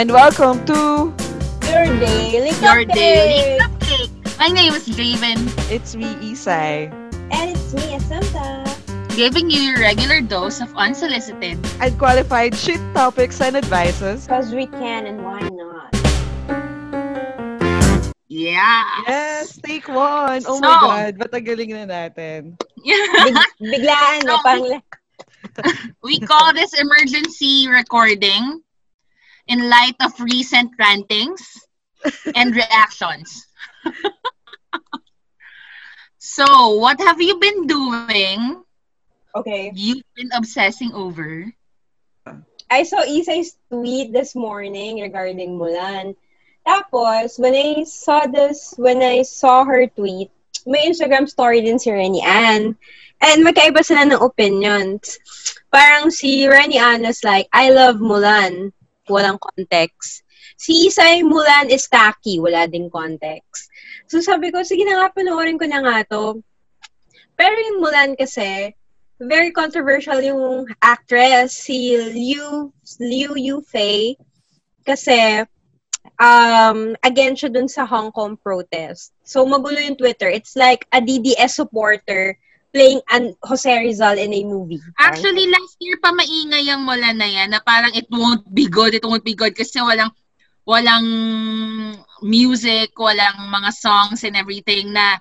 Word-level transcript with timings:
And 0.00 0.08
welcome 0.16 0.64
to 0.64 1.12
Your 1.68 1.84
Daily 2.00 2.56
Your 2.64 2.88
daily 2.88 3.60
cupcake. 3.60 4.38
My 4.40 4.48
name 4.48 4.72
is 4.72 4.88
Javen, 4.88 5.44
It's 5.68 5.92
Me, 5.92 6.08
Isai. 6.24 6.88
And 7.28 7.52
it's 7.52 7.74
me, 7.76 8.00
Asanta. 8.00 8.64
giving 9.12 9.52
you 9.52 9.60
your 9.60 9.80
regular 9.84 10.22
dose 10.22 10.64
of 10.64 10.72
unsolicited. 10.72 11.60
And 11.84 11.98
qualified 11.98 12.56
shit 12.56 12.80
topics 12.96 13.44
and 13.44 13.60
advices. 13.60 14.24
Because 14.24 14.54
we 14.56 14.72
can 14.72 15.04
and 15.04 15.20
why 15.20 15.44
not? 15.52 15.92
Yeah. 18.32 19.04
Yes, 19.06 19.60
take 19.60 19.84
one. 19.86 20.48
Oh 20.48 20.56
So- 20.56 20.64
my 20.64 20.80
God, 20.80 21.20
ba't 21.20 21.36
ang 21.36 21.44
galing 21.44 21.76
na 21.76 21.84
natin? 21.84 22.56
Big, 22.88 23.36
biglaan, 23.60 24.24
no? 24.24 24.40
So- 24.40 24.48
Parang, 24.48 24.80
we 26.08 26.16
call 26.24 26.56
this 26.56 26.72
emergency 26.72 27.68
recording 27.68 28.64
in 29.50 29.68
light 29.68 29.98
of 29.98 30.14
recent 30.22 30.70
rantings 30.78 31.42
and 32.38 32.54
reactions. 32.62 33.50
so, 36.18 36.78
what 36.78 37.02
have 37.02 37.20
you 37.20 37.36
been 37.42 37.66
doing? 37.66 38.62
okay. 39.34 39.72
You've 39.74 40.06
been 40.14 40.30
obsessing 40.32 40.92
over. 40.94 41.50
I 42.70 42.82
saw 42.84 43.02
Isay's 43.02 43.58
tweet 43.70 44.12
this 44.12 44.34
morning 44.34 45.02
regarding 45.02 45.58
Mulan. 45.58 46.14
Tapos, 46.66 47.38
when 47.38 47.54
I 47.54 47.82
saw 47.82 48.26
this, 48.26 48.74
when 48.78 49.02
I 49.02 49.22
saw 49.22 49.64
her 49.64 49.90
tweet, 49.90 50.30
may 50.66 50.86
Instagram 50.86 51.26
story 51.26 51.62
din 51.62 51.78
si 51.78 51.90
Rennie 51.90 52.22
Ann. 52.22 52.78
And 53.20 53.44
magkaiba 53.44 53.84
sila 53.84 54.06
ng 54.06 54.22
opinions. 54.22 55.18
Parang 55.68 56.08
si 56.08 56.46
Rennie 56.46 56.78
Ann 56.80 57.02
was 57.02 57.20
like, 57.26 57.50
I 57.52 57.68
love 57.74 57.98
Mulan. 57.98 58.72
Walang 59.10 59.42
context. 59.42 60.22
Si 60.54 60.86
Isay, 60.86 61.26
Mulan 61.26 61.68
is 61.68 61.90
tacky. 61.90 62.38
Wala 62.38 62.70
ding 62.70 62.88
context. 62.88 63.68
So 64.06 64.22
sabi 64.22 64.54
ko, 64.54 64.62
sige 64.62 64.86
na 64.86 65.02
nga, 65.02 65.08
panoorin 65.10 65.58
ko 65.58 65.66
na 65.66 65.82
nga 65.82 65.96
to. 66.06 66.38
Pero 67.34 67.56
yung 67.58 67.82
Mulan 67.82 68.14
kasi, 68.14 68.72
very 69.20 69.52
controversial 69.52 70.22
yung 70.22 70.64
actress, 70.80 71.52
si 71.52 71.96
Liu, 71.96 72.72
Liu 73.00 73.32
Yufei. 73.36 74.16
Kasi, 74.86 75.44
um, 76.16 76.96
again 77.04 77.36
siya 77.36 77.52
dun 77.52 77.68
sa 77.68 77.84
Hong 77.84 78.12
Kong 78.12 78.36
protest. 78.40 79.12
So, 79.24 79.44
magulo 79.44 79.80
yung 79.80 80.00
Twitter. 80.00 80.28
It's 80.28 80.56
like 80.56 80.88
a 80.92 81.00
DDS 81.00 81.56
supporter 81.56 82.36
playing 82.70 83.02
an 83.10 83.34
Jose 83.42 83.66
Rizal 83.66 84.18
in 84.18 84.34
a 84.34 84.42
movie. 84.46 84.80
Actually, 84.98 85.50
last 85.50 85.76
year 85.82 85.98
pa 85.98 86.14
maingay 86.14 86.70
yung 86.70 86.86
mula 86.86 87.10
na 87.14 87.26
yan 87.26 87.50
na 87.50 87.60
parang 87.62 87.90
it 87.94 88.06
won't 88.10 88.46
be 88.54 88.70
good, 88.70 88.94
it 88.94 89.02
won't 89.02 89.26
be 89.26 89.34
good 89.34 89.54
kasi 89.54 89.82
walang 89.82 90.10
walang 90.66 91.06
music, 92.22 92.94
walang 92.94 93.50
mga 93.50 93.70
songs 93.74 94.22
and 94.22 94.38
everything 94.38 94.94
na 94.94 95.18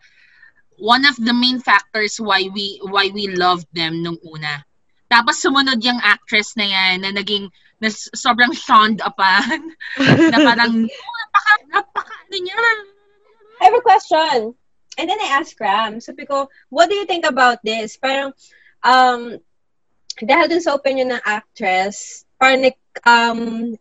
one 0.78 1.04
of 1.04 1.18
the 1.18 1.34
main 1.34 1.60
factors 1.60 2.22
why 2.22 2.48
we 2.54 2.80
why 2.86 3.10
we 3.10 3.28
loved 3.34 3.68
them 3.74 4.06
nung 4.06 4.22
una. 4.22 4.62
Tapos 5.10 5.42
sumunod 5.42 5.82
yung 5.82 5.98
actress 6.06 6.54
na 6.54 6.70
yan 6.70 7.02
na 7.02 7.10
naging 7.10 7.50
na 7.82 7.90
sobrang 8.14 8.54
shunned 8.54 9.02
upan 9.02 9.74
na 10.32 10.38
parang 10.38 10.86
napaka 11.20 11.54
napaka 11.74 12.14
ano 12.14 12.38
niya. 12.38 12.58
I 13.60 13.68
have 13.68 13.76
a 13.76 13.84
question. 13.84 14.59
And 15.00 15.08
then 15.08 15.20
I 15.24 15.40
asked 15.40 15.56
Ram, 15.64 16.04
sabi 16.04 16.28
ko, 16.28 16.52
what 16.68 16.92
do 16.92 16.96
you 17.00 17.08
think 17.08 17.24
about 17.24 17.64
this? 17.64 17.96
Parang, 17.96 18.36
um, 18.84 19.40
dahil 20.20 20.52
dun 20.52 20.60
sa 20.60 20.76
opinion 20.76 21.16
ng 21.16 21.24
actress, 21.24 22.28
parang 22.36 22.68
nag, 22.68 22.76
um, 23.08 23.72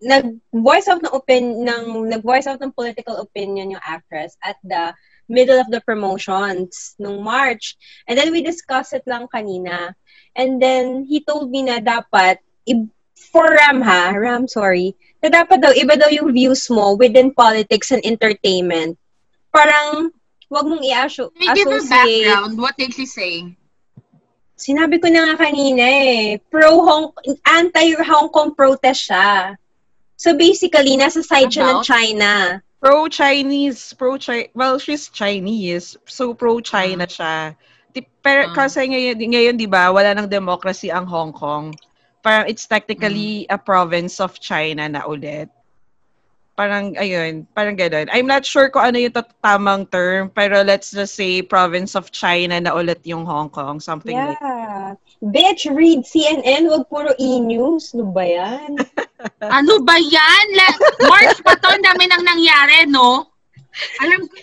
nag-voice 0.00 0.88
out 0.88 1.04
ng 1.04 1.12
opinion, 1.12 1.68
ng, 1.68 2.08
nag-voice 2.08 2.48
out 2.48 2.64
ng 2.64 2.72
political 2.72 3.20
opinion 3.20 3.76
yung 3.76 3.84
actress 3.84 4.40
at 4.40 4.56
the 4.64 4.96
middle 5.28 5.60
of 5.60 5.68
the 5.68 5.84
promotions 5.84 6.96
nung 6.96 7.20
March. 7.20 7.76
And 8.08 8.16
then 8.16 8.32
we 8.32 8.40
discussed 8.40 8.96
it 8.96 9.04
lang 9.04 9.28
kanina. 9.28 9.92
And 10.32 10.56
then 10.56 11.04
he 11.04 11.20
told 11.20 11.52
me 11.52 11.68
na 11.68 11.84
dapat, 11.84 12.40
for 13.32 13.44
Ram 13.44 13.80
ha, 13.84 14.12
Ram, 14.16 14.48
sorry, 14.48 14.96
na 15.20 15.28
dapat 15.28 15.60
daw, 15.60 15.72
iba 15.76 16.00
daw 16.00 16.08
yung 16.08 16.32
views 16.32 16.68
mo 16.72 16.96
within 16.96 17.32
politics 17.32 17.92
and 17.92 18.04
entertainment. 18.04 18.96
Parang, 19.52 20.12
wag 20.52 20.68
mong 20.68 20.84
i-associate. 20.84 21.56
Give 21.56 21.72
her 21.72 21.80
background. 21.88 22.60
What 22.60 22.76
did 22.76 22.92
she 22.92 23.08
say? 23.08 23.56
Sinabi 24.60 25.00
ko 25.00 25.08
na 25.08 25.32
nga 25.32 25.48
kanina 25.48 25.82
eh, 25.82 26.38
pro-Hong, 26.52 27.10
anti-Hong 27.48 28.28
Kong 28.30 28.52
protest 28.54 29.08
siya. 29.08 29.56
So 30.20 30.36
basically, 30.36 30.94
nasa 30.94 31.24
side 31.24 31.50
siya 31.50 31.80
ng? 31.80 31.82
China. 31.82 32.62
Pro-Chinese, 32.82 33.94
pro-Chi... 33.94 34.50
Well, 34.58 34.78
she's 34.78 35.06
Chinese. 35.08 35.94
So, 36.06 36.34
pro-China 36.34 37.06
siya. 37.06 37.54
Di, 37.94 38.02
pero 38.22 38.50
Ah. 38.50 38.54
kasi 38.54 38.90
ngayon, 38.90 39.22
ngayon, 39.22 39.54
di 39.54 39.70
ba, 39.70 39.94
wala 39.94 40.10
nang 40.14 40.26
democracy 40.26 40.90
ang 40.90 41.06
Hong 41.06 41.30
Kong. 41.30 41.74
Parang 42.26 42.46
it's 42.50 42.66
technically 42.66 43.46
a 43.50 43.58
province 43.58 44.18
of 44.22 44.34
China 44.38 44.86
na 44.86 45.06
ulit. 45.06 45.50
Parang, 46.52 46.92
ayun, 47.00 47.48
parang 47.56 47.80
ganun. 47.80 48.12
I'm 48.12 48.28
not 48.28 48.44
sure 48.44 48.68
kung 48.68 48.92
ano 48.92 49.00
yung 49.00 49.16
tamang 49.40 49.88
term, 49.88 50.28
pero 50.28 50.60
let's 50.60 50.92
just 50.92 51.16
say 51.16 51.40
province 51.40 51.96
of 51.96 52.12
China 52.12 52.60
na 52.60 52.76
ulit 52.76 53.00
yung 53.08 53.24
Hong 53.24 53.48
Kong. 53.48 53.80
Something 53.80 54.16
like 54.20 54.36
Yeah. 54.36 54.94
Bitch, 55.22 55.64
read 55.70 56.04
CNN, 56.04 56.68
wag 56.68 56.84
puro 56.92 57.16
e-news. 57.16 57.96
Ano 57.96 58.12
ba 58.12 58.24
yan? 58.26 58.76
Ano 59.38 59.78
ba 59.86 59.94
yan? 59.94 60.44
La- 60.58 60.78
March 61.06 61.38
pa 61.46 61.54
to, 61.54 61.70
ang 61.70 61.84
dami 61.86 62.10
nang 62.10 62.26
nangyari, 62.26 62.90
no? 62.90 63.30
Alam 64.02 64.26
ko, 64.26 64.34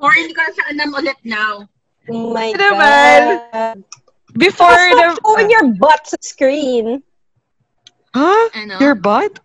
or 0.00 0.16
hindi 0.16 0.32
ko 0.32 0.40
na 0.40 0.50
siya 0.56 0.64
alam 0.72 0.88
ulit 0.96 1.20
now. 1.28 1.68
Oh 2.08 2.32
my 2.32 2.56
Ano 2.56 2.64
naman? 2.72 3.20
God. 3.52 3.78
Before 4.40 4.72
Stop 4.72 4.96
the... 4.96 5.20
showing 5.20 5.50
your 5.52 5.66
butt 5.76 6.08
sa 6.08 6.16
screen. 6.24 7.04
Huh? 8.16 8.44
Ano? 8.56 8.80
Your 8.80 8.96
butt? 8.96 9.43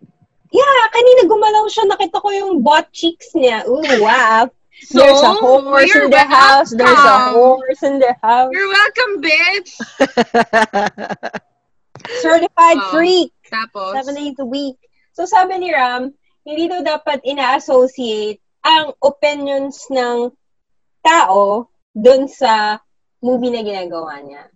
Yeah, 0.49 0.81
kanina 0.89 1.29
gumalaw 1.29 1.69
siya. 1.69 1.85
Nakita 1.85 2.17
ko 2.21 2.29
yung 2.33 2.65
butt 2.65 2.89
cheeks 2.89 3.37
niya. 3.37 3.61
Ooh, 3.69 3.85
wow. 4.01 4.49
So, 4.79 5.03
There's 5.03 5.21
a 5.21 5.33
horse 5.35 5.91
in 5.93 6.09
the 6.09 6.23
house. 6.23 6.71
There's 6.71 6.89
a 6.89 6.95
welcome. 6.95 7.33
horse 7.35 7.83
in 7.83 7.99
the 7.99 8.15
house. 8.23 8.49
You're 8.55 8.71
welcome, 8.71 9.11
bitch! 9.19 9.69
Certified 12.23 12.79
Oh. 12.79 12.89
freak. 12.95 13.35
Tapos, 13.51 13.91
Seven 13.93 14.15
days 14.15 14.39
a 14.39 14.47
week. 14.47 14.79
So 15.13 15.27
sabi 15.27 15.59
ni 15.59 15.75
Ram, 15.75 16.15
hindi 16.47 16.71
daw 16.71 16.79
dapat 16.79 17.19
ina-associate 17.27 18.39
ang 18.63 18.95
opinions 19.03 19.83
ng 19.91 20.31
tao 21.03 21.67
dun 21.91 22.31
sa 22.31 22.79
movie 23.19 23.51
na 23.51 23.59
ginagawa 23.59 24.23
niya. 24.23 24.47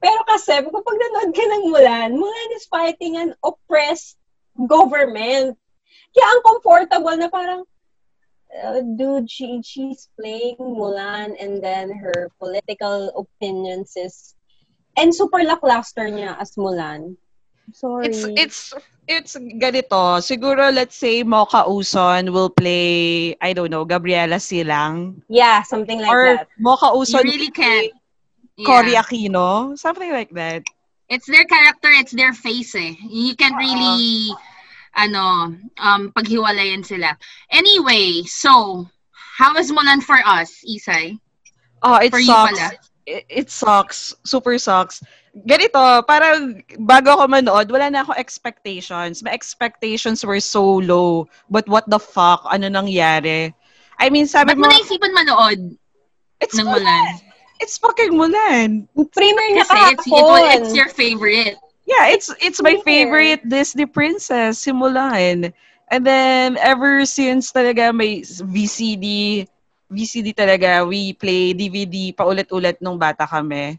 Pero 0.00 0.24
kasi, 0.24 0.56
kapag 0.56 0.96
nanood 0.96 1.36
ka 1.36 1.44
ng 1.44 1.62
Mulan, 1.68 2.16
Mulan 2.16 2.50
is 2.56 2.64
fighting 2.64 3.20
an 3.20 3.36
oppressed 3.44 4.16
government. 4.64 5.56
Kaya 6.16 6.26
ang 6.32 6.40
comfortable 6.40 7.16
na 7.20 7.28
parang, 7.28 7.62
uh, 8.64 8.80
dude, 8.96 9.28
she, 9.28 9.60
she's 9.60 10.08
playing 10.16 10.56
Mulan 10.56 11.36
and 11.36 11.60
then 11.60 11.92
her 11.92 12.32
political 12.40 13.12
opinions 13.12 13.92
is, 13.96 14.34
and 14.96 15.12
super 15.12 15.44
lackluster 15.44 16.08
niya 16.08 16.40
as 16.40 16.56
Mulan. 16.56 17.20
Sorry. 17.74 18.06
It's 18.06 18.22
it's 18.38 18.60
it's 19.10 19.32
ganito. 19.34 20.22
Siguro 20.22 20.70
let's 20.70 20.94
say 20.94 21.26
Mocha 21.26 21.66
Uson 21.66 22.30
will 22.30 22.50
play 22.50 23.34
I 23.42 23.52
don't 23.52 23.70
know, 23.70 23.84
Gabriela 23.84 24.38
Silang 24.38 25.22
Yeah, 25.26 25.62
something 25.62 25.98
like 25.98 26.12
or 26.12 26.24
that. 26.38 26.48
Mocha 26.58 26.94
you 26.94 27.02
Uson 27.02 27.24
really 27.26 27.50
will 27.50 27.58
play 27.58 27.90
can't. 27.90 27.92
Cory 28.64 28.92
Yeah. 28.94 29.02
Aquino, 29.02 29.76
something 29.76 30.10
like 30.12 30.30
that. 30.32 30.62
It's 31.08 31.26
their 31.26 31.44
character, 31.46 31.90
it's 31.94 32.12
their 32.12 32.34
face 32.34 32.74
eh. 32.74 32.94
You 33.06 33.36
can 33.38 33.54
Oo. 33.54 33.62
really, 33.62 34.34
ano, 34.96 35.54
um, 35.78 36.10
paghiwalayan 36.10 36.82
sila. 36.82 37.14
Anyway, 37.50 38.26
so, 38.26 38.86
how 39.12 39.54
is 39.56 39.70
Mulan 39.70 40.02
for 40.02 40.18
us, 40.26 40.64
Isay? 40.66 41.20
Oh, 41.82 42.00
it 42.02 42.10
For 42.10 42.18
you 42.18 42.32
sucks. 42.32 42.58
pala. 42.58 42.68
It, 43.06 43.24
it 43.30 43.48
sucks. 43.50 44.14
Super 44.24 44.58
sucks. 44.58 44.98
Ganito, 45.46 45.78
parang 46.08 46.64
bago 46.80 47.12
ako 47.12 47.28
manood, 47.28 47.68
wala 47.70 47.92
na 47.92 48.02
ako 48.02 48.16
expectations. 48.16 49.22
My 49.22 49.30
expectations 49.30 50.24
were 50.24 50.40
so 50.40 50.64
low. 50.80 51.28
But 51.52 51.68
what 51.68 51.86
the 51.86 52.00
fuck? 52.00 52.42
Ano 52.48 52.66
nangyari? 52.66 53.52
I 54.00 54.10
mean, 54.10 54.26
sabi 54.26 54.56
Ba't 54.56 54.58
mo 54.58 54.66
mo, 54.66 54.72
naisipan 54.72 55.12
manood 55.12 55.60
it's 56.40 56.56
ng 56.56 56.66
Mulan. 56.66 56.82
Mulan? 56.82 57.25
It's 57.60 57.78
fucking 57.78 58.12
Mulan. 58.12 58.88
Premiere 58.94 59.50
niya 59.56 59.64
Kasi 59.64 59.94
it's, 59.96 60.06
it, 60.06 60.12
kahapon. 60.12 60.50
it's 60.60 60.72
your 60.76 60.90
favorite. 60.92 61.56
Yeah, 61.86 62.10
it's 62.10 62.28
it's 62.42 62.60
my 62.60 62.82
favorite 62.82 63.46
Disney 63.46 63.86
princess, 63.86 64.66
si 64.66 64.74
Mulan. 64.74 65.54
And 65.86 66.02
then 66.02 66.58
ever 66.58 67.06
since 67.06 67.54
talaga 67.54 67.94
may 67.94 68.26
VCD, 68.26 69.46
VCD 69.86 70.34
talaga, 70.34 70.82
we 70.82 71.14
play 71.14 71.54
DVD 71.54 72.10
paulit-ulit 72.10 72.82
nung 72.82 72.98
bata 72.98 73.22
kami. 73.22 73.78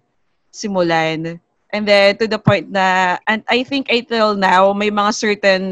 Si 0.55 0.71
Mulan. 0.71 1.35
And 1.75 1.83
then 1.83 2.15
to 2.23 2.31
the 2.31 2.39
point 2.39 2.71
na 2.71 3.19
and 3.27 3.43
I 3.51 3.59
think 3.67 3.91
until 3.91 4.39
now 4.39 4.71
may 4.71 4.87
mga 4.87 5.11
certain 5.11 5.63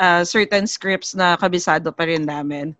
uh, 0.00 0.24
certain 0.24 0.64
scripts 0.64 1.12
na 1.12 1.36
kabisado 1.36 1.92
pa 1.92 2.08
rin 2.08 2.24
namin. 2.24 2.72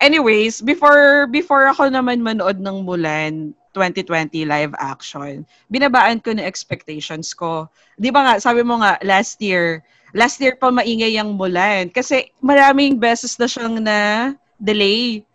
Anyways, 0.00 0.64
before 0.64 1.28
before 1.28 1.68
ako 1.68 1.92
naman 1.92 2.24
manood 2.24 2.56
ng 2.56 2.88
Mulan 2.88 3.52
2020 3.74 4.46
live 4.46 4.72
action, 4.78 5.42
binabaan 5.68 6.22
ko 6.22 6.30
na 6.32 6.46
expectations 6.46 7.34
ko. 7.34 7.66
'Di 7.98 8.14
ba 8.14 8.22
nga, 8.22 8.34
sabi 8.38 8.62
mo 8.62 8.78
nga 8.78 8.96
last 9.02 9.42
year, 9.42 9.82
last 10.14 10.38
year 10.38 10.54
pa 10.54 10.70
maingay 10.70 11.18
ang 11.18 11.34
Mulan 11.34 11.90
kasi 11.90 12.30
maraming 12.38 12.96
beses 12.96 13.34
na 13.36 13.50
siyang 13.50 13.82
na 13.82 14.32
delay. 14.62 15.26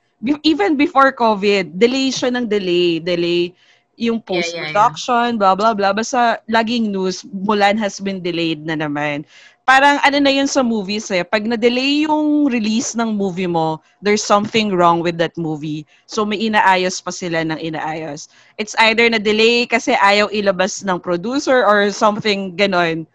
Even 0.44 0.76
before 0.76 1.16
COVID, 1.16 1.80
delay 1.80 2.12
siya 2.12 2.32
ng 2.32 2.48
delay, 2.48 3.00
delay 3.00 3.56
yung 4.00 4.24
post-production, 4.24 5.36
yeah, 5.36 5.36
yeah, 5.36 5.36
yeah. 5.36 5.40
blah, 5.40 5.54
blah, 5.56 5.74
blah. 5.76 5.92
Basta 5.92 6.40
laging 6.48 6.92
news, 6.96 7.28
Mulan 7.28 7.76
has 7.76 8.00
been 8.00 8.24
delayed 8.24 8.64
na 8.64 8.80
naman. 8.80 9.28
Parang 9.70 10.02
ano 10.02 10.18
na 10.18 10.34
yun 10.34 10.50
sa 10.50 10.66
movies 10.66 11.14
eh. 11.14 11.22
Pag 11.22 11.46
na-delay 11.46 12.10
yung 12.10 12.50
release 12.50 12.98
ng 12.98 13.14
movie 13.14 13.46
mo, 13.46 13.78
there's 14.02 14.26
something 14.26 14.74
wrong 14.74 15.06
with 15.06 15.22
that 15.22 15.38
movie. 15.38 15.86
So 16.10 16.26
may 16.26 16.42
inaayos 16.42 16.98
pa 16.98 17.14
sila 17.14 17.46
ng 17.46 17.62
inaayos. 17.62 18.34
It's 18.58 18.74
either 18.82 19.06
na-delay 19.06 19.70
kasi 19.70 19.94
ayaw 19.94 20.34
ilabas 20.34 20.82
ng 20.82 20.98
producer 20.98 21.62
or 21.70 21.94
something 21.94 22.58
ganon. 22.58 23.06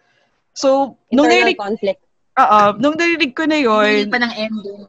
So, 0.55 0.95
nung 1.11 1.27
narinig, 1.27 1.59
conflict. 1.59 1.99
Oo, 2.39 2.79
nung 2.79 2.95
narinig 2.95 3.35
ko 3.35 3.43
na 3.43 3.59
yun, 3.59 4.07
Hindi 4.07 4.15
pa 4.15 4.23
ng 4.23 4.33
ending. 4.39 4.81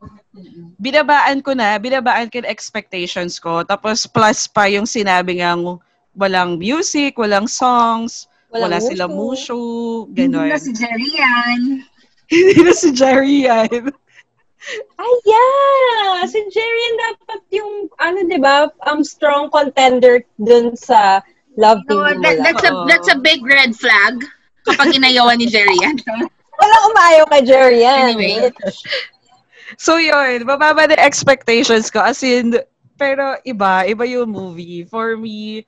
binabaan 0.78 1.38
ko 1.42 1.50
na, 1.58 1.74
binabaan 1.82 2.30
ko 2.30 2.46
expectations 2.46 3.42
ko. 3.42 3.66
Tapos 3.66 4.06
plus 4.06 4.46
pa 4.46 4.70
yung 4.70 4.86
sinabi 4.86 5.42
ngang 5.42 5.82
walang 6.14 6.62
music, 6.62 7.18
walang 7.18 7.50
songs, 7.50 8.30
Walang 8.56 8.72
wala 8.72 8.78
mushu. 8.80 8.88
silang 8.88 9.14
mushu, 9.14 9.62
Hindi 10.08 10.22
gano'n. 10.32 10.48
na 10.48 10.58
si 10.58 10.72
Jerry 10.72 11.10
yan. 11.12 11.60
Hindi 12.32 12.58
na 12.64 12.72
si 12.72 12.88
Jerry 12.96 13.36
yan. 13.44 13.82
Ay, 14.98 15.14
yeah! 15.30 16.26
Si 16.26 16.40
Jerry 16.50 16.82
ang 16.90 16.98
dapat 16.98 17.40
yung, 17.54 17.72
ano, 18.02 18.18
di 18.26 18.40
ba, 18.40 18.66
um, 18.90 19.04
strong 19.06 19.46
contender 19.54 20.26
dun 20.42 20.74
sa 20.74 21.22
Love 21.54 21.86
Team 21.86 22.02
No, 22.02 22.10
that, 22.20 22.42
that's 22.42 22.64
a 22.66 22.72
that's 22.84 23.08
a 23.08 23.16
big 23.16 23.40
red 23.46 23.72
flag 23.72 24.20
kapag 24.66 24.92
inayawan 24.92 25.38
ni 25.38 25.46
Jerry 25.46 25.76
yan. 25.80 25.96
Walang 26.60 26.84
umayaw 26.90 27.24
kay 27.30 27.42
Jerry 27.46 27.84
yan. 27.84 28.16
Anyway. 28.16 28.50
So 29.74 29.98
yun, 29.98 30.46
mababa 30.46 30.86
na 30.86 30.94
expectations 31.02 31.90
ko. 31.90 31.98
As 31.98 32.22
in, 32.22 32.54
pero 32.94 33.34
iba, 33.42 33.82
iba 33.82 34.06
yung 34.06 34.30
movie. 34.30 34.86
For 34.86 35.18
me, 35.18 35.66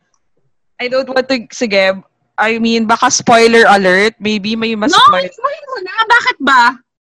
I 0.79 0.87
don't 0.87 1.11
want 1.11 1.27
to, 1.27 1.45
sige, 1.51 1.99
I 2.39 2.63
mean, 2.63 2.87
baka 2.87 3.11
spoiler 3.11 3.67
alert. 3.67 4.15
Maybe 4.23 4.55
may 4.55 4.79
mas 4.79 4.95
no, 4.95 5.03
spoil. 5.11 5.27
mo 5.27 5.77
na. 5.83 5.95
Bakit 6.07 6.37
ba? 6.39 6.63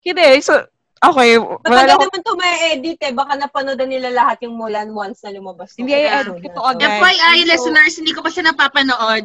Hindi, 0.02 0.42
so, 0.42 0.66
okay. 0.98 1.38
Wala 1.38 1.62
Matagal 1.62 1.86
lang, 1.86 2.00
naman 2.02 2.20
ito 2.26 2.34
may 2.42 2.54
edit 2.74 3.00
eh. 3.06 3.14
Baka 3.14 3.38
napanood 3.38 3.78
na 3.78 3.86
nila 3.86 4.10
lahat 4.10 4.42
yung 4.42 4.58
Mulan 4.58 4.90
once 4.98 5.22
na 5.22 5.30
lumabas. 5.30 5.78
Hindi, 5.78 5.94
Yung 5.94 6.02
ay, 6.02 6.26
episode 6.26 6.42
ito 6.42 6.62
agad. 6.66 6.90
FYI, 6.98 7.38
So, 7.38 7.50
listeners, 7.54 7.94
hindi 8.02 8.12
ko 8.18 8.26
pa 8.26 8.34
siya 8.34 8.50
napapanood. 8.50 9.24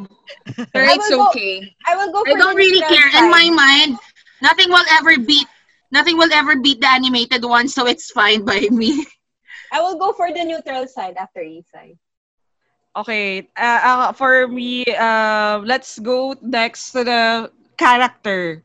Pero 0.69 0.85
I 0.85 0.95
it's 1.01 1.09
go- 1.09 1.33
okay. 1.33 1.65
I 1.89 1.97
will 1.97 2.13
go 2.13 2.21
for 2.29 2.37
I 2.37 2.37
don't 2.37 2.57
really 2.61 2.85
care. 2.85 3.09
In 3.17 3.27
side. 3.27 3.33
my 3.33 3.47
mind, 3.49 3.97
nothing 4.45 4.69
will 4.69 4.87
ever 5.01 5.17
beat 5.17 5.49
nothing 5.89 6.19
will 6.21 6.33
ever 6.33 6.61
beat 6.61 6.81
the 6.83 6.91
animated 6.91 7.41
one, 7.41 7.69
so 7.73 7.87
it's 7.89 8.11
fine 8.13 8.45
by 8.45 8.69
me. 8.69 9.07
I 9.73 9.81
will 9.81 9.97
go 9.99 10.13
for 10.13 10.29
the 10.29 10.45
neutral 10.45 10.87
side 10.87 11.17
after 11.17 11.41
Isai. 11.41 11.97
Okay, 12.97 13.45
uh, 13.61 13.81
uh, 13.85 14.13
for 14.17 14.49
me, 14.49 14.81
uh, 14.97 15.61
let's 15.61 16.01
go 16.01 16.33
next 16.41 16.97
to 16.97 17.05
the 17.05 17.53
character. 17.77 18.65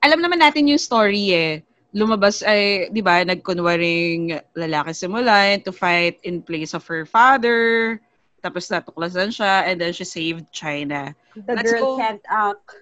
Alam 0.00 0.24
naman 0.24 0.40
natin 0.40 0.64
yung 0.64 0.80
story 0.80 1.36
eh. 1.36 1.60
Lumabas 1.92 2.40
ay, 2.40 2.88
di 2.88 3.04
ba, 3.04 3.20
nagkunwaring 3.20 4.32
lalaki 4.56 4.96
si 4.96 5.04
Mulan 5.04 5.60
to 5.60 5.76
fight 5.76 6.16
in 6.24 6.40
place 6.40 6.72
of 6.72 6.88
her 6.88 7.04
father. 7.04 8.00
Tapos 8.40 8.72
natuklasan 8.72 9.28
siya 9.28 9.68
and 9.68 9.76
then 9.76 9.92
she 9.92 10.08
saved 10.08 10.48
China. 10.56 11.12
The 11.36 11.60
Let's 11.60 11.68
girl 11.68 11.84
go. 11.84 12.00
can't 12.00 12.24
act. 12.32 12.80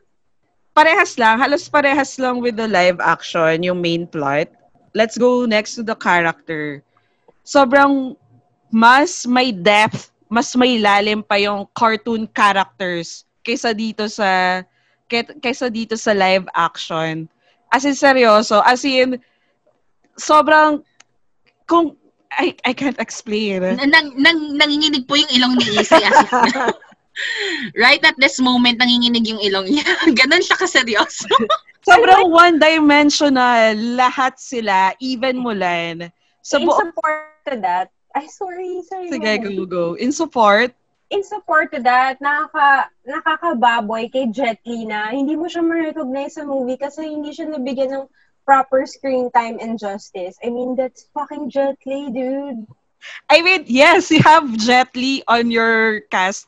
Parehas 0.79 1.19
lang, 1.19 1.43
halos 1.43 1.67
parehas 1.67 2.23
lang 2.23 2.39
with 2.39 2.55
the 2.55 2.71
live 2.71 3.03
action, 3.03 3.67
yung 3.67 3.83
main 3.83 4.07
plot. 4.07 4.47
Let's 4.95 5.19
go 5.19 5.43
next 5.43 5.75
to 5.75 5.83
the 5.83 5.99
character. 5.99 6.87
Sobrang 7.43 8.15
mas 8.71 9.27
may 9.27 9.51
depth, 9.51 10.15
mas 10.29 10.53
may 10.55 10.79
lalim 10.79 11.25
pa 11.25 11.41
yung 11.41 11.65
cartoon 11.73 12.29
characters 12.31 13.25
kaysa 13.41 13.73
dito 13.73 14.07
sa 14.07 14.63
kay- 15.09 15.37
kaysa 15.41 15.73
dito 15.73 15.97
sa 15.97 16.13
live 16.13 16.45
action. 16.53 17.27
As 17.73 17.85
in 17.85 17.97
seryoso, 17.97 18.61
as 18.65 18.85
in 18.85 19.21
sobrang 20.17 20.85
kung 21.69 21.97
I 22.29 22.53
I 22.69 22.77
can't 22.77 23.01
explain. 23.01 23.65
nang, 23.65 24.13
nang, 24.21 24.39
nanginginig 24.61 25.09
po 25.09 25.17
yung 25.17 25.33
ilong 25.33 25.57
ni 25.57 25.81
if- 25.81 25.93
right 27.85 28.03
at 28.05 28.17
this 28.19 28.39
moment, 28.39 28.79
nanginginig 28.79 29.27
yung 29.27 29.41
ilong 29.43 29.69
niya. 29.73 29.87
Ganon 30.19 30.45
siya 30.45 30.57
kaseryoso. 30.59 31.27
Sobrang 31.83 32.29
one-dimensional 32.29 33.75
lahat 33.97 34.37
sila, 34.37 34.93
even 35.01 35.41
Mulan. 35.41 36.13
Sa 36.45 36.61
in 36.61 36.69
buong 36.69 36.93
support 36.93 37.33
to 37.49 37.57
that, 37.65 37.89
ay, 38.19 38.27
sorry, 38.27 38.83
sorry. 38.83 39.09
Sige, 39.15 39.33
go, 39.39 39.65
go. 39.65 39.85
In 39.95 40.11
support, 40.11 40.75
In 41.09 41.25
support 41.25 41.73
to 41.73 41.81
that, 41.89 42.21
nakaka, 42.21 42.93
nakakababoy 43.09 44.13
kay 44.13 44.29
Jet 44.29 44.61
Li 44.69 44.85
na 44.85 45.09
hindi 45.09 45.41
mo 45.41 45.49
siya 45.49 45.65
ma-recognize 45.65 46.37
sa 46.37 46.45
movie 46.45 46.77
kasi 46.77 47.09
hindi 47.09 47.33
siya 47.33 47.49
nabigyan 47.49 47.97
ng 47.97 48.05
proper 48.45 48.85
screen 48.85 49.33
time 49.33 49.57
and 49.57 49.81
justice. 49.81 50.37
I 50.45 50.53
mean, 50.53 50.77
that's 50.77 51.09
fucking 51.17 51.49
Jet 51.49 51.81
Li, 51.89 52.13
dude. 52.13 52.69
I 53.33 53.41
mean, 53.41 53.65
yes, 53.65 54.13
you 54.13 54.21
have 54.21 54.53
Jet 54.61 54.93
Li 54.93 55.25
on 55.25 55.49
your 55.49 56.05
cast. 56.13 56.45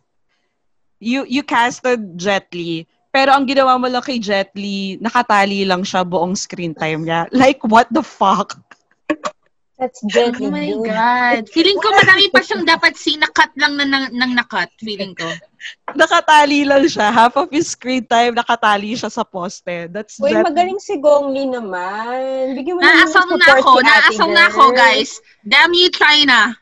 You 1.01 1.25
you 1.25 1.41
casted 1.41 2.21
Jet 2.21 2.53
Li. 2.53 2.85
Pero 3.17 3.33
ang 3.33 3.49
ginawa 3.49 3.81
mo 3.81 3.89
lang 3.89 4.05
kay 4.05 4.21
Jet 4.21 4.53
Li, 4.53 5.01
nakatali 5.01 5.65
lang 5.65 5.89
siya 5.89 6.05
buong 6.05 6.37
screen 6.37 6.77
time 6.77 7.09
niya. 7.09 7.33
Like, 7.33 7.65
what 7.65 7.89
the 7.89 8.05
fuck? 8.05 8.61
That's 9.81 10.05
Jet 10.13 10.37
Oh 10.37 10.53
my 10.53 10.77
dude. 10.77 10.93
God. 10.93 11.49
Feeling 11.49 11.81
ko 11.81 11.89
marami 11.97 12.29
pa 12.29 12.45
siyang 12.45 12.69
dapat 12.69 13.01
si 13.01 13.17
nakat 13.17 13.49
lang 13.57 13.81
na 13.81 13.89
nang, 13.89 14.13
nang 14.13 14.37
nakat. 14.37 14.69
Feeling 14.77 15.17
ko. 15.17 15.25
Nakatali 16.01 16.69
lang 16.69 16.85
siya. 16.85 17.09
Half 17.09 17.41
of 17.41 17.49
his 17.49 17.73
screen 17.73 18.05
time, 18.05 18.37
nakatali 18.37 18.93
siya 18.93 19.09
sa 19.09 19.25
poste. 19.25 19.89
That's 19.89 20.21
Uy, 20.21 20.37
Li. 20.37 20.45
magaling 20.45 20.77
si 20.77 21.01
Gong 21.01 21.33
Li 21.33 21.49
naman. 21.49 22.53
Bigyan 22.61 22.77
mo 22.77 22.81
naman 22.85 22.93
ng 22.93 23.01
Naasam 23.09 23.29
na 23.33 23.47
ako. 23.57 23.71
Naasam 23.81 24.31
na 24.37 24.45
ako, 24.53 24.63
guys. 24.77 25.17
Damn 25.49 25.73
you, 25.73 25.89
China. 25.89 26.53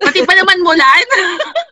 Pati 0.00 0.24
pa 0.24 0.32
naman 0.32 0.64
Mulan. 0.64 1.06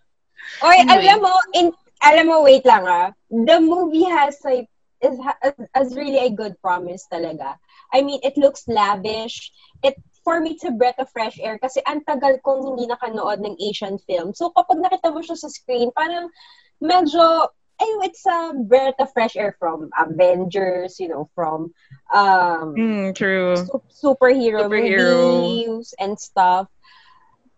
Oy, 0.68 0.76
Anyway. 0.84 1.08
alam 1.08 1.18
mo, 1.24 1.32
in, 1.56 1.66
alam 2.04 2.28
mo, 2.28 2.44
wait 2.44 2.68
lang 2.68 2.84
ah. 2.84 3.08
The 3.32 3.56
movie 3.56 4.04
has 4.04 4.36
like, 4.44 4.68
is, 5.00 5.16
has, 5.16 5.56
has 5.72 5.88
really 5.96 6.20
a 6.20 6.28
good 6.28 6.60
promise 6.60 7.08
talaga. 7.08 7.56
I 7.88 8.04
mean, 8.04 8.20
it 8.20 8.36
looks 8.36 8.68
lavish. 8.68 9.48
It, 9.80 9.96
for 10.30 10.38
me, 10.38 10.54
it's 10.54 10.62
a 10.62 10.70
breath 10.70 11.02
of 11.02 11.10
fresh 11.10 11.42
air 11.42 11.58
kasi 11.58 11.82
ang 11.90 12.06
tagal 12.06 12.38
kong 12.46 12.62
hindi 12.62 12.86
nakanood 12.86 13.42
ng 13.42 13.58
Asian 13.58 13.98
film. 14.06 14.30
So, 14.30 14.54
kapag 14.54 14.78
nakita 14.78 15.10
mo 15.10 15.26
siya 15.26 15.34
sa 15.34 15.50
screen, 15.50 15.90
parang 15.90 16.30
medyo, 16.78 17.50
ay, 17.82 17.90
it's 18.06 18.22
a 18.30 18.54
breath 18.54 18.94
of 19.02 19.10
fresh 19.10 19.34
air 19.34 19.58
from 19.58 19.90
Avengers, 19.98 21.02
you 21.02 21.10
know, 21.10 21.26
from 21.34 21.74
um, 22.14 22.78
Mm, 22.78 23.10
true. 23.10 23.58
su- 23.58 23.82
superhero, 23.90 24.70
Superhero. 24.70 25.02
movies 25.18 25.98
and 25.98 26.14
stuff. 26.14 26.70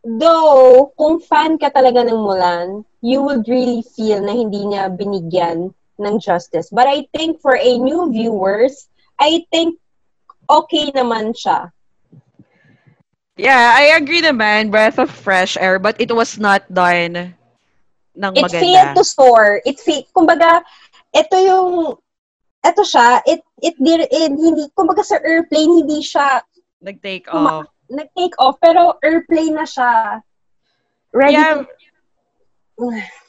Though, 0.00 0.97
kung 0.97 1.21
fan 1.21 1.61
ka 1.61 1.69
talaga 1.69 2.09
ng 2.09 2.17
Mulan, 2.25 2.88
you 3.05 3.21
would 3.21 3.45
really 3.52 3.85
feel 3.85 4.25
na 4.25 4.33
hindi 4.33 4.64
niya 4.64 4.88
binigyan 4.88 5.76
ng 6.00 6.14
justice. 6.25 6.73
But 6.73 6.88
I 6.88 7.05
think 7.12 7.45
for 7.45 7.52
a 7.52 7.73
new 7.76 8.09
viewers, 8.09 8.88
I 9.21 9.45
think 9.52 9.76
okay 10.49 10.88
naman 10.97 11.37
siya. 11.37 11.69
Yeah, 13.37 13.73
I 13.75 13.97
agree 13.97 14.21
naman. 14.21 14.71
Breath 14.71 14.99
of 14.99 15.11
fresh 15.11 15.57
air, 15.57 15.79
but 15.79 15.97
it 15.99 16.12
was 16.12 16.37
not 16.39 16.69
done 16.69 17.33
ng 18.12 18.33
It 18.37 18.45
maganda. 18.45 18.61
failed 18.61 18.93
to 18.97 19.05
soar. 19.05 19.61
It 19.65 19.81
failed. 19.81 20.05
Kumbaga, 20.12 20.61
ito 21.17 21.37
yung, 21.41 21.97
ito 22.61 22.83
siya, 22.85 23.25
it, 23.25 23.41
it, 23.65 23.75
it, 23.81 24.01
it 24.12 24.31
hindi, 24.37 24.69
kumbaga 24.77 25.01
sa 25.01 25.17
airplane, 25.25 25.81
hindi 25.85 26.05
siya 26.05 26.45
Nag-take 26.83 27.25
Kuma- 27.31 27.65
off. 27.65 27.67
nag-take 27.89 28.37
off, 28.39 28.57
pero 28.61 28.99
airplane 29.01 29.55
na 29.55 29.65
siya. 29.65 30.21
Ready 31.12 31.33
Yeah, 31.37 31.62
to, 31.62 31.69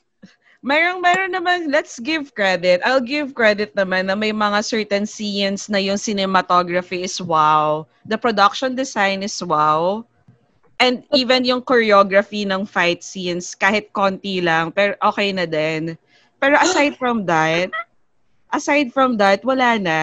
Mayroong, 0.63 1.03
mayroon 1.03 1.36
naman, 1.36 1.67
let's 1.67 2.00
give 2.00 2.32
credit. 2.32 2.79
I'll 2.88 3.03
give 3.03 3.36
credit 3.36 3.75
naman 3.75 4.08
na 4.08 4.15
may 4.15 4.32
mga 4.32 4.63
certain 4.63 5.03
scenes 5.03 5.67
na 5.67 5.75
yung 5.75 6.00
cinematography 6.00 7.03
is 7.03 7.20
wow. 7.20 7.84
The 8.08 8.15
production 8.15 8.72
design 8.72 9.27
is 9.27 9.36
wow. 9.43 10.08
And 10.79 11.03
even 11.12 11.43
yung 11.43 11.67
choreography 11.67 12.48
ng 12.48 12.63
fight 12.63 13.03
scenes, 13.03 13.60
kahit 13.60 13.91
konti 13.91 14.39
lang, 14.39 14.72
pero 14.72 14.96
okay 15.03 15.36
na 15.36 15.43
din. 15.43 16.00
Pero 16.39 16.55
aside 16.55 16.96
from 16.96 17.27
that, 17.27 17.67
aside 18.48 18.96
from 18.96 19.20
that, 19.20 19.43
wala 19.43 19.75
na. 19.75 20.00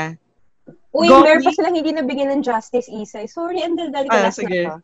Uy, 0.93 1.09
Go- 1.09 1.25
meron 1.25 1.40
pa 1.40 1.57
silang 1.57 1.73
hindi 1.73 1.97
nabigyan 1.97 2.37
ng 2.37 2.43
justice, 2.45 2.85
Isay. 2.93 3.25
Sorry, 3.25 3.64
ang 3.64 3.81
daldal 3.81 4.12
ko 4.12 4.12
Ah, 4.12 4.29
sige. 4.29 4.69
na. 4.69 4.76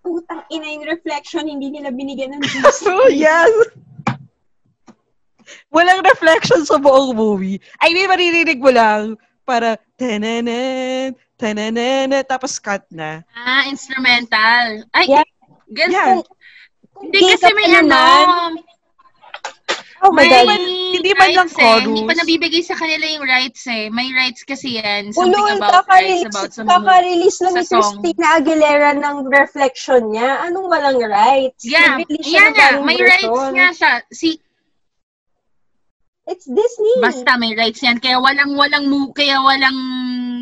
Putang 0.00 0.48
ina 0.48 0.68
yung 0.72 0.84
reflection, 0.88 1.44
hindi 1.44 1.68
nila 1.72 1.92
binigyan 1.92 2.40
ng 2.40 2.42
justice. 2.56 2.80
So, 2.80 3.12
yes! 3.12 3.52
Walang 5.68 6.02
reflection 6.02 6.64
sa 6.64 6.76
buong 6.76 7.12
movie. 7.12 7.58
I 7.80 7.92
mean, 7.92 8.08
maririnig 8.08 8.58
mo 8.58 8.70
lang 8.70 9.16
para 9.44 9.76
tananan, 9.96 11.12
tananan, 11.36 12.10
tapos 12.24 12.56
cut 12.56 12.82
na. 12.88 13.20
Ah, 13.32 13.64
instrumental. 13.66 14.88
Ay, 14.90 15.08
Yeah. 15.10 15.26
gan- 15.70 15.92
Yeah. 15.92 16.22
Hindi 16.94 17.18
kasi 17.26 17.42
ka 17.42 17.52
may 17.52 17.68
ano. 17.74 18.00
Oh 20.04 20.12
my 20.12 20.20
may 20.20 20.28
God. 20.28 20.60
Hindi 20.92 21.10
man 21.16 21.30
lang 21.32 21.48
rights 21.48 21.56
eh. 21.56 21.80
Hindi 21.80 22.00
chorus. 22.04 22.08
pa 22.08 22.14
nabibigay 22.14 22.62
sa 22.62 22.76
kanila 22.76 23.04
yung 23.08 23.24
rights 23.24 23.62
eh. 23.66 23.88
May 23.88 24.12
rights 24.12 24.44
kasi 24.44 24.76
yan. 24.76 25.16
Ulol, 25.16 25.32
Something 25.32 25.64
about 25.64 25.88
rights 25.88 26.24
about 26.28 26.50
some 26.52 26.68
kaka-release 26.68 27.38
lang 27.40 27.54
sa 27.56 27.64
ni. 27.64 27.80
Christina 27.80 28.26
Aguilera 28.36 28.90
ng 28.94 29.16
reflection 29.26 30.12
niya. 30.12 30.44
Anong 30.44 30.68
walang 30.68 31.00
rights? 31.00 31.64
Yeah, 31.64 32.04
yan 32.20 32.52
nga. 32.52 32.76
bagong 32.76 32.84
May 32.84 33.00
version. 33.00 33.32
rights 33.32 33.48
nga 33.50 33.68
siya. 33.72 33.92
Si, 34.12 34.28
It's 36.24 36.48
Disney. 36.48 36.94
basta 37.04 37.36
may 37.36 37.52
rights 37.52 37.84
yan. 37.84 38.00
Kaya 38.00 38.16
walang, 38.16 38.56
walang, 38.56 38.88
mu- 38.88 39.12
kaya 39.12 39.36
walang 39.44 39.78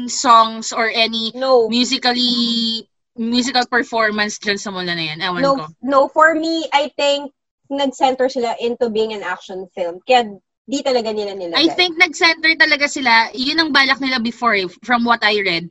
songs 0.06 0.70
or 0.70 0.86
any 0.86 1.34
No. 1.34 1.66
musically, 1.66 2.86
musical 3.18 3.66
performance 3.66 4.38
dyan 4.38 4.58
sa 4.62 4.70
mula 4.70 4.94
na 4.94 5.04
yan. 5.12 5.18
Ewan 5.18 5.42
ko. 5.42 5.42
No, 5.42 5.52
no, 5.82 5.98
for 6.06 6.38
me, 6.38 6.70
I 6.70 6.86
think 6.94 7.34
nag-center 7.66 8.30
sila 8.30 8.54
into 8.62 8.88
being 8.94 9.10
an 9.10 9.26
action 9.26 9.66
film. 9.74 9.98
Kaya 10.06 10.38
di 10.62 10.78
talaga 10.86 11.10
nila 11.10 11.34
nilagay. 11.34 11.58
I 11.58 11.66
think 11.74 11.98
nag-center 11.98 12.54
talaga 12.54 12.86
sila. 12.86 13.34
Yun 13.34 13.58
ang 13.58 13.70
balak 13.74 13.98
nila 13.98 14.22
before 14.22 14.54
eh, 14.54 14.70
from 14.86 15.02
what 15.02 15.20
I 15.26 15.42
read 15.42 15.66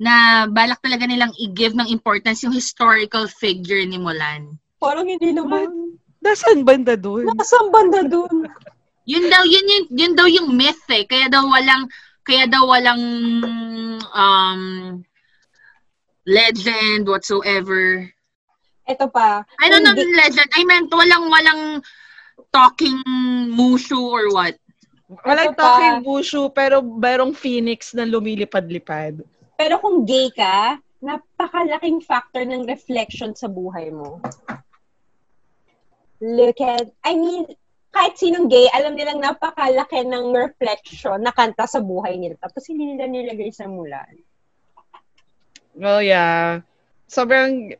na 0.00 0.48
balak 0.48 0.80
talaga 0.80 1.04
nilang 1.04 1.36
i-give 1.36 1.76
ng 1.76 1.92
importance 1.92 2.40
yung 2.40 2.56
historical 2.56 3.28
figure 3.28 3.84
ni 3.84 4.00
Mulan. 4.00 4.56
Parang 4.80 5.04
hindi 5.04 5.36
naman. 5.36 6.00
Nasaan 6.24 6.64
banda 6.64 6.96
doon? 6.96 7.28
Nakasang 7.28 7.68
banda 7.68 8.00
dun. 8.08 8.48
Yun 9.08 9.24
daw 9.28 9.42
yun 9.44 9.66
yun, 9.66 9.84
yun 9.90 10.12
daw 10.14 10.26
yung 10.28 10.48
myth 10.54 10.84
eh. 10.92 11.04
Kaya 11.08 11.28
daw 11.32 11.44
walang 11.48 11.88
kaya 12.22 12.44
daw 12.46 12.68
walang 12.68 13.02
um 14.12 14.62
legend 16.28 17.08
whatsoever. 17.08 18.06
Ito 18.86 19.06
pa. 19.08 19.46
I 19.62 19.66
don't 19.70 19.86
know 19.86 19.94
Hindi- 19.96 20.14
legend. 20.18 20.50
I 20.52 20.62
meant 20.66 20.90
walang 20.90 21.30
walang 21.30 21.62
talking 22.50 22.98
mushu 23.50 23.98
or 23.98 24.30
what. 24.34 24.58
Walang 25.26 25.54
Ito 25.54 25.58
pa. 25.58 25.62
talking 25.62 25.96
bushu, 26.06 26.50
pero 26.54 26.82
merong 26.82 27.34
phoenix 27.34 27.94
na 27.94 28.06
lumilipad-lipad. 28.06 29.22
Pero 29.58 29.74
kung 29.82 30.06
gay 30.06 30.30
ka, 30.30 30.78
napakalaking 31.02 31.98
factor 32.04 32.44
ng 32.46 32.66
reflection 32.68 33.34
sa 33.34 33.48
buhay 33.50 33.90
mo. 33.90 34.20
Look 36.20 36.60
at, 36.60 36.92
I 37.00 37.16
mean, 37.16 37.48
kahit 37.90 38.14
sinong 38.14 38.46
gay, 38.46 38.70
alam 38.70 38.94
nilang 38.94 39.18
napakalaki 39.18 40.06
ng 40.06 40.30
reflection 40.30 41.18
na 41.22 41.34
kanta 41.34 41.66
sa 41.66 41.82
buhay 41.82 42.14
nila. 42.14 42.38
Tapos 42.38 42.62
hindi 42.70 42.94
nila 42.94 43.10
nilagay 43.10 43.50
sa 43.50 43.66
mulan. 43.66 44.14
Well, 45.74 46.02
yeah. 46.02 46.62
Sobrang, 47.10 47.74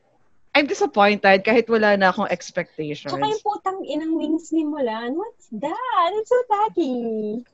I'm 0.55 0.67
disappointed 0.67 1.47
kahit 1.47 1.71
wala 1.71 1.95
na 1.95 2.11
akong 2.11 2.27
expectations. 2.27 3.15
Tsaka 3.15 3.31
yung 3.31 3.45
putang 3.47 3.79
inang 3.87 4.19
wings 4.19 4.51
ni 4.51 4.67
Mulan, 4.67 5.15
what's 5.15 5.47
that? 5.55 6.11
It's 6.19 6.27
so 6.27 6.43
tacky. 6.51 7.47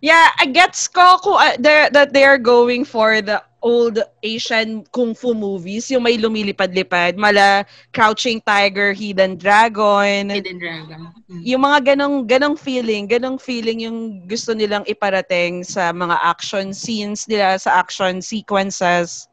Yeah, 0.00 0.30
I 0.38 0.46
gets 0.46 0.88
ko 0.88 1.18
kung 1.18 1.38
uh, 1.38 1.56
that 1.62 2.12
they 2.12 2.24
are 2.24 2.38
going 2.38 2.84
for 2.84 3.20
the 3.20 3.42
old 3.58 3.98
Asian 4.22 4.86
kung 4.94 5.14
fu 5.14 5.34
movies, 5.34 5.90
yung 5.90 6.06
may 6.06 6.14
lumilipad-lipad, 6.14 7.18
mala 7.18 7.66
Crouching 7.90 8.38
Tiger, 8.46 8.94
Hidden 8.94 9.34
Dragon, 9.34 10.30
Hidden 10.30 10.58
Dragon. 10.62 11.10
Mm. 11.26 11.42
yung 11.42 11.62
mga 11.66 11.78
ganong 11.94 12.24
ganong 12.26 12.54
feeling, 12.54 13.10
ganong 13.10 13.38
feeling 13.38 13.82
yung 13.82 14.22
gusto 14.30 14.54
nilang 14.54 14.86
iparating 14.86 15.66
sa 15.66 15.90
mga 15.90 16.16
action 16.22 16.70
scenes 16.70 17.26
nila, 17.26 17.58
sa 17.58 17.82
action 17.82 18.22
sequences. 18.22 19.26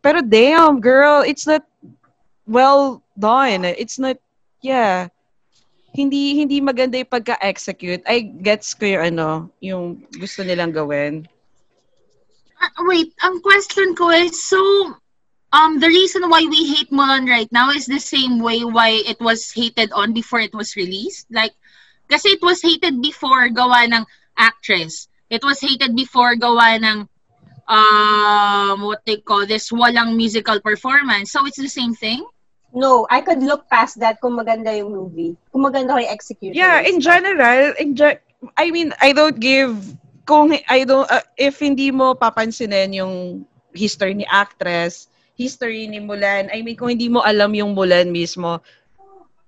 Pero 0.00 0.22
damn, 0.22 0.78
girl, 0.78 1.26
it's 1.26 1.46
not 1.46 1.66
well 2.46 3.02
done. 3.18 3.66
It's 3.66 3.98
not, 3.98 4.16
yeah. 4.62 5.10
Hindi 5.96 6.36
hindi 6.36 6.60
maganda 6.60 7.00
yung 7.00 7.08
pagka-execute. 7.08 8.04
I 8.04 8.28
gets 8.44 8.76
ko 8.76 8.84
yung 8.84 9.16
ano, 9.16 9.48
yung 9.64 10.04
gusto 10.20 10.44
nilang 10.44 10.76
gawin. 10.76 11.24
Ah, 12.60 12.84
wait, 12.84 13.12
ang 13.24 13.40
question 13.40 13.96
ko 13.96 14.12
is, 14.12 14.36
so, 14.36 14.60
um, 15.52 15.80
the 15.80 15.88
reason 15.88 16.28
why 16.28 16.44
we 16.44 16.68
hate 16.68 16.92
Mulan 16.92 17.28
right 17.28 17.50
now 17.52 17.70
is 17.70 17.84
the 17.84 18.00
same 18.00 18.40
way 18.40 18.64
why 18.64 19.00
it 19.04 19.20
was 19.20 19.52
hated 19.52 19.92
on 19.92 20.12
before 20.12 20.40
it 20.40 20.52
was 20.52 20.76
released? 20.76 21.28
Like, 21.28 21.52
kasi 22.08 22.36
it 22.36 22.42
was 22.42 22.60
hated 22.60 23.00
before 23.00 23.48
gawa 23.48 23.88
ng 23.92 24.04
actress. 24.36 25.08
It 25.28 25.44
was 25.44 25.60
hated 25.60 25.96
before 25.96 26.36
gawa 26.36 26.80
ng, 26.80 27.08
um, 27.68 28.84
what 28.84 29.04
they 29.04 29.20
call 29.20 29.44
this, 29.44 29.68
walang 29.68 30.16
musical 30.16 30.60
performance. 30.60 31.32
So, 31.32 31.44
it's 31.44 31.60
the 31.60 31.72
same 31.72 31.92
thing? 31.92 32.24
No, 32.76 33.08
I 33.08 33.24
could 33.24 33.40
look 33.40 33.64
past 33.72 33.96
that 34.04 34.20
kung 34.20 34.36
maganda 34.36 34.68
yung 34.76 34.92
movie. 34.92 35.32
Kung 35.48 35.64
maganda 35.64 35.96
yung 35.96 36.12
execution. 36.12 36.52
Yeah, 36.52 36.84
in 36.84 37.00
general, 37.00 37.72
in 37.80 37.96
ge- 37.96 38.20
I 38.60 38.68
mean, 38.68 38.92
I 39.00 39.16
don't 39.16 39.40
give 39.40 39.96
kung 40.28 40.52
I 40.68 40.84
don't 40.84 41.08
uh, 41.08 41.24
if 41.40 41.64
hindi 41.64 41.88
mo 41.88 42.12
papansinin 42.12 42.92
yung 42.92 43.48
history 43.72 44.12
ni 44.12 44.28
actress, 44.28 45.08
history 45.40 45.88
ni 45.88 46.04
Mulan, 46.04 46.52
I 46.52 46.60
mean 46.60 46.76
kung 46.76 46.92
hindi 46.92 47.08
mo 47.08 47.24
alam 47.24 47.56
yung 47.56 47.72
Mulan 47.72 48.12
mismo, 48.12 48.60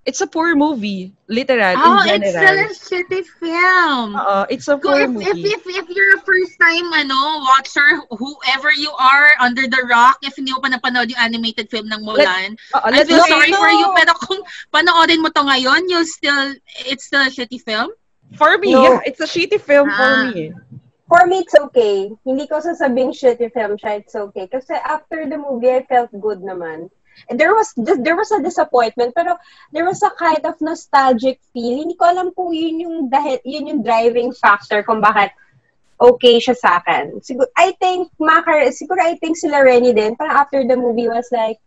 it's 0.09 0.25
a 0.25 0.27
poor 0.27 0.57
movie, 0.57 1.12
literal 1.29 1.77
Oh, 1.77 2.00
in 2.09 2.25
it's 2.25 2.33
still 2.33 2.41
general. 2.41 2.73
a 2.73 2.73
shitty 2.73 3.23
film. 3.37 4.09
Oo, 4.17 4.49
it's 4.49 4.65
a 4.73 4.81
Go, 4.81 4.88
poor 4.97 5.05
if, 5.05 5.12
if, 5.12 5.37
movie. 5.37 5.53
if, 5.53 5.62
if 5.69 5.87
you're 5.93 6.17
a 6.17 6.21
first 6.25 6.57
time 6.57 6.88
ano, 6.97 7.45
watcher, 7.45 8.00
whoever 8.17 8.73
you 8.73 8.88
are, 8.97 9.37
under 9.45 9.69
the 9.69 9.85
rock, 9.85 10.17
if 10.25 10.33
hindi 10.41 10.57
mo 10.57 10.65
pa 10.65 10.73
napanood 10.73 11.12
yung 11.12 11.21
animated 11.21 11.69
film 11.69 11.93
ng 11.93 12.00
Mulan, 12.00 12.57
Oo, 12.73 12.88
I 12.88 13.05
let's 13.05 13.12
feel 13.12 13.21
sorry 13.29 13.53
no. 13.53 13.61
for 13.61 13.69
you, 13.69 13.87
pero 13.93 14.17
kung 14.25 14.41
panoorin 14.73 15.21
mo 15.21 15.29
to 15.29 15.45
ngayon, 15.45 15.85
you'll 15.93 16.09
still, 16.09 16.57
it's 16.88 17.05
still 17.05 17.21
a 17.23 17.29
shitty 17.29 17.61
film? 17.61 17.93
for 18.37 18.57
me, 18.61 18.73
No. 18.77 18.85
yeah, 18.85 19.00
it's 19.09 19.21
a 19.21 19.29
shitty 19.29 19.61
film 19.61 19.88
Ah. 19.88 19.97
for 19.97 20.12
me. 20.33 20.53
For 21.09 21.25
me, 21.25 21.41
it's 21.41 21.57
okay. 21.57 22.12
Hindi 22.29 22.45
ko 22.45 22.61
sasabing 22.61 23.17
shitty 23.17 23.49
film 23.57 23.81
siya, 23.81 24.05
it's 24.05 24.12
okay. 24.12 24.45
Kasi 24.45 24.77
after 24.77 25.25
the 25.25 25.41
movie, 25.41 25.73
I 25.73 25.81
felt 25.88 26.12
good 26.12 26.45
naman. 26.45 26.93
And 27.27 27.35
there 27.41 27.55
was 27.55 27.75
there 27.77 28.15
was 28.15 28.31
a 28.31 28.39
disappointment, 28.39 29.13
pero 29.19 29.35
there 29.75 29.85
was 29.85 29.99
a 30.07 30.15
kind 30.15 30.41
of 30.47 30.55
nostalgic 30.63 31.43
feel. 31.51 31.83
Hindi 31.83 31.99
ko 31.99 32.07
alam 32.07 32.31
kung 32.33 32.55
yun 32.55 32.81
yung 32.81 32.97
dahil 33.11 33.43
yun 33.43 33.67
yung 33.67 33.81
driving 33.83 34.31
factor 34.31 34.87
kung 34.87 35.03
bakit 35.03 35.35
okay 35.99 36.39
siya 36.39 36.55
sa 36.55 36.79
akin. 36.79 37.19
Siguro, 37.27 37.51
I 37.59 37.75
think, 37.83 38.15
Makar, 38.23 38.71
siguro 38.71 39.03
I 39.03 39.19
think 39.19 39.35
sila 39.35 39.59
Renny 39.67 39.91
din, 39.91 40.15
parang 40.15 40.39
after 40.39 40.63
the 40.63 40.79
movie 40.79 41.11
was 41.11 41.27
like, 41.35 41.59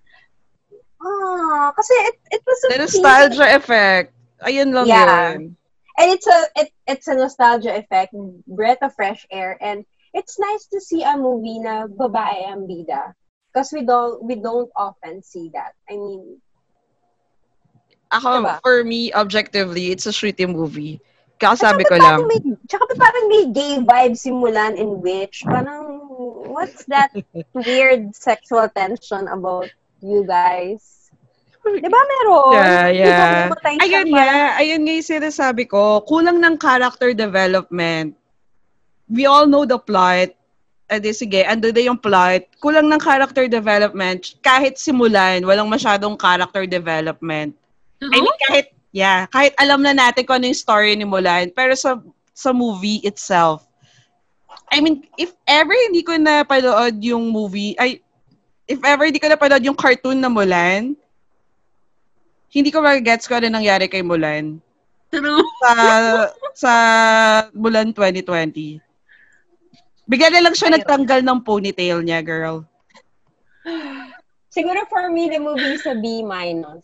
ah, 1.03 1.75
kasi 1.75 1.91
it, 2.08 2.15
it 2.39 2.41
was 2.48 2.60
a 2.63 2.67
The 2.72 2.79
nostalgia 2.88 3.48
effect. 3.60 4.15
Ayun 4.41 4.72
lang 4.72 4.88
Yeah. 4.88 5.36
yun. 5.36 5.60
and 6.00 6.08
it's 6.10 6.25
a 6.27 6.39
it, 6.55 6.70
it's 6.88 7.08
a 7.08 7.15
nostalgia 7.15 7.75
effect, 7.75 8.15
breath 8.48 8.79
of 8.81 8.96
fresh 8.96 9.27
air, 9.29 9.58
and 9.62 9.86
it's 10.13 10.39
nice 10.39 10.65
to 10.72 10.79
see 10.81 11.03
a 11.03 11.17
movie 11.17 11.60
na 11.60 11.86
babae 11.88 12.48
ang 12.48 12.65
bida. 12.65 13.13
Because 13.51 13.75
we 13.75 13.84
don't 13.84 14.24
we 14.24 14.39
don't 14.39 14.72
often 14.79 15.20
see 15.22 15.51
that. 15.51 15.75
I 15.91 16.00
mean, 16.00 16.39
Ako, 18.12 18.43
Diba? 18.43 18.60
for 18.60 18.84
me, 18.84 19.12
objectively, 19.15 19.91
it's 19.96 20.03
a 20.03 20.12
shitty 20.12 20.43
movie. 20.43 21.00
Kakasabi 21.39 21.88
ko 21.88 21.96
lang. 21.96 22.27
May, 22.27 22.43
tsaka 22.67 22.86
pa 22.91 22.96
parang 23.08 23.25
may 23.31 23.50
gay 23.50 23.79
vibe 23.81 24.15
si 24.20 24.29
Mulan 24.29 24.75
in 24.75 25.00
Witch. 25.00 25.41
Parang, 25.48 26.05
what's 26.51 26.84
that 26.91 27.10
weird 27.55 28.13
sexual 28.13 28.67
tension 28.75 29.31
about 29.31 29.72
you 30.03 30.27
guys? 30.27 31.10
Di 31.65 31.88
ba 31.88 32.01
meron? 32.03 32.53
Yeah, 32.58 32.88
yeah. 32.89 33.53
Ayun 33.79 34.08
nga, 34.12 34.60
ayun 34.60 34.81
nga 34.86 34.93
yung 34.98 35.08
sinasabi 35.08 35.63
ko, 35.72 36.03
kulang 36.03 36.41
ng 36.41 36.60
character 36.60 37.15
development. 37.15 38.17
We 39.08 39.25
all 39.25 39.48
know 39.48 39.63
the 39.63 39.79
plot. 39.79 40.36
Eh 40.91 41.00
di 41.00 41.15
sige, 41.15 41.48
ando 41.48 41.71
na 41.71 41.88
yung 41.88 41.95
plot. 41.95 42.51
Kulang 42.60 42.91
ng 42.91 43.00
character 43.00 43.48
development. 43.48 44.36
Kahit 44.43 44.75
simulan, 44.75 45.39
walang 45.48 45.71
masyadong 45.71 46.19
character 46.19 46.67
development. 46.67 47.55
I 48.03 48.19
mean, 48.19 48.38
kahit, 48.43 48.75
yeah, 48.91 49.24
kahit 49.31 49.55
alam 49.55 49.79
na 49.79 49.95
natin 49.95 50.27
kung 50.27 50.43
ano 50.43 50.51
yung 50.51 50.60
story 50.60 50.91
ni 51.00 51.07
Mulan, 51.07 51.48
pero 51.55 51.71
sa 51.79 51.95
sa 52.36 52.51
movie 52.51 53.00
itself, 53.07 53.63
I 54.67 54.83
mean, 54.83 55.07
if 55.15 55.31
ever 55.48 55.71
hindi 55.71 56.03
ko 56.03 56.19
napanood 56.19 57.00
yung 57.00 57.31
movie, 57.31 57.71
ay, 57.79 58.03
if 58.67 58.83
ever 58.83 59.07
hindi 59.07 59.24
ko 59.24 59.31
napanood 59.31 59.63
yung 59.63 59.79
cartoon 59.79 60.19
na 60.19 60.27
Mulan, 60.27 60.91
hindi 62.51 62.67
ko 62.67 62.83
magagets 62.83 63.31
kung 63.31 63.39
ano 63.39 63.48
nangyari 63.48 63.88
kay 63.88 64.03
Mulan 64.03 64.60
True. 65.07 65.39
sa 65.63 65.71
sa 66.51 66.74
Mulan 67.55 67.95
2020. 67.95 68.90
Bigla 70.12 70.27
na 70.27 70.44
lang 70.44 70.56
siya 70.56 70.68
Ayun. 70.68 70.75
nagtanggal 70.84 71.20
ng 71.24 71.39
ponytail 71.48 72.03
niya, 72.03 72.20
girl. 72.20 72.68
Siguro 74.51 74.84
for 74.91 75.08
me, 75.08 75.32
the 75.32 75.39
movie 75.39 75.80
is 75.80 75.88
a 75.88 75.96
B 75.96 76.20
minus. 76.20 76.84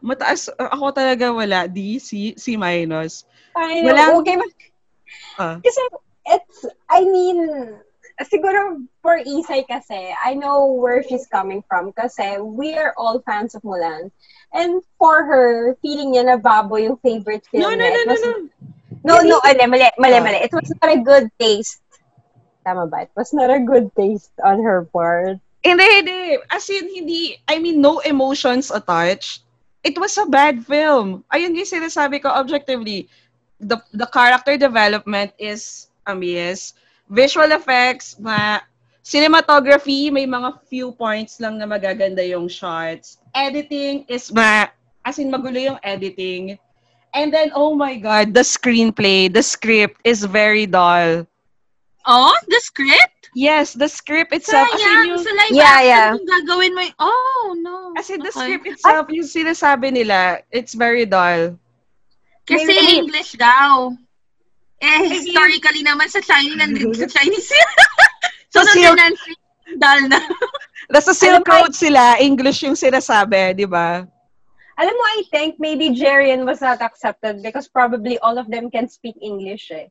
Mataas, 0.00 0.48
ako 0.56 0.96
talaga 0.96 1.28
wala. 1.28 1.68
D, 1.68 2.00
C, 2.00 2.32
C 2.40 2.56
minus. 2.56 3.28
I 3.52 3.84
Walang- 3.84 4.16
okay, 4.24 4.40
Ah. 5.36 5.60
kasi 5.60 5.80
it's, 6.32 6.64
I 6.88 7.04
mean, 7.04 7.44
siguro 8.24 8.80
for 9.04 9.20
Isay 9.20 9.68
kasi, 9.68 10.16
I 10.16 10.32
know 10.32 10.72
where 10.72 11.04
she's 11.04 11.28
coming 11.28 11.60
from 11.68 11.92
kasi 11.92 12.40
we 12.40 12.72
are 12.80 12.96
all 12.96 13.20
fans 13.28 13.52
of 13.52 13.60
Mulan. 13.60 14.08
And 14.56 14.80
for 14.96 15.28
her, 15.28 15.76
feeling 15.84 16.16
niya 16.16 16.24
na 16.32 16.36
babo 16.40 16.80
yung 16.80 16.96
favorite 17.04 17.44
film 17.52 17.68
No, 17.68 17.76
no, 17.76 17.84
no, 17.84 18.00
no, 18.08 18.16
no. 18.16 18.32
No, 19.00 19.14
no, 19.24 19.40
mali, 19.44 19.64
mali, 19.68 19.86
mali, 19.96 20.16
Ah. 20.16 20.24
mali. 20.24 20.38
It 20.44 20.52
was 20.52 20.68
not 20.80 20.88
a 20.92 21.00
good 21.00 21.28
taste. 21.40 21.79
Tama 22.70 22.86
ba? 22.86 23.02
It 23.02 23.10
was 23.18 23.34
not 23.34 23.50
a 23.50 23.58
good 23.58 23.90
taste 23.98 24.30
on 24.46 24.62
her 24.62 24.86
part. 24.86 25.42
Hindi, 25.66 25.82
hindi. 25.82 26.38
As 26.54 26.70
in, 26.70 26.86
hindi, 26.86 27.34
I 27.50 27.58
mean, 27.58 27.82
no 27.82 27.98
emotions 28.06 28.70
attached. 28.70 29.42
It 29.82 29.98
was 29.98 30.14
a 30.22 30.30
bad 30.30 30.62
film. 30.62 31.26
Ayun 31.34 31.58
yung 31.58 31.66
sinasabi 31.66 32.22
ko 32.22 32.30
objectively. 32.30 33.10
The, 33.58 33.82
the 33.90 34.06
character 34.06 34.54
development 34.54 35.34
is 35.34 35.90
miss. 36.14 36.78
Visual 37.10 37.50
effects, 37.50 38.14
ma 38.22 38.62
cinematography, 39.02 40.14
may 40.14 40.30
mga 40.30 40.62
few 40.70 40.94
points 40.94 41.42
lang 41.42 41.58
na 41.58 41.66
magaganda 41.66 42.22
yung 42.22 42.46
shots. 42.46 43.18
Editing 43.34 44.06
is 44.06 44.30
ma 44.30 44.70
as 45.02 45.18
in 45.18 45.26
magulo 45.26 45.58
yung 45.58 45.80
editing. 45.82 46.54
And 47.10 47.34
then, 47.34 47.50
oh 47.58 47.74
my 47.74 47.98
God, 47.98 48.30
the 48.30 48.46
screenplay, 48.46 49.26
the 49.26 49.42
script 49.42 49.98
is 50.06 50.22
very 50.22 50.66
dull. 50.70 51.26
Oh, 52.06 52.32
the 52.48 52.60
script? 52.60 53.28
Yes, 53.34 53.72
the 53.74 53.88
script 53.88 54.32
itself. 54.32 54.66
as 54.72 54.80
in 54.80 54.86
Sayang, 54.86 55.06
yung- 55.06 55.22
sa 55.22 55.30
live 55.36 55.52
Yeah, 55.52 55.64
action, 55.68 55.86
yeah. 55.86 56.10
gagawin 56.26 56.72
mo 56.74 56.80
yung, 56.80 56.98
oh, 56.98 57.46
no. 57.60 57.92
As 57.96 58.08
in, 58.10 58.18
the 58.18 58.32
Okay. 58.32 58.40
script 58.40 58.66
itself, 58.66 59.06
yung 59.12 59.28
sinasabi 59.28 59.92
nila, 59.92 60.40
it's 60.50 60.72
very 60.74 61.04
dull. 61.04 61.54
Kasi 62.48 62.66
I 62.66 62.66
mean- 62.66 63.04
English 63.06 63.36
daw. 63.36 63.94
Eh, 64.80 65.12
historically 65.12 65.84
naman 65.84 66.08
sa 66.08 66.24
Chinese, 66.24 66.56
nandun 66.56 66.96
sa 66.96 67.04
Chinese. 67.20 67.52
so, 68.48 68.64
So, 68.64 68.72
silk- 68.72 68.96
dal 69.78 70.00
na. 70.08 70.18
Nasa 70.90 71.14
Silk 71.14 71.46
Road 71.46 71.70
sila, 71.70 72.16
English 72.18 72.64
yung 72.66 72.74
sinasabi, 72.74 73.54
di 73.54 73.68
ba? 73.68 74.02
Alam 74.74 74.94
mo, 74.96 75.04
I 75.14 75.22
think 75.30 75.60
maybe 75.60 75.92
Jerian 75.94 76.42
was 76.42 76.64
not 76.64 76.80
accepted 76.80 77.44
because 77.44 77.68
probably 77.68 78.16
all 78.24 78.40
of 78.40 78.48
them 78.48 78.72
can 78.72 78.88
speak 78.88 79.14
English 79.20 79.70
eh. 79.70 79.86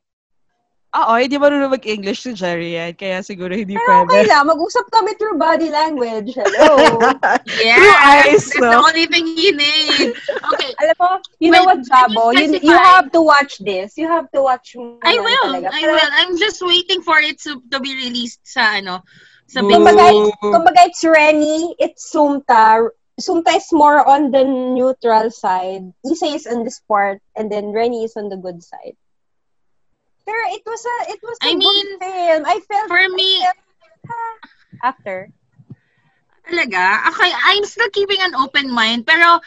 Oo, 0.89 1.21
hindi 1.21 1.37
marunong 1.37 1.69
mag-English 1.69 2.25
si 2.25 2.33
Jerry 2.33 2.73
yan, 2.73 2.97
kaya 2.97 3.21
siguro 3.21 3.53
hindi 3.53 3.77
Pero 3.77 4.09
okay 4.09 4.25
pwede. 4.25 4.33
lang, 4.33 4.49
mag-usap 4.49 4.89
kami 4.89 5.13
through 5.21 5.37
body 5.37 5.69
language. 5.69 6.33
Hello. 6.33 6.97
Yeah, 7.61 7.77
Through 7.77 7.97
eyes, 8.01 8.49
that's 8.49 8.57
no? 8.57 8.73
the 8.73 8.79
only 8.81 9.05
thing 9.05 9.25
you 9.37 9.53
need. 9.53 10.17
Okay, 10.49 10.71
Alam 10.81 10.95
mo, 10.97 11.09
you 11.37 11.53
know 11.53 11.61
Wait, 11.61 11.77
what, 11.77 11.79
Jabo? 11.85 12.33
you 12.33 12.57
You, 12.57 12.73
have 12.73 13.13
to 13.13 13.21
watch 13.21 13.61
this. 13.61 14.01
You 14.01 14.09
have 14.09 14.33
to 14.33 14.41
watch 14.41 14.73
I 15.05 15.13
will. 15.21 15.53
talaga. 15.53 15.69
I 15.69 15.81
Pero, 15.85 15.93
will. 15.93 16.11
I'm 16.25 16.33
just 16.41 16.57
waiting 16.65 17.05
for 17.05 17.21
it 17.21 17.37
to, 17.45 17.61
to 17.69 17.77
be 17.77 17.93
released 17.93 18.41
sa 18.49 18.81
ano, 18.81 19.05
sa 19.45 19.61
Boo. 19.61 19.69
big 19.69 19.77
Kumbaga, 19.85 20.09
kumbaga 20.41 20.81
it's 20.89 21.05
Rennie, 21.05 21.77
it's 21.77 22.09
Sumta. 22.09 22.89
Sumta 23.21 23.51
is 23.53 23.69
more 23.69 24.01
on 24.09 24.31
the 24.33 24.41
neutral 24.41 25.29
side. 25.29 25.85
Isa 26.01 26.25
is 26.33 26.47
on 26.49 26.63
the 26.65 26.71
sport, 26.73 27.21
and 27.37 27.51
then 27.51 27.69
Rennie 27.75 28.09
is 28.09 28.17
on 28.17 28.29
the 28.33 28.37
good 28.41 28.63
side. 28.63 28.97
Pero 30.29 30.41
it 30.53 30.61
was 30.61 30.81
a 30.85 30.95
it 31.09 31.21
was 31.25 31.37
a 31.41 31.45
I 31.49 31.51
good 31.57 31.57
mean, 31.57 31.87
film. 31.97 32.41
I 32.45 32.57
felt 32.69 32.85
For 32.85 33.01
me, 33.09 33.41
after. 34.85 35.29
talaga, 36.45 37.07
okay, 37.09 37.31
I'm 37.33 37.65
still 37.65 37.89
keeping 37.89 38.17
an 38.21 38.33
open 38.35 38.69
mind, 38.73 39.05
pero 39.05 39.41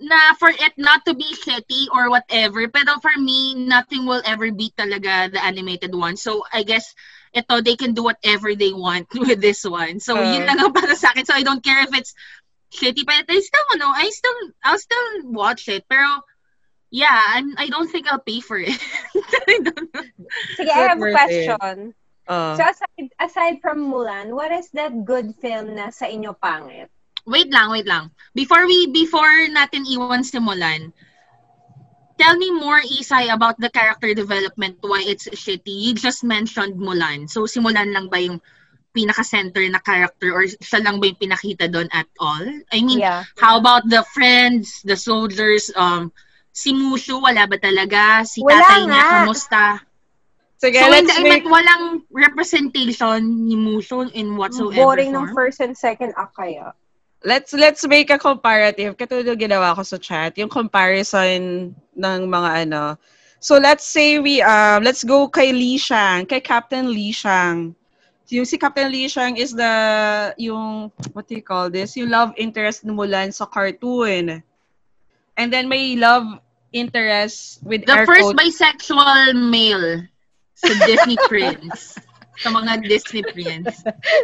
na 0.00 0.34
for 0.36 0.48
it 0.52 0.72
not 0.76 1.04
to 1.08 1.14
be 1.16 1.24
shitty 1.32 1.88
or 1.92 2.10
whatever, 2.10 2.68
pero 2.68 3.00
for 3.00 3.16
me, 3.16 3.54
nothing 3.56 4.04
will 4.04 4.20
ever 4.24 4.52
beat 4.52 4.76
talaga 4.76 5.32
the 5.32 5.40
animated 5.40 5.94
one. 5.94 6.16
So, 6.16 6.44
I 6.52 6.62
guess, 6.62 6.92
ito, 7.32 7.60
they 7.60 7.76
can 7.76 7.92
do 7.96 8.04
whatever 8.04 8.52
they 8.54 8.72
want 8.72 9.08
with 9.16 9.40
this 9.40 9.64
one. 9.64 10.00
So, 10.00 10.20
Uh. 10.20 10.24
yun 10.24 10.44
lang 10.44 10.60
ang 10.60 10.72
para 10.76 10.92
sa 10.96 11.12
akin. 11.12 11.24
So, 11.24 11.32
I 11.36 11.44
don't 11.44 11.64
care 11.64 11.80
if 11.84 11.92
it's 11.96 12.12
shitty, 12.72 13.04
but 13.08 13.24
I 13.28 13.40
still, 13.40 13.66
ano, 13.76 13.88
I 13.92 14.08
still, 14.12 14.38
I'll 14.64 14.80
still 14.80 15.08
watch 15.32 15.68
it. 15.68 15.84
Pero, 15.88 16.20
yeah, 16.90 17.22
I'm, 17.34 17.54
I 17.58 17.68
don't 17.68 17.88
think 17.90 18.06
I'll 18.10 18.22
pay 18.22 18.40
for 18.40 18.58
it. 18.58 18.70
I 19.48 19.58
don't 19.62 19.88
know. 19.94 20.02
Sige, 20.58 20.70
I 20.70 20.80
have 20.88 21.00
a 21.02 21.10
question. 21.10 21.94
Uh, 22.26 22.56
So 22.58 22.62
aside, 22.66 23.08
aside 23.20 23.56
from 23.62 23.86
Mulan, 23.86 24.34
what 24.34 24.50
is 24.50 24.66
that 24.74 24.90
good 25.06 25.34
film 25.38 25.74
na 25.78 25.90
sa 25.90 26.06
inyo 26.10 26.34
pangit? 26.34 26.90
Wait 27.26 27.50
lang, 27.50 27.70
wait 27.70 27.86
lang. 27.86 28.10
Before 28.34 28.66
we, 28.66 28.86
before 28.90 29.50
natin 29.50 29.86
iwan 29.86 30.22
simulan, 30.22 30.90
tell 32.18 32.34
me 32.38 32.50
more, 32.50 32.80
Isay, 32.82 33.30
about 33.32 33.58
the 33.58 33.70
character 33.70 34.14
development, 34.14 34.78
why 34.80 35.02
it's 35.06 35.28
shitty. 35.30 35.70
You 35.70 35.94
just 35.94 36.24
mentioned 36.24 36.74
Mulan. 36.78 37.28
So, 37.30 37.44
simulan 37.46 37.92
lang 37.94 38.08
ba 38.10 38.18
yung 38.22 38.40
pinaka-center 38.96 39.60
na 39.68 39.78
character 39.78 40.32
or 40.32 40.48
siya 40.48 40.80
lang 40.82 40.98
ba 40.98 41.12
yung 41.12 41.20
pinakita 41.20 41.68
doon 41.70 41.86
at 41.92 42.08
all? 42.18 42.46
I 42.72 42.80
mean, 42.80 43.04
Yeah. 43.04 43.28
how 43.36 43.60
about 43.60 43.84
the 43.86 44.02
friends, 44.16 44.80
the 44.82 44.96
soldiers, 44.96 45.68
um, 45.76 46.10
si 46.56 46.72
Mushu, 46.72 47.20
wala 47.20 47.44
ba 47.44 47.60
talaga? 47.60 48.24
Si 48.24 48.40
Wala 48.40 48.56
tatay 48.56 48.80
niya, 48.88 49.04
nga. 49.04 49.12
kamusta? 49.20 49.62
sige, 50.56 50.80
So, 50.80 50.88
let's 50.88 51.12
make, 51.20 51.44
meant 51.44 51.46
walang 51.46 51.84
representation 52.08 53.20
ni 53.44 53.60
Mushu 53.60 54.08
in 54.12 54.40
whatsoever 54.40 54.96
Boring 54.96 55.12
form. 55.12 55.28
ng 55.28 55.34
first 55.36 55.60
and 55.60 55.76
second 55.76 56.16
act 56.16 56.32
kaya. 56.32 56.72
let's 57.24 57.52
let's 57.52 57.82
make 57.86 58.08
a 58.08 58.18
comparative. 58.18 58.96
Katulad 58.96 59.36
ginawa 59.36 59.74
ko 59.74 59.82
sa 59.82 59.98
chat, 59.98 60.36
yung 60.38 60.48
comparison 60.48 61.74
ng 61.92 62.20
mga 62.28 62.50
ano. 62.66 62.96
So 63.40 63.58
let's 63.60 63.84
say 63.84 64.18
we 64.18 64.40
um 64.40 64.80
let's 64.82 65.04
go 65.04 65.28
kay 65.28 65.52
Li 65.52 65.76
Shang, 65.76 66.24
kay 66.24 66.40
Captain 66.40 66.88
Li 66.88 67.12
Shang. 67.12 67.74
Yung 68.28 68.46
si 68.48 68.56
Captain 68.58 68.90
Li 68.90 69.06
Shang 69.06 69.36
is 69.36 69.52
the 69.54 69.72
yung 70.38 70.90
what 71.12 71.28
do 71.28 71.36
you 71.36 71.44
call 71.44 71.68
this? 71.68 71.94
Yung 71.98 72.10
love 72.10 72.32
interest 72.36 72.82
ni 72.82 72.94
Mulan 72.94 73.30
sa 73.30 73.44
cartoon. 73.46 74.40
And 75.36 75.48
then 75.52 75.68
may 75.68 75.94
love 76.00 76.24
interest 76.76 77.64
with 77.64 77.88
The 77.88 78.04
air 78.04 78.06
first 78.06 78.36
quotes. 78.36 78.36
bisexual 78.36 79.32
male 79.32 80.04
sa 80.52 80.72
Disney 80.84 81.16
Prince. 81.24 81.96
sa 82.42 82.52
mga 82.52 82.84
Disney 82.84 83.24
Prince. 83.32 83.80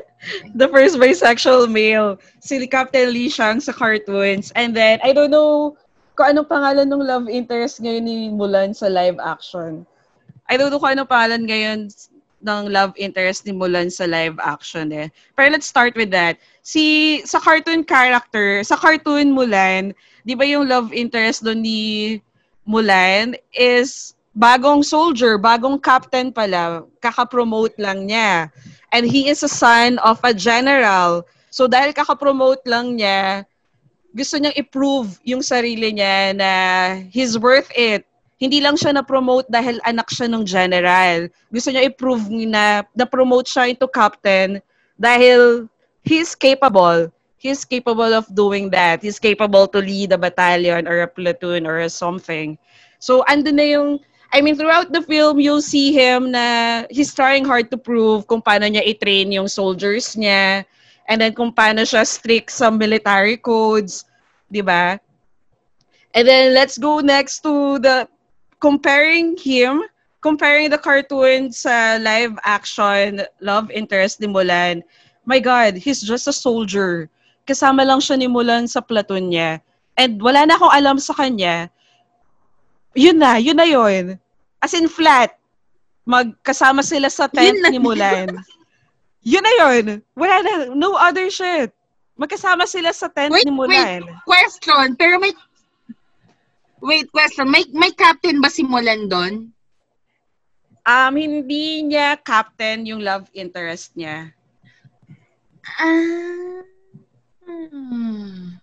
the 0.60 0.68
first 0.68 1.00
bisexual 1.00 1.72
male, 1.72 2.20
si 2.44 2.60
Captain 2.68 3.08
Li 3.08 3.32
Shang 3.32 3.60
sa 3.60 3.72
cartoons. 3.72 4.52
And 4.52 4.76
then, 4.76 5.00
I 5.00 5.16
don't 5.16 5.32
know 5.32 5.80
kung 6.12 6.36
anong 6.36 6.48
pangalan 6.52 6.92
ng 6.92 7.02
love 7.08 7.26
interest 7.32 7.80
ngayon 7.80 8.04
ni 8.04 8.18
Mulan 8.28 8.76
sa 8.76 8.92
live 8.92 9.16
action. 9.16 9.88
I 10.52 10.60
don't 10.60 10.68
know 10.68 10.80
kung 10.80 10.92
anong 10.92 11.08
pangalan 11.08 11.48
ngayon 11.48 11.88
ng 12.42 12.62
love 12.68 12.92
interest 13.00 13.48
ni 13.48 13.56
Mulan 13.56 13.88
sa 13.88 14.04
live 14.04 14.36
action 14.42 14.92
eh. 14.92 15.08
Pero 15.38 15.48
let's 15.48 15.70
start 15.70 15.96
with 15.96 16.12
that. 16.12 16.36
Si, 16.60 17.18
sa 17.24 17.40
cartoon 17.40 17.86
character, 17.86 18.60
sa 18.60 18.76
cartoon 18.76 19.32
Mulan, 19.32 19.96
di 20.28 20.36
ba 20.36 20.44
yung 20.44 20.68
love 20.68 20.92
interest 20.92 21.46
doon 21.46 21.64
ni 21.64 21.80
Mulan 22.62 23.34
is 23.52 24.14
bagong 24.32 24.80
soldier, 24.80 25.36
bagong 25.36 25.76
captain 25.82 26.32
pala, 26.32 26.86
kaka-promote 27.04 27.76
lang 27.76 28.08
niya. 28.08 28.48
And 28.92 29.08
he 29.08 29.28
is 29.28 29.42
a 29.42 29.50
son 29.50 29.98
of 30.00 30.20
a 30.24 30.32
general. 30.32 31.24
So 31.52 31.68
dahil 31.68 31.92
kaka-promote 31.92 32.64
lang 32.64 32.96
niya, 32.96 33.44
gusto 34.12 34.36
niyang 34.36 34.56
i-prove 34.56 35.16
yung 35.24 35.40
sarili 35.40 35.92
niya 35.96 36.36
na 36.36 36.50
he's 37.08 37.36
worth 37.40 37.68
it. 37.72 38.04
Hindi 38.36 38.60
lang 38.60 38.74
siya 38.76 38.92
na-promote 38.96 39.48
dahil 39.48 39.78
anak 39.86 40.10
siya 40.10 40.28
ng 40.28 40.44
general. 40.44 41.30
Gusto 41.48 41.72
niya 41.72 41.88
i-prove 41.88 42.26
na 42.48 42.82
na-promote 42.92 43.48
siya 43.48 43.70
into 43.70 43.88
captain 43.88 44.60
dahil 44.98 45.68
he's 46.04 46.34
capable. 46.36 47.08
He's 47.42 47.66
capable 47.66 48.14
of 48.14 48.30
doing 48.30 48.70
that. 48.70 49.02
He's 49.02 49.18
capable 49.18 49.66
to 49.66 49.82
lead 49.82 50.14
a 50.14 50.18
battalion 50.18 50.86
or 50.86 51.02
a 51.02 51.10
platoon 51.10 51.66
or 51.66 51.82
a 51.82 51.90
something. 51.90 52.54
So, 53.02 53.26
andun 53.26 53.58
na 53.58 53.66
yung 53.66 53.90
I 54.30 54.40
mean, 54.40 54.56
throughout 54.56 54.94
the 54.94 55.02
film, 55.02 55.42
you'll 55.42 55.60
see 55.60 55.92
him 55.92 56.30
na 56.30 56.86
he's 56.88 57.12
trying 57.12 57.44
hard 57.44 57.68
to 57.68 57.76
prove 57.76 58.30
kung 58.30 58.40
paano 58.40 58.64
niya 58.64 58.80
i-train 58.86 59.28
yung 59.28 59.50
soldiers 59.50 60.16
niya 60.16 60.64
and 61.10 61.20
then 61.20 61.34
kung 61.34 61.52
paano 61.52 61.84
siya 61.84 62.06
strict 62.06 62.48
sa 62.48 62.70
military 62.72 63.36
codes, 63.36 64.08
di 64.48 64.62
ba? 64.62 64.96
And 66.14 66.24
then 66.24 66.54
let's 66.54 66.78
go 66.78 67.04
next 67.04 67.44
to 67.44 67.76
the 67.82 68.08
comparing 68.62 69.36
him, 69.36 69.84
comparing 70.22 70.70
the 70.70 70.78
cartoon 70.78 71.50
sa 71.52 71.98
live 72.00 72.38
action 72.46 73.26
love 73.44 73.68
interest 73.68 74.22
ni 74.22 74.30
Mulan. 74.30 74.80
My 75.26 75.42
God, 75.42 75.76
he's 75.76 76.00
just 76.00 76.30
a 76.30 76.32
soldier. 76.32 77.10
Kasama 77.52 77.84
lang 77.84 78.00
siya 78.00 78.16
ni 78.16 78.32
Mulan 78.32 78.64
sa 78.64 78.80
platoon 78.80 79.28
niya. 79.28 79.60
And 80.00 80.16
wala 80.24 80.48
na 80.48 80.56
akong 80.56 80.72
alam 80.72 80.96
sa 80.96 81.12
kanya. 81.12 81.68
Yun 82.96 83.20
na, 83.20 83.36
yun 83.36 83.60
na 83.60 83.68
yun. 83.68 84.16
As 84.64 84.72
in 84.72 84.88
flat. 84.88 85.36
magkasama 86.02 86.82
sila 86.82 87.06
sa 87.12 87.28
tent 87.30 87.60
ni 87.68 87.76
Mulan. 87.78 88.32
yun 89.22 89.44
na 89.44 89.52
yun. 89.60 90.00
Wala 90.16 90.40
na, 90.40 90.52
no 90.72 90.96
other 90.96 91.28
shit. 91.28 91.70
Magkasama 92.16 92.64
sila 92.64 92.90
sa 92.96 93.12
tent 93.12 93.36
Wait, 93.36 93.44
ni 93.44 93.52
Mulan. 93.52 94.00
Question, 94.24 94.96
pero 94.96 95.20
may 95.20 95.36
Wait, 96.82 97.06
question. 97.14 97.46
May 97.46 97.62
may 97.70 97.94
captain 97.94 98.42
ba 98.42 98.50
si 98.50 98.66
Mulan 98.66 99.06
doon? 99.06 99.54
Um, 100.82 101.14
hindi 101.14 101.86
niya 101.86 102.18
captain 102.18 102.82
yung 102.82 103.06
love 103.06 103.30
interest 103.38 103.94
niya. 103.94 104.34
Ah. 105.78 106.66
Hmm. 107.72 108.56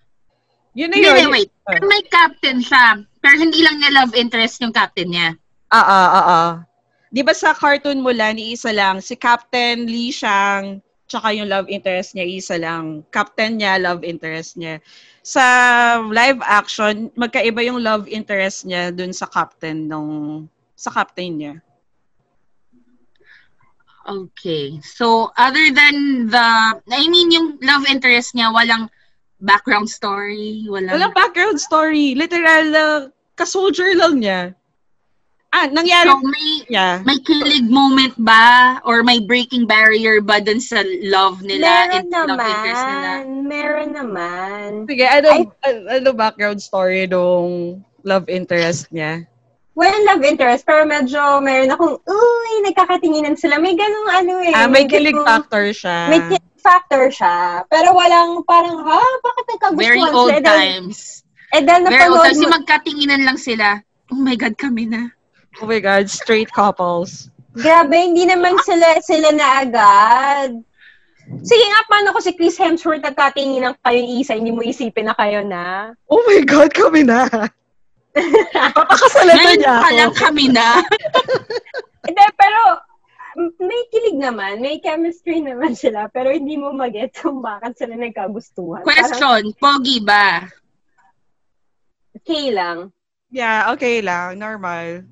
Yun 0.78 0.90
na 0.94 0.98
yun. 0.98 1.16
hindi, 1.18 1.26
wait. 1.28 1.52
Pero 1.66 1.84
may 1.90 2.04
captain 2.08 2.62
siya. 2.62 3.04
Pero 3.20 3.36
hindi 3.36 3.60
lang 3.66 3.82
niya 3.82 3.92
love 4.04 4.14
interest 4.16 4.62
yung 4.64 4.72
captain 4.72 5.12
niya. 5.12 5.30
Ah, 5.70 5.86
ah, 5.86 6.08
ah, 6.10 6.26
ah. 6.26 6.50
Di 7.10 7.26
ba 7.26 7.34
sa 7.34 7.58
cartoon 7.58 8.06
Mulan, 8.06 8.38
isa 8.38 8.70
lang, 8.70 9.02
si 9.02 9.18
Captain 9.18 9.90
Li 9.90 10.14
Shang, 10.14 10.78
tsaka 11.10 11.34
yung 11.34 11.50
love 11.50 11.66
interest 11.66 12.14
niya, 12.14 12.26
isa 12.30 12.56
lang. 12.62 13.02
Captain 13.10 13.58
niya, 13.58 13.82
love 13.82 14.06
interest 14.06 14.62
niya. 14.62 14.78
Sa 15.26 15.42
live 16.06 16.38
action, 16.46 17.10
magkaiba 17.18 17.66
yung 17.66 17.82
love 17.82 18.06
interest 18.06 18.70
niya 18.70 18.94
dun 18.94 19.10
sa 19.10 19.26
captain 19.26 19.90
nung 19.90 20.46
sa 20.78 20.94
captain 20.94 21.34
niya. 21.34 21.54
Okay. 24.08 24.80
So, 24.82 25.32
other 25.38 25.72
than 25.74 26.28
the, 26.28 26.48
I 26.92 27.04
mean, 27.08 27.32
yung 27.32 27.60
love 27.62 27.86
interest 27.90 28.34
niya, 28.34 28.54
walang 28.54 28.90
background 29.42 29.90
story, 29.90 30.66
walang... 30.68 30.96
Walang 30.96 31.14
background 31.14 31.60
story. 31.60 32.16
Literal, 32.16 32.66
uh, 32.76 33.00
ka-soldier 33.36 33.96
lang 33.96 34.20
niya. 34.20 34.56
Ah, 35.50 35.66
nangyari 35.66 36.14
So, 36.14 36.22
may, 36.22 36.50
niya. 36.70 37.02
may 37.10 37.18
kilig 37.26 37.66
moment 37.66 38.14
ba? 38.22 38.78
Or 38.86 39.02
may 39.02 39.18
breaking 39.18 39.66
barrier 39.66 40.22
ba 40.22 40.38
dun 40.38 40.62
sa 40.62 40.86
love 41.02 41.42
nila? 41.42 41.90
Meron 41.90 41.98
and 41.98 42.08
love 42.14 42.38
interest 42.38 42.84
nila? 42.86 42.94
naman. 42.94 43.24
Meron 43.50 43.90
naman. 43.98 44.68
Sige, 44.86 45.06
ano, 45.10 45.30
ano, 45.66 45.80
ano 45.90 46.10
background 46.14 46.62
story 46.62 47.10
nung 47.10 47.82
love 48.06 48.30
interest 48.30 48.94
niya? 48.94 49.26
Walang 49.80 50.04
love 50.04 50.28
interest, 50.28 50.68
pero 50.68 50.84
medyo 50.84 51.40
meron 51.40 51.72
akong, 51.72 51.96
uy, 52.04 52.52
nagkakatinginan 52.68 53.40
sila. 53.40 53.56
May 53.58 53.74
ganung 53.74 54.12
ano 54.12 54.44
eh. 54.44 54.52
Ah, 54.52 54.68
may 54.68 54.84
kilig 54.84 55.16
factor 55.16 55.72
siya. 55.72 56.12
May 56.12 56.20
kilig 56.28 56.60
factor 56.60 57.08
siya. 57.08 57.64
Pero 57.66 57.96
walang 57.96 58.44
parang, 58.44 58.84
ha, 58.84 59.00
bakit 59.24 59.46
nagkagustuhan 59.48 59.80
Very 59.80 60.04
sila? 60.04 60.12
old 60.14 60.32
Eh, 60.32 60.44
dahil- 60.44 60.60
times. 60.84 61.00
Eh, 61.50 61.64
dahil 61.64 61.82
Very 61.88 62.12
old 62.12 62.28
times. 62.28 62.38
mo, 62.38 62.48
magkatinginan 62.52 63.22
lang 63.24 63.40
sila. 63.40 63.80
Oh 64.12 64.20
my 64.20 64.36
God, 64.36 64.54
kami 64.54 64.84
na. 64.84 65.16
Oh 65.58 65.66
my 65.66 65.80
God, 65.80 66.12
straight 66.12 66.52
couples. 66.52 67.32
grabe, 67.52 67.96
hindi 67.96 68.24
naman 68.24 68.60
sila, 68.62 69.00
sila 69.00 69.32
na 69.32 69.64
agad. 69.64 70.60
Sige 71.40 71.62
nga, 71.64 71.82
paano 71.88 72.12
ko 72.12 72.20
si 72.20 72.32
Chris 72.32 72.56
Hemsworth 72.56 73.02
nagkatingin 73.02 73.64
ng 73.64 73.76
kayo 73.80 74.00
isa, 74.16 74.34
hindi 74.34 74.50
mo 74.50 74.60
isipin 74.60 75.08
na 75.08 75.16
kayo 75.16 75.40
na? 75.42 75.92
Oh 76.06 76.20
my 76.26 76.42
God, 76.42 76.70
kami 76.70 77.04
na. 77.04 77.26
Papakasalan 78.54 79.19
na 79.70 79.82
ako. 79.86 79.98
lang 79.98 80.14
kami 80.18 80.46
na. 80.50 80.68
Hindi, 82.10 82.26
pero 82.34 82.60
may 83.62 83.82
kilig 83.94 84.18
naman, 84.18 84.60
may 84.60 84.82
chemistry 84.82 85.40
naman 85.40 85.78
sila, 85.78 86.10
pero 86.10 86.34
hindi 86.34 86.58
mo 86.58 86.74
mag-get 86.74 87.14
kung 87.14 87.40
bakit 87.40 87.78
sila 87.78 87.96
nagkagustuhan. 87.96 88.84
Parang, 88.84 89.14
Question, 89.14 89.42
pogi 89.62 90.02
ba? 90.02 90.50
okay 92.20 92.52
lang. 92.52 92.90
Yeah, 93.30 93.70
okay 93.72 94.02
lang. 94.02 94.42
Normal. 94.42 95.06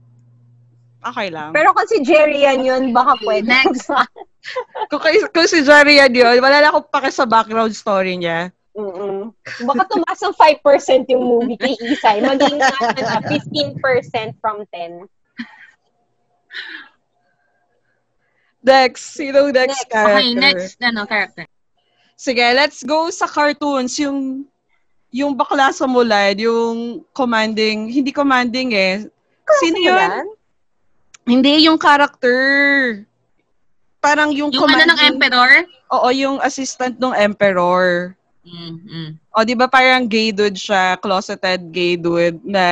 Okay 1.06 1.30
lang. 1.30 1.54
Pero 1.54 1.72
kung 1.72 1.88
si 1.88 2.02
Jerry 2.02 2.44
yan 2.44 2.66
yun, 2.66 2.84
baka 2.92 3.16
pwede. 3.22 3.48
Next. 3.48 3.88
kung, 4.90 5.02
kung 5.32 5.48
si 5.48 5.62
Jory 5.64 6.02
yan 6.02 6.14
yun, 6.14 6.36
wala 6.42 6.62
na 6.62 6.70
akong 6.74 6.90
pake 6.90 7.10
sa 7.14 7.30
background 7.30 7.74
story 7.74 8.18
niya. 8.18 8.52
Mm-mm. 8.78 9.34
Baka 9.66 9.90
tumaas 9.90 10.22
ng 10.22 10.38
5% 10.38 11.10
yung 11.10 11.26
movie 11.26 11.58
kay 11.58 11.74
Isay. 11.82 12.22
Maging 12.22 12.62
na, 12.62 12.70
15% 13.26 14.38
from 14.38 14.62
10. 14.70 15.10
Next, 18.62 19.18
sino 19.18 19.50
next, 19.50 19.82
Next. 19.82 19.90
character? 19.90 20.22
Okay, 20.22 20.30
next, 20.38 20.78
ano, 20.86 21.02
character. 21.10 21.46
Sige, 22.18 22.46
let's 22.54 22.86
go 22.86 23.10
sa 23.10 23.26
cartoons. 23.26 23.98
Yung 23.98 24.46
yung 25.10 25.34
bakla 25.34 25.72
sa 25.72 25.88
Mulan, 25.88 26.38
yung 26.38 27.02
commanding, 27.16 27.90
hindi 27.90 28.12
commanding 28.12 28.76
eh. 28.76 29.08
Sino 29.64 29.78
yun? 29.80 29.98
Yan? 29.98 30.28
Hindi, 31.24 31.54
yung 31.66 31.80
character. 31.80 32.38
Parang 34.04 34.36
yung, 34.36 34.52
Yung 34.52 34.68
ano 34.68 34.84
ng 34.84 35.02
emperor? 35.02 35.64
Oo, 35.96 36.08
yung 36.12 36.38
assistant 36.44 37.00
ng 37.00 37.16
emperor. 37.16 38.14
Mm, 38.48 38.76
mm. 38.80 39.10
O, 39.36 39.44
di 39.44 39.60
ba 39.60 39.68
parang 39.68 40.08
gay 40.08 40.32
dude 40.32 40.56
siya, 40.56 40.96
closeted 40.96 41.68
gay 41.68 42.00
dude, 42.00 42.40
na, 42.48 42.64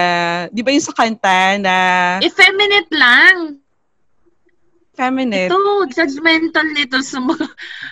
di 0.48 0.64
ba 0.64 0.72
yung 0.72 0.80
sa 0.80 0.96
kanta 0.96 1.60
na 1.60 1.76
Effeminate 2.24 2.88
lang. 2.96 3.60
feminine? 4.96 5.52
Ito, 5.52 5.60
judgmental 5.92 6.72
nito 6.72 6.96
sa 7.04 7.20
mga, 7.20 7.44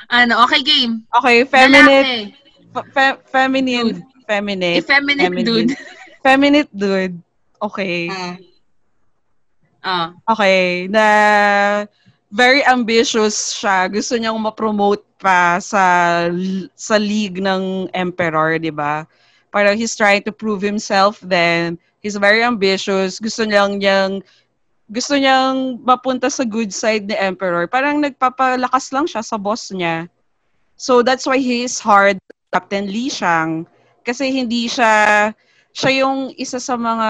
ano, 0.07 0.39
okay, 0.47 0.63
game. 0.63 1.03
Okay, 1.11 1.43
feminine, 1.43 2.31
fe- 2.71 2.89
fe- 2.95 3.19
feminine, 3.27 3.99
feminine, 4.23 4.79
Effeminate 4.79 5.27
Feminine. 5.27 5.43
dude. 5.67 5.71
feminine 6.23 6.69
dude. 6.71 7.15
Okay. 7.59 8.07
Ah. 8.07 8.35
Ah. 9.83 10.07
Okay, 10.31 10.87
na 10.87 11.03
very 12.33 12.65
ambitious 12.65 13.53
siya. 13.53 13.85
Gusto 13.93 14.17
niyang 14.17 14.41
ma-promote 14.41 15.05
pa 15.21 15.61
sa 15.61 16.25
sa 16.73 16.95
league 16.97 17.37
ng 17.37 17.93
emperor, 17.93 18.57
'di 18.57 18.73
ba? 18.73 19.05
Parang 19.53 19.77
he's 19.77 19.93
trying 19.93 20.25
to 20.25 20.33
prove 20.33 20.65
himself 20.65 21.21
then. 21.21 21.77
He's 22.01 22.17
very 22.17 22.41
ambitious. 22.41 23.21
Gusto 23.21 23.45
niyang 23.45 23.77
niyang 23.77 24.25
gusto 24.89 25.13
niyang 25.13 25.77
mapunta 25.85 26.27
sa 26.27 26.41
good 26.41 26.73
side 26.73 27.05
ni 27.05 27.13
emperor. 27.15 27.69
Parang 27.69 28.01
nagpapalakas 28.01 28.89
lang 28.89 29.05
siya 29.05 29.21
sa 29.21 29.37
boss 29.37 29.69
niya. 29.69 30.09
So 30.75 31.05
that's 31.05 31.29
why 31.29 31.37
he 31.37 31.63
is 31.63 31.77
hard 31.77 32.17
Captain 32.49 32.89
Li 32.89 33.13
Shang 33.13 33.69
kasi 34.01 34.33
hindi 34.33 34.65
siya 34.65 35.31
siya 35.69 35.91
yung 36.01 36.33
isa 36.35 36.57
sa 36.57 36.73
mga 36.73 37.09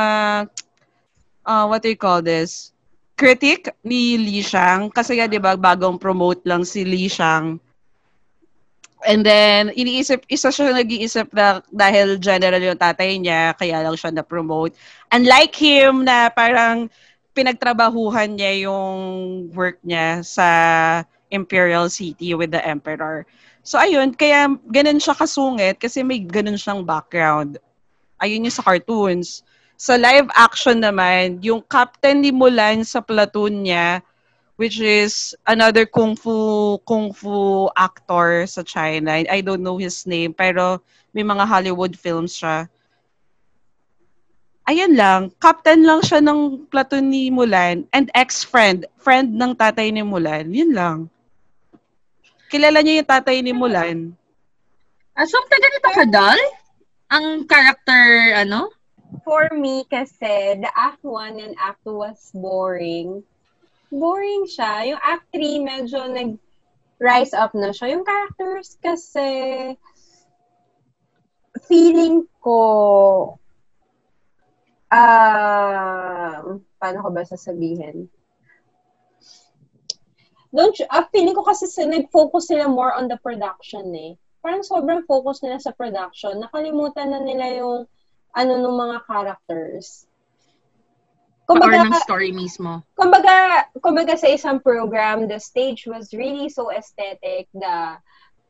uh, 1.48 1.66
what 1.72 1.80
do 1.80 1.88
you 1.88 1.98
call 1.98 2.20
this? 2.20 2.73
Critic 3.14 3.70
ni 3.86 4.18
Li 4.18 4.42
Shang. 4.42 4.90
Kasi 4.90 5.18
nga, 5.20 5.30
di 5.30 5.38
ba, 5.38 5.54
bagong 5.54 6.02
promote 6.02 6.42
lang 6.46 6.66
si 6.66 6.82
Li 6.84 7.06
Shang. 7.06 7.62
And 9.04 9.20
then, 9.28 9.76
iniisip, 9.76 10.24
isa 10.32 10.48
siya 10.48 10.72
nag-iisip 10.72 11.28
na 11.36 11.60
dahil 11.68 12.16
general 12.24 12.64
yung 12.64 12.80
tatay 12.80 13.20
niya, 13.20 13.52
kaya 13.60 13.84
lang 13.84 14.00
siya 14.00 14.16
na-promote. 14.16 14.72
Unlike 15.12 15.56
him 15.60 16.08
na 16.08 16.32
parang 16.32 16.88
pinagtrabahuhan 17.36 18.40
niya 18.40 18.70
yung 18.70 18.98
work 19.52 19.82
niya 19.84 20.24
sa 20.24 20.48
Imperial 21.34 21.92
City 21.92 22.32
with 22.32 22.56
the 22.56 22.64
Emperor. 22.64 23.28
So, 23.66 23.76
ayun, 23.76 24.16
kaya 24.16 24.48
ganun 24.72 25.04
siya 25.04 25.18
kasungit 25.18 25.84
kasi 25.84 26.00
may 26.06 26.24
ganun 26.24 26.60
siyang 26.60 26.88
background. 26.88 27.60
Ayun 28.24 28.48
yung 28.48 28.56
sa 28.56 28.64
cartoons. 28.64 29.44
Sa 29.84 30.00
live 30.00 30.32
action 30.40 30.80
naman, 30.80 31.44
yung 31.44 31.60
captain 31.68 32.24
ni 32.24 32.32
Mulan 32.32 32.88
sa 32.88 33.04
platoon 33.04 33.68
niya, 33.68 34.00
which 34.56 34.80
is 34.80 35.36
another 35.44 35.84
kung 35.84 36.16
fu 36.16 36.80
kung 36.88 37.12
fu 37.12 37.68
actor 37.76 38.48
sa 38.48 38.64
China. 38.64 39.20
I 39.28 39.44
don't 39.44 39.60
know 39.60 39.76
his 39.76 40.08
name, 40.08 40.32
pero 40.32 40.80
may 41.12 41.28
mga 41.28 41.44
Hollywood 41.44 42.00
films 42.00 42.40
siya. 42.40 42.72
Ayan 44.72 44.96
lang, 44.96 45.36
captain 45.44 45.84
lang 45.84 46.00
siya 46.00 46.24
ng 46.24 46.64
platoon 46.72 47.12
ni 47.12 47.28
Mulan 47.28 47.84
and 47.92 48.08
ex-friend, 48.16 48.88
friend 48.96 49.36
ng 49.36 49.52
tatay 49.52 49.92
ni 49.92 50.00
Mulan. 50.00 50.48
Yun 50.48 50.72
lang. 50.72 50.98
Kilala 52.48 52.80
niya 52.80 53.04
yung 53.04 53.12
tatay 53.12 53.44
ni 53.44 53.52
Mulan. 53.52 54.16
Ah, 55.12 55.28
so, 55.28 55.36
taga 55.52 55.68
nito 55.68 55.90
ka, 55.92 56.06
Dal? 56.08 56.40
Ang 57.12 57.44
character, 57.52 58.32
ano? 58.40 58.72
For 59.22 59.54
me 59.54 59.86
kasi, 59.86 60.58
the 60.58 60.72
Act 60.74 61.06
1 61.06 61.38
and 61.38 61.54
Act 61.62 61.86
2 61.86 61.94
was 61.94 62.34
boring. 62.34 63.22
Boring 63.94 64.50
siya. 64.50 64.90
Yung 64.90 65.02
Act 65.06 65.30
3, 65.30 65.62
medyo 65.62 66.10
nag-rise 66.10 67.38
up 67.38 67.54
na 67.54 67.70
siya. 67.70 67.94
Yung 67.94 68.02
characters 68.02 68.82
kasi, 68.82 69.30
feeling 71.70 72.26
ko, 72.42 73.38
ah, 74.90 76.42
paano 76.82 76.98
ko 77.06 77.10
ba 77.14 77.22
sasabihin? 77.22 78.10
Don't 80.54 80.78
you, 80.78 80.90
ah, 80.90 81.06
feeling 81.14 81.38
ko 81.38 81.46
kasi 81.46 81.70
sa, 81.70 81.86
nag-focus 81.86 82.50
sila 82.50 82.66
more 82.66 82.94
on 82.94 83.06
the 83.06 83.18
production 83.22 83.94
eh. 83.94 84.18
Parang 84.42 84.66
sobrang 84.66 85.06
focus 85.06 85.42
nila 85.46 85.58
sa 85.62 85.74
production. 85.74 86.42
Nakalimutan 86.42 87.14
na 87.14 87.22
nila 87.22 87.46
yung 87.62 87.86
ano 88.34 88.54
ng 88.60 88.76
mga 88.76 88.98
characters. 89.06 90.06
or 91.50 91.60
ng 91.60 91.94
story 92.02 92.32
mismo. 92.32 92.82
Kumbaga, 92.96 93.68
kumbaga 93.84 94.16
sa 94.16 94.32
isang 94.32 94.64
program, 94.64 95.28
the 95.28 95.38
stage 95.38 95.86
was 95.86 96.16
really 96.16 96.48
so 96.48 96.72
aesthetic, 96.72 97.52
the 97.54 98.00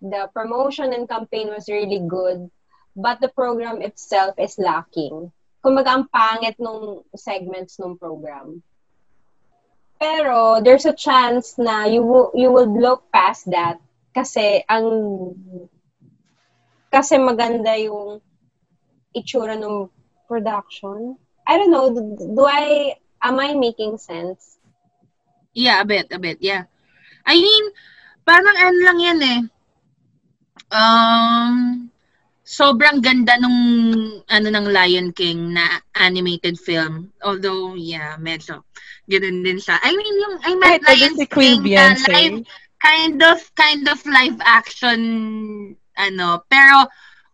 the 0.03 0.29
promotion 0.35 0.93
and 0.93 1.07
campaign 1.09 1.49
was 1.49 1.65
really 1.71 2.03
good, 2.05 2.51
but 2.95 3.17
the 3.19 3.31
program 3.31 3.81
itself 3.81 4.35
is 4.37 4.59
lacking. 4.59 5.31
Kumbaga, 5.63 5.95
ang 5.95 6.05
pangit 6.11 6.59
nung 6.59 7.07
segments 7.15 7.79
nung 7.79 7.95
program. 7.95 8.61
Pero, 9.95 10.59
there's 10.59 10.83
a 10.83 10.91
chance 10.91 11.55
na 11.55 11.87
you 11.87 12.03
will, 12.03 12.29
you 12.35 12.51
will 12.51 12.67
look 12.67 13.07
past 13.15 13.47
that 13.47 13.79
kasi 14.13 14.61
ang 14.69 14.85
kasi 16.93 17.17
maganda 17.17 17.73
yung 17.79 18.21
itsura 19.13 19.57
ng 19.57 19.89
production. 20.27 21.17
I 21.47 21.57
don't 21.57 21.71
know, 21.71 21.89
do 21.93 22.43
I, 22.45 22.95
am 23.21 23.39
I 23.39 23.53
making 23.53 23.97
sense? 23.97 24.57
Yeah, 25.53 25.81
a 25.81 25.85
bit, 25.85 26.09
a 26.11 26.19
bit, 26.19 26.39
yeah. 26.41 26.65
I 27.25 27.37
mean, 27.39 27.65
parang 28.25 28.57
ano 28.57 28.79
lang 28.83 28.99
yan 28.99 29.19
eh. 29.21 29.41
Um, 30.73 31.53
sobrang 32.43 32.99
ganda 32.99 33.39
nung 33.39 33.59
ano 34.27 34.47
ng 34.51 34.67
Lion 34.67 35.09
King 35.15 35.55
na 35.55 35.79
animated 35.95 36.59
film. 36.59 37.11
Although, 37.23 37.75
yeah, 37.79 38.19
medyo 38.19 38.67
ganun 39.07 39.43
din 39.43 39.59
siya. 39.59 39.79
I 39.79 39.91
mean, 39.95 40.15
yung 40.19 40.35
I 40.43 40.51
meant 40.59 40.83
Kahit 40.83 40.99
Lion 40.99 41.13
si 41.15 41.25
Queen 41.27 41.63
King 41.63 41.75
na 41.75 41.95
Beyonce. 41.95 42.11
live, 42.11 42.37
kind 42.83 43.19
of, 43.23 43.39
kind 43.55 43.83
of 43.87 43.99
live 44.03 44.39
action, 44.43 44.99
ano, 45.95 46.43
pero 46.51 46.87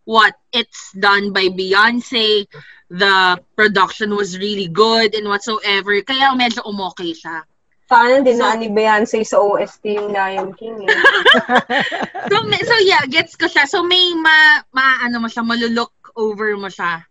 what, 0.09 0.33
it's 0.49 0.89
done 0.97 1.29
by 1.29 1.53
Beyonce, 1.53 2.49
the 2.89 3.37
production 3.53 4.17
was 4.17 4.41
really 4.41 4.65
good 4.65 5.13
and 5.13 5.29
whatsoever, 5.29 6.01
kaya 6.01 6.33
medyo 6.33 6.65
umokay 6.65 7.13
siya. 7.13 7.45
Sana 7.85 8.25
din 8.25 8.41
na 8.41 8.57
ni 8.57 8.73
Beyonce 8.73 9.21
sa 9.21 9.37
OST 9.37 9.85
yung 10.01 10.09
Lion 10.09 10.49
King. 10.57 10.89
Eh. 10.89 10.97
So, 12.29 12.37
so 12.45 12.75
yeah, 12.85 13.01
gets 13.09 13.33
ko 13.33 13.49
siya. 13.49 13.65
So 13.65 13.81
may 13.81 14.13
ma, 14.13 14.61
ma 14.73 15.01
ano 15.05 15.21
mo 15.21 15.27
siya, 15.29 15.45
malulok 15.45 15.93
over 16.17 16.53
mo 16.57 16.69
siya. 16.69 17.05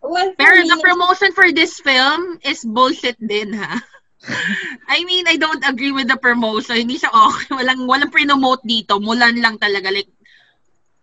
well, 0.00 0.32
Pero 0.36 0.64
me, 0.64 0.68
the 0.68 0.80
promotion 0.80 1.32
for 1.32 1.52
this 1.52 1.80
film 1.80 2.40
is 2.44 2.64
bullshit 2.64 3.16
din 3.20 3.52
ha. 3.56 3.80
I 4.92 5.04
mean, 5.08 5.24
I 5.24 5.40
don't 5.40 5.64
agree 5.64 5.92
with 5.92 6.08
the 6.08 6.20
promotion. 6.20 6.76
Hindi 6.76 7.00
siya 7.00 7.08
okay. 7.08 7.56
Walang 7.56 7.88
walang 7.88 8.12
promote 8.12 8.60
dito. 8.64 9.00
Mulan 9.00 9.40
lang 9.40 9.56
talaga 9.56 9.88
like 9.88 10.12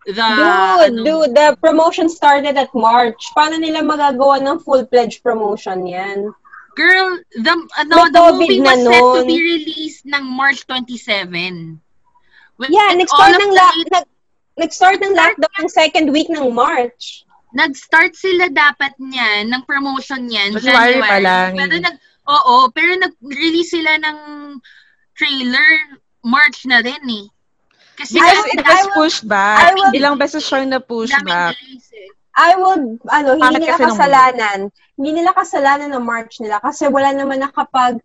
the 0.08 0.24
Dude, 0.24 0.88
ano, 0.88 1.00
dude, 1.04 1.30
the 1.36 1.46
promotion 1.60 2.08
started 2.08 2.56
at 2.56 2.72
March. 2.72 3.20
Paano 3.36 3.60
nila 3.60 3.84
magagawa 3.84 4.40
ng 4.40 4.58
full-fledged 4.64 5.20
promotion 5.20 5.84
yan? 5.86 6.32
girl, 6.78 7.18
the 7.42 7.54
ano, 7.74 8.06
May 8.06 8.10
the 8.14 8.22
movie 8.38 8.60
na 8.62 8.78
was 8.78 8.86
set 8.86 9.02
to 9.02 9.18
nun. 9.18 9.26
be 9.26 9.38
released 9.42 10.06
ng 10.06 10.22
March 10.22 10.62
27. 10.62 11.74
When, 12.54 12.68
Yeah, 12.70 12.94
nag-start 12.94 13.34
ng, 13.34 13.50
la- 13.50 13.82
nag- 13.98 14.12
nag-start 14.54 15.02
ng 15.02 15.10
lockdown 15.10 15.58
ng 15.66 15.70
second 15.70 16.06
week 16.14 16.30
ng 16.30 16.54
March. 16.54 17.26
nag-start 17.50 18.12
sila 18.14 18.46
dapat 18.52 18.92
niyan 19.00 19.48
ng 19.50 19.62
promotion 19.66 20.28
niyan 20.28 20.54
January 20.60 21.00
pa 21.00 21.18
lang. 21.18 21.56
Pero 21.56 21.80
nag 21.82 21.96
Oo, 22.28 22.68
pero 22.76 22.92
nag-release 22.94 23.72
sila 23.72 23.96
ng 23.96 24.18
trailer 25.16 25.96
March 26.20 26.68
na 26.68 26.84
rin 26.84 27.00
eh. 27.08 27.26
Kasi 27.98 28.14
I 28.22 28.30
it 28.54 28.62
was 28.62 28.86
will- 28.86 28.94
pushed 28.94 29.24
back. 29.26 29.58
I 29.58 29.74
will- 29.74 29.94
Ilang 29.94 30.16
beses 30.22 30.46
siyang 30.46 30.70
na-push 30.70 31.10
back. 31.26 31.58
eh. 31.58 32.08
I 32.38 32.54
would, 32.54 33.02
ano, 33.10 33.34
hindi 33.34 33.58
Bakit 33.58 33.60
nila 33.66 33.82
kasalanan. 33.82 34.58
Hindi 34.94 35.10
nila 35.10 35.34
kasalanan 35.34 35.90
ng 35.90 36.04
March 36.06 36.38
nila 36.38 36.62
kasi 36.62 36.86
wala 36.86 37.10
naman 37.10 37.42
nakapag, 37.42 37.98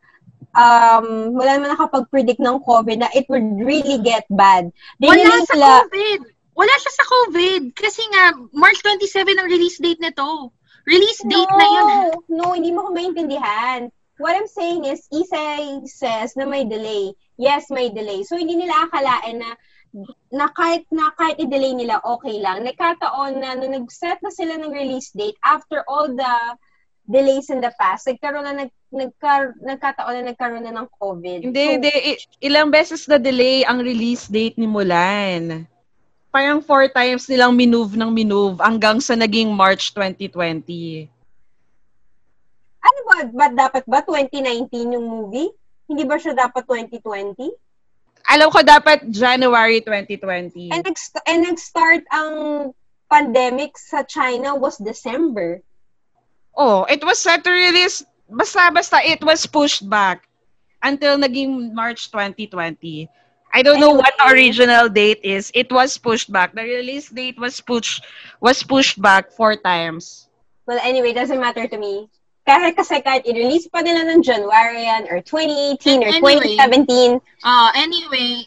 um, 0.57 1.37
wala 1.37 1.61
naman 1.61 1.77
nakapag-predict 1.77 2.41
ng 2.41 2.57
COVID 2.65 2.97
na 3.05 3.13
it 3.13 3.29
would 3.29 3.45
really 3.61 4.01
get 4.01 4.25
bad. 4.33 4.73
They 4.97 5.13
Wala 5.13 5.45
sa 5.45 5.53
sila, 5.53 5.67
COVID. 5.85 6.19
Wala 6.57 6.73
siya 6.81 6.93
sa 6.97 7.05
COVID. 7.05 7.61
Kasi 7.77 8.01
nga, 8.09 8.33
March 8.57 8.81
27 8.81 9.37
ang 9.37 9.49
release 9.49 9.77
date 9.77 10.01
nito. 10.01 10.49
Release 10.89 11.21
date 11.29 11.53
no, 11.53 11.57
na 11.61 11.67
yun. 11.69 11.87
No, 12.33 12.45
hindi 12.57 12.73
mo 12.73 12.89
ko 12.89 12.89
maintindihan. 12.89 13.89
What 14.17 14.37
I'm 14.37 14.49
saying 14.49 14.85
is, 14.85 15.05
Isay 15.09 15.85
says 15.89 16.37
na 16.37 16.45
may 16.45 16.65
delay. 16.65 17.13
Yes, 17.37 17.69
may 17.73 17.89
delay. 17.89 18.21
So, 18.25 18.37
hindi 18.37 18.53
nila 18.53 18.85
akalain 18.89 19.41
na 19.41 19.57
na 20.33 20.49
kahit 20.49 20.89
na 20.89 21.13
kahit 21.13 21.37
i-delay 21.37 21.77
nila, 21.77 22.01
okay 22.01 22.41
lang. 22.41 22.65
Nagkataon 22.65 23.37
na 23.37 23.53
nung 23.53 23.77
nag-set 23.77 24.17
na 24.25 24.33
sila 24.33 24.57
ng 24.57 24.73
release 24.73 25.13
date, 25.13 25.37
after 25.45 25.85
all 25.85 26.09
the 26.09 26.35
delays 27.05 27.53
in 27.53 27.61
the 27.61 27.69
past, 27.77 28.09
nagkaroon 28.09 28.45
na 28.47 28.65
nag, 28.65 28.71
nagkar, 28.89 29.53
nagkataon 29.61 30.13
na 30.17 30.33
nagkaroon 30.33 30.65
na 30.65 30.73
ng 30.73 30.87
COVID. 30.97 31.39
Hindi, 31.45 31.65
So, 31.65 31.71
hindi. 31.77 31.93
Ilang 32.41 32.73
beses 32.73 33.05
na 33.05 33.21
delay 33.21 33.61
ang 33.61 33.85
release 33.85 34.25
date 34.25 34.57
ni 34.57 34.65
Mulan. 34.65 35.69
Parang 36.33 36.65
four 36.65 36.89
times 36.89 37.29
nilang 37.29 37.53
minove 37.53 37.93
ng 37.93 38.09
minove 38.09 38.57
hanggang 38.57 38.97
sa 38.97 39.13
naging 39.13 39.53
March 39.53 39.93
2020. 39.93 41.05
Ano 42.83 42.99
ba, 43.05 43.15
ba 43.29 43.45
dapat 43.53 43.85
ba 43.85 44.01
2019 44.01 44.97
yung 44.97 45.05
movie? 45.05 45.53
Hindi 45.85 46.03
ba 46.09 46.17
siya 46.17 46.33
dapat 46.33 46.65
2020? 46.65 47.37
Alam 48.29 48.49
ko 48.49 48.63
dapat 48.63 49.11
January 49.11 49.83
2020. 49.83 50.71
And, 50.71 50.83
nag- 50.83 51.23
and 51.27 51.39
nag-start 51.43 52.03
ang 52.11 52.33
pandemic 53.11 53.77
sa 53.77 54.03
China 54.03 54.55
was 54.55 54.79
December. 54.79 55.61
Oh, 56.55 56.85
it 56.85 57.03
was 57.03 57.19
set 57.19 57.43
to 57.43 57.51
release, 57.51 58.05
basta-basta 58.29 59.01
it 59.05 59.21
was 59.21 59.45
pushed 59.45 59.85
back 59.89 60.25
until 60.81 61.17
naging 61.17 61.73
March 61.73 62.09
2020. 62.11 63.09
I 63.53 63.61
don't 63.61 63.79
know 63.79 63.93
what 63.93 64.13
the 64.17 64.33
original 64.33 64.89
date 64.89 65.21
is. 65.21 65.51
It 65.53 65.71
was 65.71 65.97
pushed 65.97 66.33
back. 66.33 66.57
The 66.57 66.65
release 66.65 67.13
date 67.13 67.37
was 67.37 67.61
pushed 67.61 68.01
was 68.41 68.65
pushed 68.65 68.97
back 68.97 69.29
four 69.29 69.53
times. 69.53 70.25
Well, 70.65 70.81
anyway, 70.81 71.13
doesn't 71.13 71.37
matter 71.37 71.69
to 71.69 71.77
me. 71.77 72.09
Kahit 72.43 72.75
kasi 72.75 72.99
kahit 72.99 73.23
i-release 73.23 73.71
pa 73.71 73.79
nila 73.79 74.03
ng 74.03 74.19
January 74.19 74.83
yan, 74.83 75.07
or 75.07 75.23
2018, 75.23 76.03
or 76.03 76.11
Anyway. 76.11 76.55
2017, 76.59 77.19
Ah, 77.41 77.71
anyway. 77.73 78.43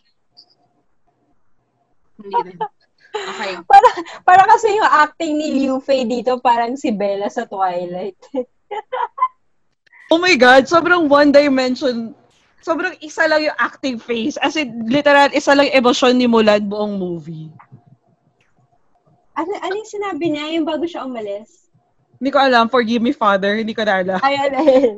Hindi 2.20 2.36
rin. 2.44 2.56
Okay. 3.16 3.52
para, 3.72 3.88
para 4.22 4.42
kasi 4.44 4.76
yung 4.76 4.84
acting 4.86 5.40
ni 5.40 5.48
Liu 5.56 5.80
Fei 5.80 6.04
dito, 6.04 6.36
parang 6.36 6.76
si 6.76 6.92
Bella 6.92 7.28
sa 7.28 7.44
Twilight. 7.44 8.16
Oh 10.06 10.22
my 10.22 10.38
God, 10.38 10.70
sobrang 10.70 11.10
one 11.10 11.34
dimension. 11.34 12.14
Sobrang 12.62 12.94
isa 13.02 13.26
lang 13.26 13.42
yung 13.42 13.58
acting 13.58 13.98
face. 13.98 14.38
As 14.38 14.54
in, 14.54 14.86
literal, 14.86 15.34
isa 15.34 15.50
lang 15.50 15.66
yung 15.66 15.82
emosyon 15.82 16.14
ni 16.14 16.30
Mulan 16.30 16.62
buong 16.62 16.94
movie. 16.94 17.50
ano, 19.34 19.50
ano 19.50 19.74
yung 19.74 19.90
sinabi 19.90 20.30
niya 20.30 20.54
yung 20.54 20.62
bago 20.62 20.86
siya 20.86 21.02
umalis? 21.02 21.65
Hindi 22.16 22.30
ko 22.32 22.38
alam. 22.40 22.66
Forgive 22.68 23.02
me, 23.02 23.12
Father. 23.12 23.56
Hindi 23.60 23.76
ko 23.76 23.84
na 23.84 24.00
alam. 24.00 24.20
Ayan, 24.24 24.52
ayan. 24.56 24.96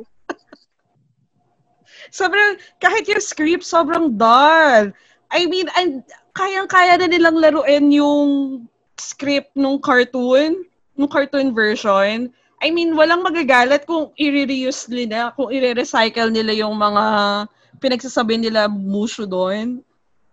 Sobrang, 2.09 2.57
kahit 2.81 3.05
yung 3.05 3.21
script, 3.21 3.65
sobrang 3.67 4.17
dull. 4.17 4.89
I 5.29 5.45
mean, 5.45 5.69
and, 5.77 6.01
kayang-kaya 6.33 6.97
na 6.97 7.07
nilang 7.11 7.37
laruin 7.37 7.91
yung 7.93 8.29
script 8.97 9.53
nung 9.53 9.77
cartoon, 9.77 10.63
nung 10.95 11.11
cartoon 11.11 11.53
version. 11.53 12.31
I 12.59 12.71
mean, 12.71 12.95
walang 12.95 13.23
magagalat 13.23 13.87
kung 13.87 14.11
i-reuse 14.19 14.87
nila, 14.91 15.31
kung 15.35 15.51
i-recycle 15.51 16.31
nila 16.31 16.51
yung 16.55 16.75
mga 16.75 17.03
pinagsasabi 17.79 18.35
nila 18.39 18.67
mushu 18.67 19.23
doon. 19.23 19.83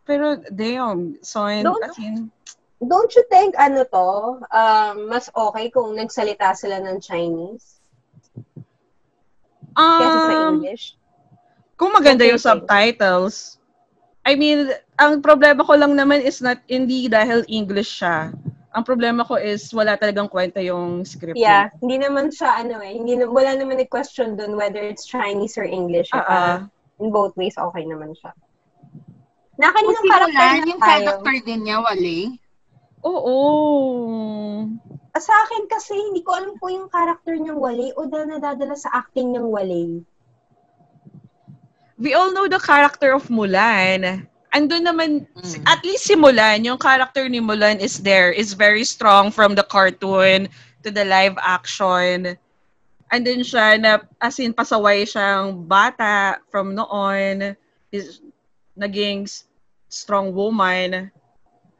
Pero, 0.06 0.38
damn, 0.54 1.18
son, 1.22 1.66
Don't- 1.66 1.82
as 1.82 1.98
in, 1.98 2.30
Don't 2.76 3.08
you 3.16 3.24
think, 3.32 3.56
ano 3.56 3.88
to, 3.88 4.08
um, 4.52 5.08
mas 5.08 5.32
okay 5.32 5.72
kung 5.72 5.96
nagsalita 5.96 6.52
sila 6.52 6.76
ng 6.84 7.00
Chinese 7.00 7.80
kaysa 9.76 10.18
sa 10.28 10.34
um, 10.36 10.60
English? 10.60 10.96
Kung 11.76 11.92
maganda 11.92 12.24
Okay, 12.24 12.32
yung 12.32 12.40
okay. 12.40 12.48
subtitles. 12.52 13.60
I 14.24 14.34
mean, 14.34 14.72
ang 14.98 15.20
problema 15.20 15.62
ko 15.62 15.76
lang 15.76 15.96
naman 15.96 16.24
is 16.24 16.40
not 16.40 16.58
hindi 16.66 17.06
dahil 17.06 17.44
English 17.48 18.00
siya. 18.00 18.32
Ang 18.76 18.84
problema 18.84 19.24
ko 19.24 19.40
is 19.40 19.72
wala 19.72 19.96
talagang 19.96 20.28
kwenta 20.28 20.60
yung 20.60 21.00
script. 21.04 21.40
Yeah, 21.40 21.72
hindi 21.80 21.96
naman 21.96 22.28
siya, 22.28 22.60
ano 22.60 22.84
eh, 22.84 22.92
hindi, 22.92 23.16
na- 23.16 23.32
wala 23.32 23.56
naman 23.56 23.80
nag-question 23.80 24.36
dun 24.36 24.52
whether 24.52 24.84
it's 24.84 25.08
Chinese 25.08 25.56
or 25.56 25.64
English. 25.64 26.12
Ah, 26.12 26.28
ah. 26.28 26.56
in 27.00 27.08
both 27.08 27.32
ways, 27.40 27.56
okay 27.56 27.84
naman 27.88 28.12
siya. 28.20 28.36
Kung 29.56 29.64
Nakaninong 29.64 30.04
si 30.04 30.08
character 30.12 30.36
na 30.36 30.68
yung 30.68 30.82
character 30.84 31.36
din 31.48 31.60
niya, 31.64 31.76
wali. 31.80 32.20
Oo. 33.04 33.36
Ah, 35.12 35.20
Sa 35.20 35.32
akin 35.32 35.64
kasi, 35.68 35.96
hindi 35.96 36.20
ko 36.24 36.36
alam 36.36 36.56
kung 36.60 36.72
yung 36.72 36.88
character 36.92 37.36
niyang 37.36 37.60
wali 37.60 37.92
o 37.96 38.04
dahil 38.08 38.36
nadadala 38.36 38.76
sa 38.76 38.92
acting 38.92 39.32
niyang 39.32 39.48
wali. 39.48 40.04
We 41.96 42.12
all 42.12 42.32
know 42.32 42.44
the 42.48 42.60
character 42.60 43.16
of 43.16 43.32
Mulan. 43.32 44.28
Andun 44.52 44.84
naman, 44.84 45.24
Mm. 45.32 45.64
at 45.64 45.80
least 45.84 46.04
si 46.08 46.16
Mulan, 46.16 46.64
yung 46.64 46.76
character 46.76 47.24
ni 47.28 47.40
Mulan 47.40 47.80
is 47.80 48.00
there, 48.04 48.32
is 48.32 48.52
very 48.52 48.84
strong 48.84 49.32
from 49.32 49.56
the 49.56 49.64
cartoon 49.64 50.48
to 50.84 50.88
the 50.92 51.04
live 51.04 51.36
action. 51.40 52.36
andun 53.06 53.46
siya 53.46 53.78
na 53.78 54.02
as 54.18 54.34
in 54.42 54.50
pasaway 54.50 55.06
siyang 55.06 55.62
bata 55.62 56.42
from 56.50 56.74
noon 56.74 57.54
is 57.94 58.18
naging 58.74 59.22
strong 59.86 60.34
woman 60.34 61.06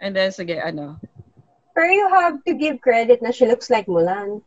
and 0.01 0.17
then 0.17 0.31
sige 0.31 0.57
ano 0.59 0.97
Pero 1.77 1.93
you 1.93 2.09
have 2.09 2.41
to 2.49 2.57
give 2.57 2.81
credit 2.81 3.21
na 3.21 3.29
she 3.31 3.45
looks 3.45 3.69
like 3.69 3.87
Mulan. 3.87 4.41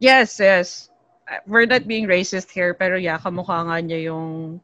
yes 0.00 0.40
yes 0.40 0.88
Uh, 1.26 1.42
we're 1.42 1.66
not 1.66 1.82
being 1.90 2.06
racist 2.06 2.54
here 2.54 2.70
pero 2.70 2.94
yeah 2.94 3.18
kamukha 3.18 3.66
nga 3.66 3.82
niya 3.82 4.14
yung 4.14 4.62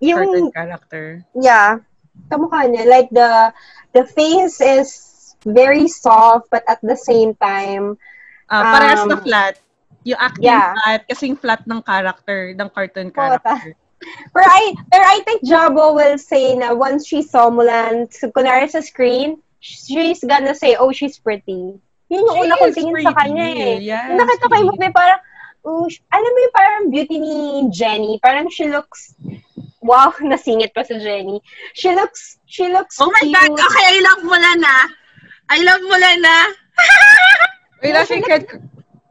Yung, 0.00 0.48
character 0.56 1.20
yeah, 1.36 1.76
kamukha 2.32 2.64
niya. 2.64 2.88
Like, 2.88 3.12
the, 3.12 3.52
the 3.92 4.08
face 4.08 4.56
is 4.64 4.88
very 5.44 5.84
soft, 5.92 6.48
but 6.48 6.64
at 6.64 6.80
the 6.80 6.96
same 6.96 7.36
time, 7.36 8.00
parehas 8.48 9.04
Um, 9.04 9.12
na 9.12 9.20
flat 9.20 9.54
yung 10.08 10.16
acting 10.16 10.48
yeah. 10.48 10.72
flat 10.72 11.00
kasing 11.04 11.36
flat 11.36 11.60
ng 11.68 11.84
character 11.84 12.56
ng 12.56 12.68
cartoon 12.72 13.12
character 13.12 13.76
Pero 14.32 14.46
I, 14.48 14.74
pero 14.88 15.04
I 15.04 15.20
think 15.28 15.44
Jabo 15.44 15.92
will 15.94 16.16
say 16.16 16.56
na 16.56 16.72
once 16.72 17.04
she 17.06 17.20
saw 17.20 17.50
Mulan, 17.52 18.08
kunwari 18.32 18.64
sa 18.68 18.80
screen, 18.80 19.36
she's 19.60 20.24
gonna 20.24 20.54
say, 20.56 20.76
oh, 20.80 20.88
she's 20.92 21.18
pretty. 21.20 21.76
Yun 22.08 22.20
yung 22.26 22.36
She 22.36 22.42
una 22.48 22.54
kong 22.56 22.72
tingin 22.74 22.96
sa 23.04 23.12
pretty, 23.12 23.18
kanya 23.20 23.46
eh. 23.54 23.74
yes, 23.78 24.08
Yung 24.08 24.18
nakita 24.18 24.44
ko 24.48 24.54
yung 24.56 24.78
na 24.80 24.88
parang, 24.90 25.20
oh, 25.68 25.84
alam 26.10 26.30
mo 26.32 26.38
yung 26.40 26.56
parang 26.56 26.82
beauty 26.90 27.16
ni 27.20 27.34
Jenny, 27.70 28.16
parang 28.24 28.48
she 28.48 28.66
looks, 28.66 29.14
wow, 29.84 30.10
nasingit 30.24 30.72
pa 30.72 30.82
sa 30.82 30.96
Jenny. 30.96 31.38
She 31.76 31.92
looks, 31.92 32.40
she 32.48 32.66
looks 32.72 32.96
Oh 32.98 33.12
my 33.12 33.20
God! 33.20 33.52
cute. 33.52 33.60
Okay, 33.62 33.84
I 33.84 33.98
love 34.00 34.20
Mulan 34.24 34.58
na. 34.58 34.76
I 35.52 35.58
love 35.62 35.82
Mulan 35.84 36.18
na. 36.24 36.36
Wait, 37.84 37.92
No, 37.94 38.00
I 38.00 38.04
think 38.04 38.26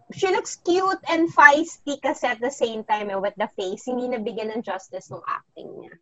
She 0.10 0.26
looks 0.34 0.58
cute 0.66 1.02
and 1.06 1.30
feisty 1.30 2.02
kasi 2.02 2.26
at 2.26 2.42
the 2.42 2.50
same 2.50 2.82
time 2.82 3.14
eh, 3.14 3.20
with 3.20 3.38
the 3.38 3.46
face. 3.54 3.86
Hindi 3.86 4.10
nabigyan 4.10 4.50
ng 4.58 4.66
justice 4.66 5.14
ng 5.14 5.22
acting 5.22 5.70
niya. 5.78 5.94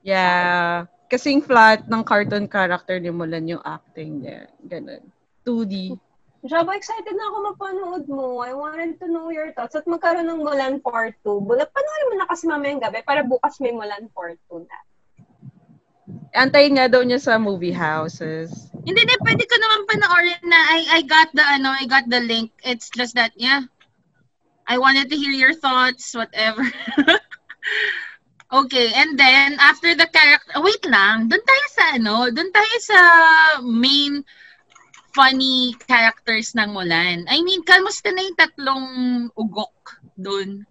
Yeah. 0.00 0.88
Kasing 1.12 1.44
flat 1.44 1.84
ng 1.88 2.04
cartoon 2.04 2.48
character 2.48 2.96
ni 2.96 3.12
Mulan 3.12 3.44
yung 3.48 3.64
acting 3.64 4.24
niya. 4.24 4.48
Ganun. 4.64 5.04
2D. 5.44 6.00
Jabo, 6.46 6.70
excited 6.70 7.12
na 7.12 7.24
ako 7.28 7.36
mapanood 7.52 8.04
mo. 8.08 8.40
I 8.40 8.54
wanted 8.54 8.96
to 9.02 9.10
know 9.10 9.28
your 9.28 9.50
thoughts. 9.52 9.76
At 9.76 9.84
magkaroon 9.84 10.30
ng 10.30 10.40
Mulan 10.40 10.78
Part 10.80 11.18
2. 11.26 11.44
Bula, 11.44 11.66
panoorin 11.66 12.08
mo 12.08 12.14
na 12.16 12.30
kasi 12.30 12.48
mamayang 12.48 12.80
gabi 12.80 13.04
para 13.04 13.26
bukas 13.26 13.60
may 13.60 13.74
Mulan 13.74 14.06
Part 14.14 14.40
2 14.48 14.64
na. 14.64 14.78
Antayin 16.32 16.76
nga 16.78 16.88
daw 16.88 17.02
niya 17.04 17.20
sa 17.20 17.36
movie 17.36 17.74
houses. 17.74 18.70
Hindi, 18.86 19.04
hindi. 19.04 19.16
Pwede 19.20 19.44
ko 19.44 19.56
naman 19.60 19.88
panoorin 19.88 20.44
na 20.46 20.60
I, 20.72 20.80
I 20.96 21.00
got 21.04 21.28
the, 21.34 21.44
ano, 21.44 21.72
I 21.74 21.84
got 21.84 22.08
the 22.08 22.20
link. 22.20 22.52
It's 22.64 22.88
just 22.88 23.16
that, 23.16 23.32
yeah. 23.36 23.68
I 24.68 24.76
wanted 24.76 25.08
to 25.08 25.16
hear 25.16 25.32
your 25.32 25.56
thoughts, 25.56 26.12
whatever. 26.12 26.64
okay, 28.60 28.92
and 28.92 29.16
then, 29.16 29.56
after 29.60 29.96
the 29.96 30.08
character, 30.08 30.60
wait 30.60 30.84
lang, 30.84 31.32
doon 31.32 31.40
tayo 31.40 31.64
sa, 31.72 31.84
ano, 31.96 32.14
doon 32.28 32.50
tayo 32.52 32.74
sa 32.84 33.00
main 33.64 34.24
funny 35.16 35.72
characters 35.88 36.52
ng 36.54 36.70
Mulan. 36.76 37.24
I 37.26 37.40
mean, 37.40 37.64
kamusta 37.64 38.12
na 38.12 38.22
yung 38.22 38.38
tatlong 38.38 38.86
ugok 39.34 39.98
doon? 40.14 40.68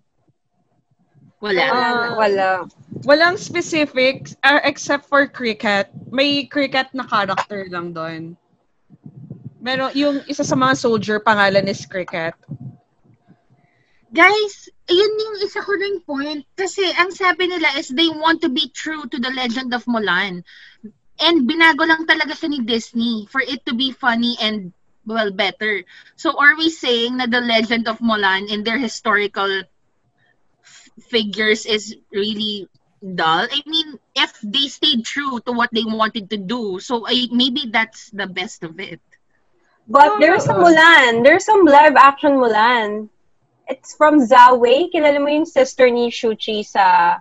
Wala. 1.41 1.63
Ah, 1.69 1.73
na, 1.73 2.09
wala. 2.17 2.47
Walang 3.05 3.37
specifics 3.37 4.35
uh, 4.41 4.63
except 4.63 5.05
for 5.05 5.27
cricket. 5.27 5.91
May 6.09 6.45
cricket 6.47 6.93
na 6.93 7.05
character 7.05 7.67
lang 7.69 7.93
doon. 7.93 8.37
Pero 9.67 9.91
yung 9.91 10.23
isa 10.31 10.47
sa 10.47 10.55
mga 10.55 10.79
soldier, 10.79 11.19
pangalan 11.19 11.67
is 11.67 11.83
Cricket. 11.83 12.31
Guys, 14.15 14.71
yun 14.87 15.11
yung 15.19 15.35
isa 15.43 15.59
ko 15.59 15.75
ring 15.75 15.99
point. 16.07 16.47
Kasi 16.55 16.87
ang 16.95 17.11
sabi 17.11 17.51
nila 17.51 17.75
is 17.75 17.91
they 17.91 18.07
want 18.07 18.39
to 18.39 18.47
be 18.47 18.71
true 18.71 19.03
to 19.11 19.19
the 19.19 19.27
legend 19.35 19.75
of 19.75 19.83
Mulan. 19.83 20.39
And 21.19 21.43
binago 21.43 21.83
lang 21.83 22.07
talaga 22.07 22.31
siya 22.31 22.55
ni 22.55 22.63
Disney 22.63 23.27
for 23.27 23.43
it 23.43 23.67
to 23.67 23.75
be 23.75 23.91
funny 23.91 24.39
and, 24.39 24.71
well, 25.03 25.35
better. 25.35 25.83
So 26.15 26.39
are 26.39 26.55
we 26.55 26.71
saying 26.71 27.19
na 27.19 27.27
the 27.27 27.43
legend 27.43 27.91
of 27.91 27.99
Mulan 27.99 28.47
and 28.47 28.63
their 28.63 28.79
historical 28.79 29.67
figures 31.11 31.67
is 31.67 31.91
really 32.15 32.71
dull? 33.01 33.47
I 33.49 33.61
mean, 33.65 33.99
if 34.15 34.33
they 34.43 34.67
stayed 34.67 35.05
true 35.05 35.39
to 35.45 35.51
what 35.51 35.69
they 35.71 35.83
wanted 35.85 36.29
to 36.31 36.37
do, 36.37 36.79
so 36.79 37.05
I, 37.07 37.27
maybe 37.31 37.69
that's 37.71 38.09
the 38.11 38.27
best 38.27 38.63
of 38.63 38.79
it. 38.79 39.01
But 39.87 40.19
there's 40.19 40.45
a 40.47 40.53
Mulan. 40.53 41.23
There's 41.23 41.45
some 41.45 41.63
live 41.63 41.95
action 41.95 42.33
Mulan. 42.33 43.09
It's 43.67 43.95
from 43.95 44.19
Zawei. 44.19 44.91
Kilala 44.91 45.21
mo 45.21 45.27
yung 45.27 45.45
sister 45.47 45.89
ni 45.89 46.11
Shuchi 46.11 46.65
sa 46.65 47.17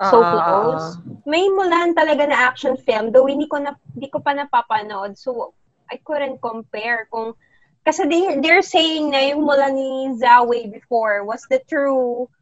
So 0.00 0.24
Ah, 0.24 0.32
ah, 0.32 0.44
Close. 0.48 0.88
May 1.28 1.44
Mulan 1.52 1.92
talaga 1.92 2.24
na 2.24 2.48
action 2.48 2.80
film. 2.80 3.12
Though 3.12 3.28
hindi 3.28 3.44
ko, 3.44 3.60
na, 3.60 3.76
hindi 3.92 4.08
ko 4.08 4.24
pa 4.24 4.32
napapanood. 4.32 5.20
So, 5.20 5.52
I 5.92 6.00
couldn't 6.00 6.40
compare 6.40 7.04
kung 7.12 7.36
kasi 7.84 8.08
they, 8.08 8.40
they're 8.40 8.64
saying 8.64 9.12
na 9.12 9.20
yung 9.28 9.44
Mulan 9.44 9.76
ni 9.76 10.16
Zawei 10.16 10.72
before 10.72 11.24
was 11.28 11.44
the 11.52 11.60
true 11.68 12.32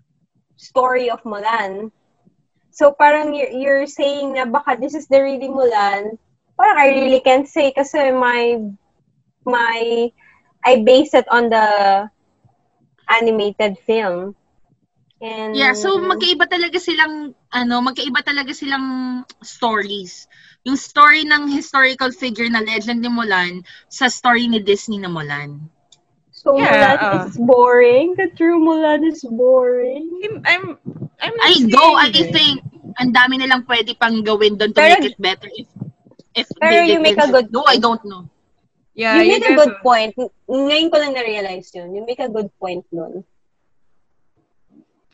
story 0.55 1.11
of 1.11 1.19
Mulan. 1.27 1.91
So, 2.79 2.95
parang 2.95 3.35
you're, 3.35 3.91
saying 3.91 4.39
na 4.39 4.47
baka 4.47 4.79
this 4.79 4.95
is 4.95 5.11
the 5.11 5.19
really 5.19 5.51
Mulan. 5.51 6.15
Parang 6.55 6.79
I 6.79 6.95
really 6.95 7.19
can't 7.19 7.51
say 7.51 7.75
kasi 7.75 8.15
my 8.15 8.63
my 9.43 10.07
I 10.63 10.87
base 10.87 11.11
it 11.11 11.27
on 11.27 11.51
the 11.51 11.67
animated 13.11 13.83
film. 13.83 14.39
And 15.19 15.59
Yeah, 15.59 15.75
so 15.75 15.99
magkaiba 15.99 16.47
talaga 16.47 16.79
silang 16.79 17.35
ano, 17.51 17.83
magkaiba 17.83 18.23
talaga 18.23 18.55
silang 18.55 19.27
stories. 19.43 20.31
Yung 20.63 20.79
story 20.79 21.27
ng 21.27 21.51
historical 21.51 22.15
figure 22.15 22.47
na 22.47 22.63
legend 22.63 23.03
ni 23.03 23.11
Mulan 23.11 23.67
sa 23.91 24.07
story 24.07 24.47
ni 24.47 24.63
Disney 24.63 25.03
na 25.03 25.11
Mulan. 25.11 25.67
So 26.49 26.57
Yeah, 26.57 26.73
Mulan 26.73 26.97
uh, 26.97 27.27
is 27.29 27.37
boring. 27.37 28.17
The 28.17 28.33
true 28.33 28.57
Mulan 28.57 29.05
is 29.05 29.21
boring. 29.21 30.09
I'm, 30.25 30.41
I'm, 30.49 30.65
I'm 31.21 31.35
not 31.37 31.45
I 31.45 31.53
saying 31.53 31.69
go, 31.69 31.85
I 31.93 32.09
eh. 32.09 32.33
think 32.33 32.65
ang 32.97 33.13
dami 33.13 33.37
nilang 33.37 33.69
pwede 33.69 33.93
pang 34.01 34.25
gawin 34.25 34.57
doon 34.57 34.73
to 34.73 34.81
Pero- 34.81 34.97
make 34.97 35.13
it 35.13 35.19
better 35.21 35.49
if 35.53 35.69
if 36.33 36.49
Pero 36.57 36.89
they 36.89 36.97
you 36.97 37.05
make 37.05 37.21
a 37.21 37.29
good 37.29 37.53
No, 37.53 37.69
I 37.69 37.77
don't 37.77 38.01
know. 38.09 38.25
Yeah, 38.97 39.21
you 39.21 39.37
make 39.37 39.45
a 39.45 39.55
good 39.55 39.77
point. 39.85 40.17
Ngayon 40.49 40.89
ko 40.89 40.97
lang 40.97 41.13
na-realize 41.13 41.69
yun. 41.77 41.93
You 41.93 42.03
make 42.09 42.19
a 42.19 42.33
good 42.33 42.49
point 42.57 42.83
nun. 42.91 43.29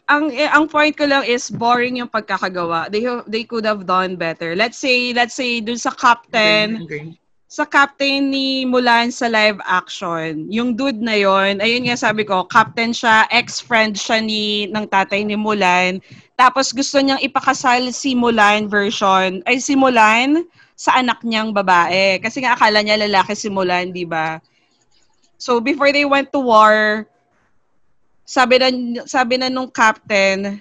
ang 0.04 0.28
eh, 0.32 0.48
ang 0.52 0.68
point 0.68 0.92
ko 0.92 1.08
lang 1.08 1.24
is 1.24 1.48
boring 1.48 1.96
yung 1.96 2.12
pagkakagawa. 2.12 2.92
They 2.92 3.04
they 3.24 3.44
could 3.48 3.64
have 3.64 3.88
done 3.88 4.16
better. 4.20 4.52
Let's 4.52 4.76
say 4.76 5.16
let's 5.16 5.32
say 5.32 5.64
dun 5.64 5.80
sa 5.80 5.96
captain, 5.96 6.84
Agree. 6.84 7.16
Sa 7.54 7.62
captain 7.62 8.34
ni 8.34 8.66
Mulan 8.66 9.14
sa 9.14 9.30
live 9.30 9.62
action, 9.62 10.50
yung 10.50 10.74
dude 10.74 10.98
na 10.98 11.14
yon, 11.14 11.62
ayun 11.62 11.86
nga 11.86 11.94
sabi 11.94 12.26
ko, 12.26 12.42
captain 12.50 12.90
siya, 12.90 13.30
ex-friend 13.30 13.94
siya 13.94 14.18
ni 14.18 14.66
ng 14.74 14.82
tatay 14.90 15.22
ni 15.22 15.38
Mulan. 15.38 16.02
Tapos 16.34 16.74
gusto 16.74 16.98
niyang 16.98 17.22
ipakasal 17.22 17.94
si 17.94 18.18
Mulan 18.18 18.66
version, 18.66 19.38
ay 19.46 19.62
si 19.62 19.78
Mulan 19.78 20.42
sa 20.74 20.98
anak 20.98 21.22
niyang 21.22 21.54
babae. 21.54 22.18
Kasi 22.18 22.42
nga 22.42 22.58
akala 22.58 22.82
niya 22.82 22.98
lalaki 23.06 23.38
si 23.38 23.46
Mulan, 23.46 23.94
di 23.94 24.02
ba? 24.02 24.42
So 25.38 25.62
before 25.62 25.94
they 25.94 26.02
went 26.02 26.34
to 26.34 26.42
war, 26.42 27.06
sabi 28.26 28.58
na 28.58 28.68
sabi 29.06 29.38
na 29.38 29.46
nung 29.46 29.70
captain 29.70 30.58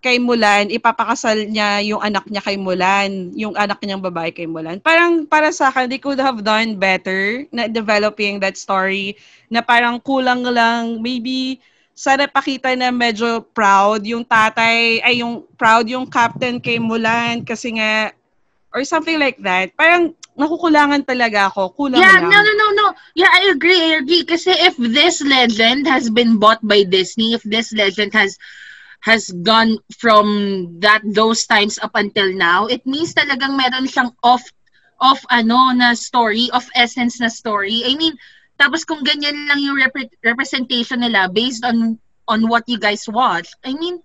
kay 0.00 0.16
Mulan, 0.16 0.72
ipapakasal 0.72 1.44
niya 1.44 1.84
yung 1.84 2.00
anak 2.00 2.24
niya 2.32 2.40
kay 2.40 2.56
Mulan, 2.56 3.36
yung 3.36 3.52
anak 3.52 3.84
niyang 3.84 4.00
babae 4.00 4.32
kay 4.32 4.48
Mulan. 4.48 4.80
Parang 4.80 5.28
para 5.28 5.52
sa 5.52 5.68
akin, 5.68 5.92
they 5.92 6.00
could 6.00 6.16
have 6.16 6.40
done 6.40 6.80
better 6.80 7.44
na 7.52 7.68
developing 7.68 8.40
that 8.40 8.56
story 8.56 9.12
na 9.52 9.60
parang 9.60 10.00
kulang 10.00 10.40
lang, 10.40 11.04
maybe 11.04 11.60
sana 11.92 12.24
pakita 12.24 12.72
na 12.72 12.88
medyo 12.88 13.44
proud 13.52 14.00
yung 14.08 14.24
tatay, 14.24 15.04
ay 15.04 15.20
yung 15.20 15.44
proud 15.60 15.84
yung 15.84 16.08
captain 16.08 16.56
kay 16.56 16.80
Mulan 16.80 17.44
kasi 17.44 17.76
nga, 17.76 18.16
or 18.72 18.80
something 18.88 19.20
like 19.20 19.36
that. 19.44 19.68
Parang 19.76 20.16
nakukulangan 20.32 21.04
talaga 21.04 21.52
ako. 21.52 21.76
Kulang 21.76 22.00
Yeah, 22.00 22.24
lang. 22.24 22.32
no, 22.32 22.38
no, 22.40 22.52
no, 22.56 22.66
no. 22.72 22.86
Yeah, 23.12 23.28
I 23.28 23.52
agree, 23.52 23.76
I 23.76 24.00
agree. 24.00 24.24
Kasi 24.24 24.48
if 24.48 24.80
this 24.80 25.20
legend 25.20 25.84
has 25.84 26.08
been 26.08 26.40
bought 26.40 26.64
by 26.64 26.88
Disney, 26.88 27.36
if 27.36 27.44
this 27.44 27.76
legend 27.76 28.16
has 28.16 28.40
has 29.00 29.30
gone 29.42 29.78
from 29.96 30.26
that 30.80 31.00
those 31.04 31.46
times 31.46 31.78
up 31.80 31.92
until 31.94 32.32
now, 32.32 32.66
it 32.66 32.84
means 32.86 33.14
talagang 33.14 33.56
meron 33.56 33.88
siyang 33.88 34.12
off 34.22 34.44
of 35.00 35.18
ano 35.32 35.72
na 35.72 35.94
story, 35.96 36.48
of 36.52 36.68
essence 36.76 37.20
na 37.20 37.28
story. 37.28 37.82
I 37.88 37.96
mean, 37.96 38.14
tapos 38.60 38.84
kung 38.84 39.00
ganyan 39.02 39.48
lang 39.48 39.60
yung 39.60 39.80
repre- 39.80 40.12
representation 40.20 41.00
nila 41.00 41.28
based 41.32 41.64
on 41.64 41.96
on 42.28 42.46
what 42.48 42.64
you 42.68 42.78
guys 42.78 43.08
watch, 43.08 43.48
I 43.64 43.72
mean, 43.72 44.00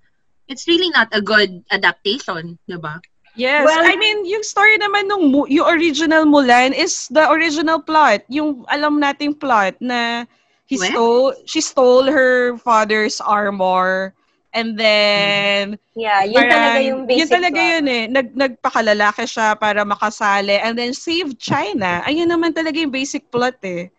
it's 0.48 0.68
really 0.68 0.90
not 0.92 1.12
a 1.12 1.22
good 1.22 1.64
adaptation, 1.72 2.58
'di 2.68 2.80
ba? 2.80 3.00
Yes, 3.36 3.68
Well- 3.68 3.84
I 3.84 4.00
mean, 4.00 4.24
yung 4.24 4.48
story 4.48 4.80
naman 4.80 5.12
nung 5.12 5.28
yung 5.52 5.68
original 5.68 6.24
Mulan 6.24 6.72
is 6.72 7.12
the 7.12 7.28
original 7.28 7.84
plot. 7.84 8.24
Yung 8.32 8.64
alam 8.72 8.96
nating 8.96 9.36
plot 9.36 9.76
na 9.84 10.24
he 10.66 10.80
What? 10.80 10.90
stole 10.96 11.28
she 11.44 11.60
stole 11.60 12.08
her 12.08 12.56
father's 12.64 13.20
armor 13.20 14.16
and 14.56 14.80
then 14.80 15.76
Yeah, 15.94 16.24
yun 16.24 16.40
parang- 16.40 16.56
talaga 16.56 16.80
yung 16.82 17.02
basic 17.04 17.20
yun 17.20 17.30
talaga 17.30 17.60
plot. 17.60 17.70
yun 17.70 17.86
eh 17.86 18.04
nag 18.08 18.28
nagpakalalaki 18.34 19.24
siya 19.28 19.48
para 19.54 19.84
makasali 19.84 20.56
and 20.58 20.80
then 20.80 20.96
save 20.96 21.36
China 21.36 22.00
ayun 22.04 22.26
naman 22.26 22.56
talaga 22.56 22.80
yung 22.80 22.96
basic 22.96 23.28
plot 23.28 23.60
eh 23.62 23.92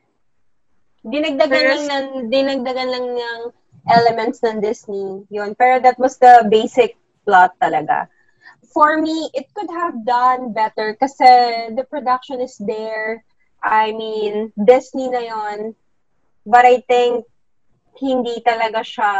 Dinagdagan 1.06 1.54
Pero- 1.54 1.70
lang 1.70 1.84
ng, 1.86 2.06
dinagdagan 2.34 2.88
lang 2.90 3.06
ng 3.14 3.40
elements 3.86 4.42
ng 4.42 4.58
Disney. 4.58 5.22
Yun. 5.30 5.54
Pero 5.54 5.78
that 5.78 5.94
was 6.02 6.18
the 6.18 6.42
basic 6.50 6.98
plot 7.22 7.54
talaga. 7.62 8.10
For 8.74 8.98
me, 8.98 9.30
it 9.30 9.46
could 9.54 9.70
have 9.70 10.02
done 10.02 10.50
better 10.50 10.98
kasi 10.98 11.22
the 11.78 11.86
production 11.86 12.42
is 12.42 12.58
there. 12.58 13.22
I 13.62 13.94
mean, 13.94 14.50
Disney 14.58 15.06
na 15.06 15.22
yon. 15.22 15.78
But 16.42 16.66
I 16.66 16.82
think 16.90 17.22
hindi 18.02 18.42
talaga 18.42 18.82
siya 18.82 19.12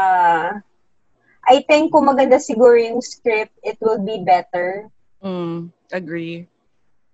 I 1.46 1.62
think 1.64 1.94
kung 1.94 2.10
maganda 2.10 2.42
siguro 2.42 2.74
yung 2.74 2.98
script, 3.00 3.54
it 3.62 3.78
will 3.78 4.02
be 4.02 4.18
better. 4.20 4.90
mm, 5.22 5.70
agree 5.94 6.46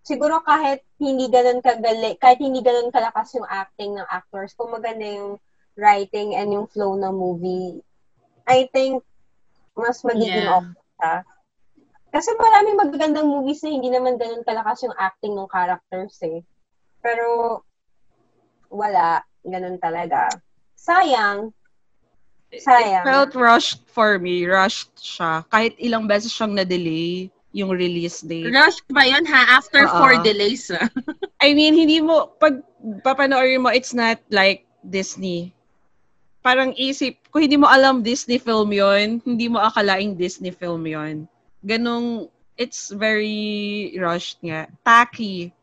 siguro 0.02 0.42
kahit 0.42 0.82
hindi 0.98 1.30
ganun 1.30 1.62
kagali, 1.62 2.18
kahit 2.18 2.42
hindi 2.42 2.60
ganun 2.60 2.90
kalakas 2.90 3.38
yung 3.38 3.46
acting 3.46 3.94
ng 3.94 4.08
actors, 4.10 4.54
kung 4.58 4.74
maganda 4.74 5.06
yung 5.06 5.38
writing 5.78 6.34
and 6.36 6.52
yung 6.52 6.66
flow 6.68 6.98
ng 6.98 7.14
movie, 7.14 7.80
I 8.44 8.68
think 8.74 9.00
mas 9.78 10.02
magiging 10.04 10.46
Yeah. 10.46 10.58
okay 10.58 10.84
siya. 10.98 11.14
Kasi 12.12 12.28
maraming 12.36 12.76
magagandang 12.76 13.24
movies 13.24 13.64
na 13.64 13.72
hindi 13.72 13.88
naman 13.88 14.20
ganun 14.20 14.44
kalakas 14.44 14.84
yung 14.84 14.92
acting 15.00 15.32
ng 15.32 15.48
characters 15.48 16.20
eh. 16.28 16.44
Pero 17.00 17.62
wala, 18.68 19.24
ganun 19.40 19.80
talaga. 19.80 20.28
Sayang. 20.76 21.56
Sayang. 22.52 23.04
It 23.04 23.08
felt 23.08 23.32
rushed 23.32 23.80
for 23.88 24.20
me. 24.20 24.44
Rushed 24.44 24.92
siya. 25.00 25.44
Kahit 25.48 25.72
ilang 25.80 26.04
beses 26.04 26.32
siyang 26.32 26.52
na-delay 26.52 27.32
yung 27.52 27.72
release 27.72 28.20
date. 28.24 28.48
Rushed 28.48 28.84
ba 28.92 29.04
yun 29.04 29.24
ha? 29.28 29.60
After 29.60 29.88
Oo. 29.88 29.92
four 29.96 30.12
delays. 30.24 30.68
I 31.44 31.52
mean, 31.56 31.76
hindi 31.76 32.00
mo, 32.00 32.32
pag 32.40 32.60
papanoorin 33.04 33.64
mo, 33.64 33.70
it's 33.72 33.96
not 33.96 34.20
like 34.32 34.64
Disney. 34.84 35.52
Parang 36.42 36.74
isip, 36.74 37.16
kung 37.30 37.46
hindi 37.46 37.56
mo 37.56 37.70
alam 37.70 38.02
Disney 38.02 38.36
film 38.36 38.74
yon 38.74 39.22
hindi 39.22 39.46
mo 39.46 39.62
akalaing 39.62 40.18
Disney 40.18 40.50
film 40.50 40.84
yon 40.88 41.28
Ganong, 41.62 42.26
it's 42.58 42.90
very 42.90 43.94
rushed 43.96 44.42
nga. 44.42 44.66
Tacky. 44.82 45.54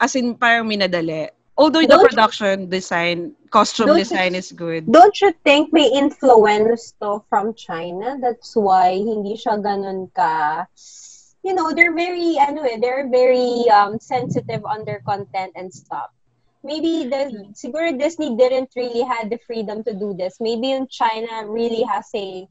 As 0.00 0.16
in, 0.16 0.32
parang 0.34 0.66
minadali. 0.66 1.28
Although 1.58 1.84
the 1.84 1.98
production 1.98 2.70
design, 2.70 3.34
costume 3.48 3.86
Don't- 3.88 3.98
design 3.98 4.34
is 4.34 4.52
good. 4.52 4.90
Don't 4.90 5.20
you 5.20 5.32
think 5.44 5.72
may 5.72 5.90
influence 5.90 6.94
to 7.00 7.24
from 7.28 7.54
China? 7.54 8.18
That's 8.20 8.54
why 8.54 8.94
hindi 8.96 9.34
siya 9.34 9.58
ganun 9.58 10.12
ka 10.14 10.66
you 11.42 11.54
know, 11.54 11.72
they're 11.72 11.94
very 11.94 12.36
ano 12.36 12.62
eh, 12.62 12.76
they're 12.76 13.08
very 13.08 13.64
um 13.70 13.98
sensitive 13.98 14.64
on 14.66 14.84
their 14.84 15.00
content 15.06 15.52
and 15.56 15.72
stuff. 15.72 16.10
Maybe 16.62 17.08
the 17.08 17.54
siguro 17.54 17.94
Disney 17.96 18.36
didn't 18.36 18.74
really 18.76 19.00
had 19.00 19.30
the 19.30 19.38
freedom 19.46 19.82
to 19.84 19.94
do 19.94 20.12
this. 20.12 20.36
Maybe 20.40 20.72
in 20.72 20.88
China 20.90 21.46
really 21.46 21.82
has 21.88 22.10
a 22.14 22.46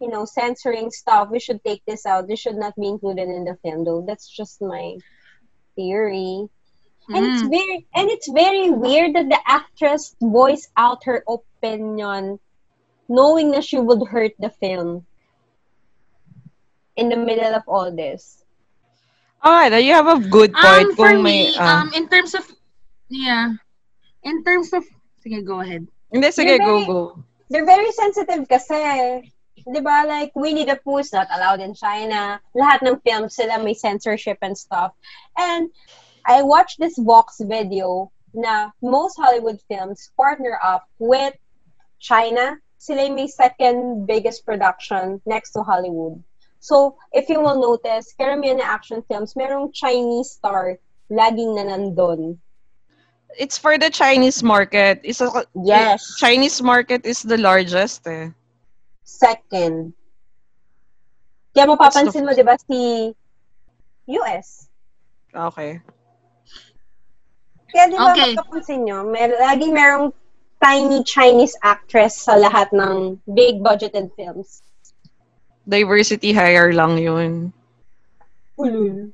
you 0.00 0.08
know, 0.08 0.24
censoring 0.24 0.90
stuff. 0.90 1.30
We 1.30 1.40
should 1.40 1.62
take 1.64 1.82
this 1.86 2.04
out. 2.04 2.28
This 2.28 2.40
should 2.40 2.56
not 2.56 2.76
be 2.76 2.88
included 2.88 3.28
in 3.28 3.44
the 3.44 3.56
film 3.62 3.84
though. 3.84 4.04
That's 4.06 4.28
just 4.28 4.60
my 4.60 4.96
theory. 5.74 6.48
And 7.08 7.22
it's 7.22 7.42
Mm. 7.46 7.50
very 7.54 7.76
and 7.94 8.06
it's 8.10 8.28
very 8.30 8.70
weird 8.70 9.14
that 9.14 9.28
the 9.30 9.38
actress 9.46 10.16
voiced 10.18 10.70
out 10.76 11.04
her 11.06 11.22
opinion 11.30 12.38
knowing 13.06 13.54
that 13.54 13.62
she 13.62 13.78
would 13.78 14.02
hurt 14.10 14.34
the 14.42 14.50
film 14.50 15.06
in 16.98 17.08
the 17.08 17.16
middle 17.16 17.54
of 17.54 17.62
all 17.70 17.94
this. 17.94 18.42
Ah, 19.42 19.70
you 19.78 19.92
have 19.94 20.10
a 20.10 20.18
good 20.18 20.50
point. 20.52 20.90
Um, 20.90 20.96
for 20.96 21.14
kung 21.14 21.22
may, 21.22 21.54
me, 21.54 21.54
ah. 21.58 21.82
um, 21.86 21.94
in 21.94 22.08
terms 22.10 22.34
of, 22.34 22.42
yeah, 23.06 23.54
in 24.26 24.42
terms 24.42 24.72
of, 24.74 24.82
sige, 25.22 25.44
go 25.46 25.60
ahead. 25.62 25.86
hindi, 26.10 26.28
sige, 26.34 26.58
You're 26.58 26.66
go, 26.66 26.74
very- 26.82 26.86
go. 26.90 27.00
They're 27.46 27.68
very 27.68 27.92
sensitive 27.94 28.48
kasi. 28.50 29.30
'Di 29.66 29.80
ba? 29.82 30.02
Like 30.06 30.30
Winnie 30.34 30.66
the 30.66 30.78
Pooh 30.82 30.98
is 30.98 31.10
not 31.14 31.26
allowed 31.30 31.58
in 31.62 31.74
China. 31.74 32.38
Lahat 32.54 32.82
ng 32.86 32.98
films 33.02 33.34
sila 33.34 33.58
may 33.62 33.74
censorship 33.74 34.38
and 34.42 34.54
stuff. 34.58 34.94
And 35.38 35.70
I 36.26 36.42
watched 36.42 36.82
this 36.82 36.98
Vox 36.98 37.38
video 37.40 38.10
na 38.34 38.74
most 38.82 39.14
Hollywood 39.16 39.62
films 39.70 40.10
partner 40.18 40.58
up 40.62 40.90
with 40.98 41.34
China. 42.02 42.58
Sila 42.76 43.06
yung 43.06 43.14
may 43.14 43.30
second 43.30 44.06
biggest 44.06 44.44
production 44.44 45.22
next 45.24 45.54
to 45.54 45.62
Hollywood. 45.62 46.22
So, 46.58 46.98
if 47.14 47.30
you 47.30 47.40
will 47.40 47.62
notice, 47.62 48.12
karamihan 48.18 48.58
na 48.58 48.66
action 48.66 49.02
films, 49.06 49.38
merong 49.38 49.70
Chinese 49.72 50.34
star 50.34 50.82
laging 51.08 51.54
na 51.54 51.70
nandun. 51.70 52.36
It's 53.38 53.56
for 53.56 53.78
the 53.78 53.90
Chinese 53.90 54.42
market. 54.42 55.00
It's 55.06 55.22
a, 55.22 55.30
Yes. 55.54 56.18
Chinese 56.18 56.58
market 56.62 57.06
is 57.06 57.22
the 57.22 57.38
largest 57.38 58.02
eh. 58.10 58.34
Second. 59.06 59.94
Kaya 61.54 61.70
mapapansin 61.70 62.26
mo, 62.26 62.34
di 62.34 62.42
ba, 62.42 62.58
si 62.58 63.14
US. 64.18 64.68
Okay. 65.30 65.80
Kaya 67.76 67.92
di 67.92 67.96
ba, 68.00 68.16
Okay. 68.16 68.32
mapapansin 68.32 68.88
nyo, 68.88 69.04
may, 69.04 69.28
laging 69.28 69.76
merong 69.76 70.08
tiny 70.64 71.04
Chinese 71.04 71.52
actress 71.60 72.24
sa 72.24 72.32
lahat 72.40 72.72
ng 72.72 73.20
big 73.36 73.60
budgeted 73.60 74.08
films. 74.16 74.64
Diversity 75.68 76.32
hire 76.32 76.72
lang 76.72 76.96
yun. 76.96 77.52
Ulul. 78.56 79.12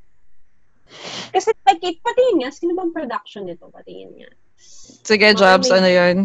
Kasi, 1.34 1.50
like, 1.66 1.82
patingin 1.82 2.46
nga, 2.46 2.54
sino 2.54 2.78
bang 2.78 2.94
production 2.94 3.50
nito? 3.50 3.66
Patingin 3.66 4.14
nga. 4.14 4.30
Sige, 5.02 5.34
Jobs, 5.34 5.66
may- 5.66 5.82
ano 5.82 5.88
yun? 5.90 6.16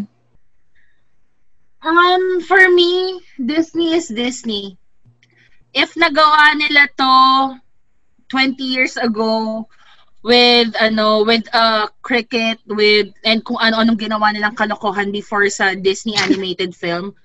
Um, 1.82 2.46
for 2.46 2.70
me, 2.70 3.18
Disney 3.42 3.98
is 3.98 4.14
Disney. 4.14 4.78
If 5.74 5.98
nagawa 5.98 6.54
nila 6.54 6.86
to 7.02 7.14
20 8.30 8.62
years 8.62 8.94
ago 9.02 9.66
with 10.28 10.76
ano 10.76 11.24
with 11.24 11.48
uh 11.56 11.88
cricket 12.04 12.60
with 12.68 13.16
and 13.24 13.40
kung 13.48 13.56
ano-anong 13.64 13.96
ginawa 13.96 14.36
nilang 14.36 14.60
kalokohan 14.60 15.08
before 15.16 15.48
sa 15.48 15.72
Disney 15.72 16.20
animated 16.20 16.76
film 16.84 17.16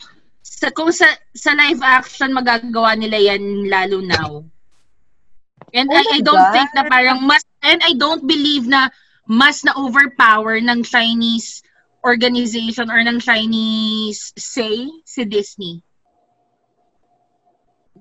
sa 0.47 0.71
kung 0.71 0.95
sa 0.95 1.11
sa 1.35 1.51
live 1.59 1.83
action 1.83 2.31
magagawa 2.31 2.95
nila 2.95 3.19
yan 3.19 3.67
lalo 3.67 3.99
now 3.99 4.47
and 5.75 5.91
Oh 5.91 5.99
I, 5.99 6.05
I 6.15 6.21
don't 6.23 6.39
God. 6.39 6.55
think 6.55 6.71
na 6.79 6.87
parang 6.87 7.27
mas 7.27 7.43
and 7.67 7.83
I 7.83 7.99
don't 7.99 8.23
believe 8.23 8.71
na 8.71 8.95
mas 9.27 9.67
na 9.67 9.75
overpower 9.75 10.63
ng 10.63 10.87
Chinese 10.87 11.67
organization 12.07 12.91
or 12.91 13.03
ng 13.03 13.19
Chinese 13.23 14.35
say 14.35 14.91
si 15.07 15.23
Disney. 15.25 15.83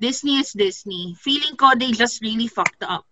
Disney 0.02 0.42
is 0.42 0.50
Disney. 0.58 1.14
Feeling 1.22 1.54
ko 1.54 1.78
they 1.78 1.94
just 1.94 2.26
really 2.26 2.50
fucked 2.50 2.82
up. 2.82 3.06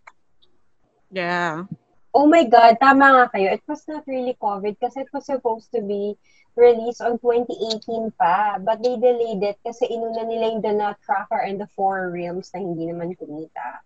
Yeah. 1.12 1.66
Oh 2.14 2.26
my 2.26 2.44
God, 2.44 2.78
tama 2.82 3.06
nga 3.14 3.26
kayo. 3.30 3.48
It 3.54 3.64
was 3.70 3.86
not 3.86 4.04
really 4.10 4.34
COVID 4.42 4.82
kasi 4.82 5.06
it 5.06 5.12
was 5.14 5.26
supposed 5.30 5.70
to 5.78 5.82
be 5.82 6.18
released 6.58 7.02
on 7.02 7.22
2018 7.22 8.12
pa. 8.18 8.58
But 8.58 8.82
they 8.82 8.98
delayed 8.98 9.44
it 9.46 9.58
kasi 9.62 9.86
inuna 9.86 10.26
nila 10.26 10.54
yung 10.54 10.62
The 10.66 10.74
Nutcracker 10.74 11.42
and 11.46 11.62
the 11.62 11.70
Four 11.78 12.10
Realms 12.10 12.50
na 12.54 12.66
hindi 12.66 12.90
naman 12.90 13.14
kumita. 13.14 13.86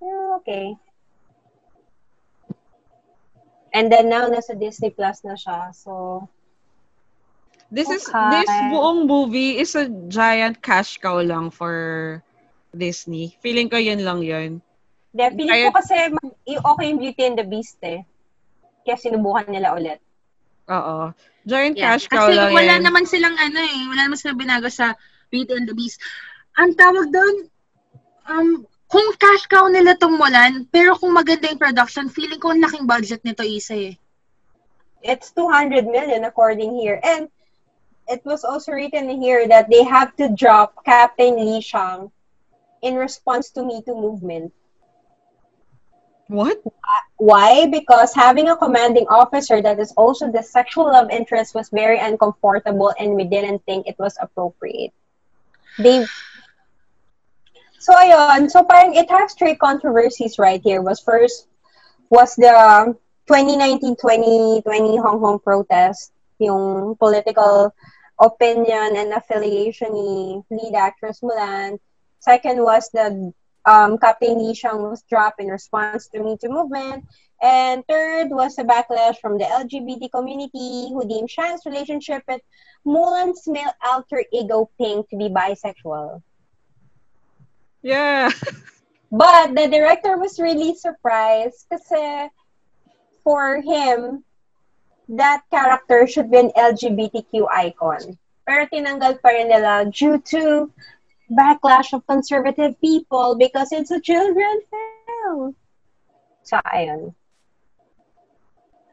Pero 0.00 0.40
okay. 0.40 0.76
And 3.76 3.92
then 3.92 4.08
now, 4.08 4.24
nasa 4.32 4.56
Disney 4.56 4.88
Plus 4.88 5.20
na 5.20 5.36
siya. 5.36 5.68
So, 5.76 6.24
This 7.66 7.90
is 7.90 8.06
Okay. 8.06 8.14
this 8.30 8.62
buong 8.62 9.10
movie 9.10 9.58
is 9.58 9.74
a 9.74 9.90
giant 10.06 10.62
cash 10.62 11.02
cow 11.02 11.18
lang 11.18 11.50
for 11.50 12.22
Disney. 12.70 13.34
Feeling 13.42 13.66
ko 13.66 13.76
yun 13.76 14.06
lang 14.06 14.22
yun. 14.22 14.62
De, 15.16 15.24
feeling 15.32 15.48
Kaya- 15.56 15.72
ko 15.72 15.80
kasi 15.80 15.94
okay 16.44 16.86
yung 16.86 17.00
Beauty 17.00 17.22
and 17.24 17.38
the 17.40 17.46
Beast 17.46 17.80
eh. 17.80 18.04
Kaya 18.84 19.00
sinubukan 19.00 19.48
nila 19.48 19.72
ulit. 19.72 19.98
Oo. 20.68 21.10
Giant 21.46 21.74
Yeah. 21.74 21.94
cash 21.94 22.06
cow 22.06 22.26
Kasi 22.26 22.36
lang 22.36 22.52
wala 22.52 22.74
yan. 22.76 22.82
naman 22.84 23.04
silang 23.06 23.34
ano 23.34 23.58
eh, 23.58 23.80
wala 23.88 24.02
naman 24.04 24.18
silang 24.18 24.36
binago 24.36 24.68
sa 24.68 24.92
Beauty 25.30 25.56
and 25.56 25.66
the 25.66 25.74
Beast. 25.74 25.98
Ang 26.58 26.74
tawag 26.74 27.08
doon, 27.08 27.34
um, 28.26 28.48
kung 28.86 29.08
cash 29.16 29.46
cow 29.46 29.66
nila 29.66 29.94
tong 29.96 30.14
Mulan, 30.14 30.66
pero 30.68 30.94
kung 30.94 31.10
maganda 31.10 31.48
yung 31.48 31.58
production, 31.58 32.06
feeling 32.06 32.38
ko 32.38 32.50
ang 32.50 32.62
laking 32.62 32.84
budget 32.84 33.24
nito 33.24 33.42
isa 33.42 33.74
eh. 33.74 33.94
it's 35.02 35.30
200 35.38 35.86
million 35.86 36.26
according 36.26 36.74
here. 36.74 36.98
And 36.98 37.30
it 38.10 38.26
was 38.26 38.42
also 38.42 38.74
written 38.74 39.06
here 39.22 39.46
that 39.46 39.70
they 39.70 39.86
have 39.86 40.10
to 40.18 40.34
drop 40.34 40.82
Captain 40.82 41.38
Li 41.38 41.62
Shang 41.62 42.10
in 42.82 42.98
response 42.98 43.54
to 43.54 43.62
Me 43.62 43.86
Too 43.86 43.94
movement. 43.94 44.50
What? 46.28 46.58
Why? 47.18 47.66
Because 47.66 48.14
having 48.14 48.48
a 48.48 48.56
commanding 48.56 49.06
officer 49.08 49.62
that 49.62 49.78
is 49.78 49.92
also 49.96 50.30
the 50.30 50.42
sexual 50.42 50.86
love 50.86 51.10
interest 51.10 51.54
was 51.54 51.68
very 51.70 51.98
uncomfortable 51.98 52.92
and 52.98 53.14
we 53.14 53.24
didn't 53.24 53.64
think 53.64 53.86
it 53.86 53.96
was 53.98 54.16
appropriate. 54.20 54.92
They 55.78 56.04
So 57.78 57.94
ayun, 57.94 58.50
so 58.50 58.66
parang 58.66 58.98
it 58.98 59.06
has 59.14 59.38
three 59.38 59.54
controversies 59.54 60.42
right 60.42 60.58
here. 60.58 60.82
Was 60.82 60.98
first 60.98 61.46
was 62.10 62.34
the 62.34 62.50
2019-2020 63.30 64.66
Hong 64.98 65.22
Kong 65.22 65.38
protest, 65.38 66.10
yung 66.42 66.98
political 66.98 67.70
opinion 68.18 68.98
and 68.98 69.14
affiliation 69.14 69.94
ni 69.94 70.42
lead 70.50 70.74
actress 70.74 71.22
Mulan. 71.22 71.78
Second 72.18 72.58
was 72.58 72.90
the 72.90 73.30
um, 73.66 73.98
Captain 73.98 74.38
Li 74.38 74.54
Shang 74.54 74.82
was 74.82 75.02
dropped 75.02 75.40
in 75.40 75.48
response 75.48 76.06
to 76.08 76.22
Me 76.22 76.38
Too 76.40 76.48
movement. 76.48 77.04
And 77.42 77.84
third 77.86 78.30
was 78.30 78.56
a 78.58 78.64
backlash 78.64 79.20
from 79.20 79.36
the 79.36 79.44
LGBT 79.44 80.10
community 80.10 80.88
who 80.88 81.06
deemed 81.06 81.30
Shan's 81.30 81.66
relationship 81.66 82.22
with 82.26 82.40
Mulan's 82.86 83.46
male 83.46 83.74
alter 83.84 84.24
ego 84.32 84.70
Pink 84.78 85.10
to 85.10 85.16
be 85.16 85.28
bisexual. 85.28 86.22
Yeah. 87.82 88.30
But 89.12 89.54
the 89.54 89.68
director 89.68 90.16
was 90.16 90.40
really 90.40 90.74
surprised 90.74 91.66
kasi 91.70 92.30
for 93.22 93.60
him, 93.60 94.24
that 95.08 95.42
character 95.50 96.06
should 96.06 96.30
be 96.30 96.38
an 96.38 96.50
LGBTQ 96.56 97.46
icon. 97.52 98.18
Pero 98.46 98.66
tinanggal 98.66 99.22
pa 99.22 99.30
rin 99.30 99.50
nila 99.50 99.86
due 99.86 100.18
to 100.30 100.70
backlash 101.30 101.92
of 101.92 102.06
conservative 102.06 102.78
people 102.80 103.36
because 103.36 103.72
it's 103.72 103.90
a 103.90 104.00
children 104.00 104.60
film. 104.70 105.54
So, 106.42 106.58
ayun. 106.66 107.14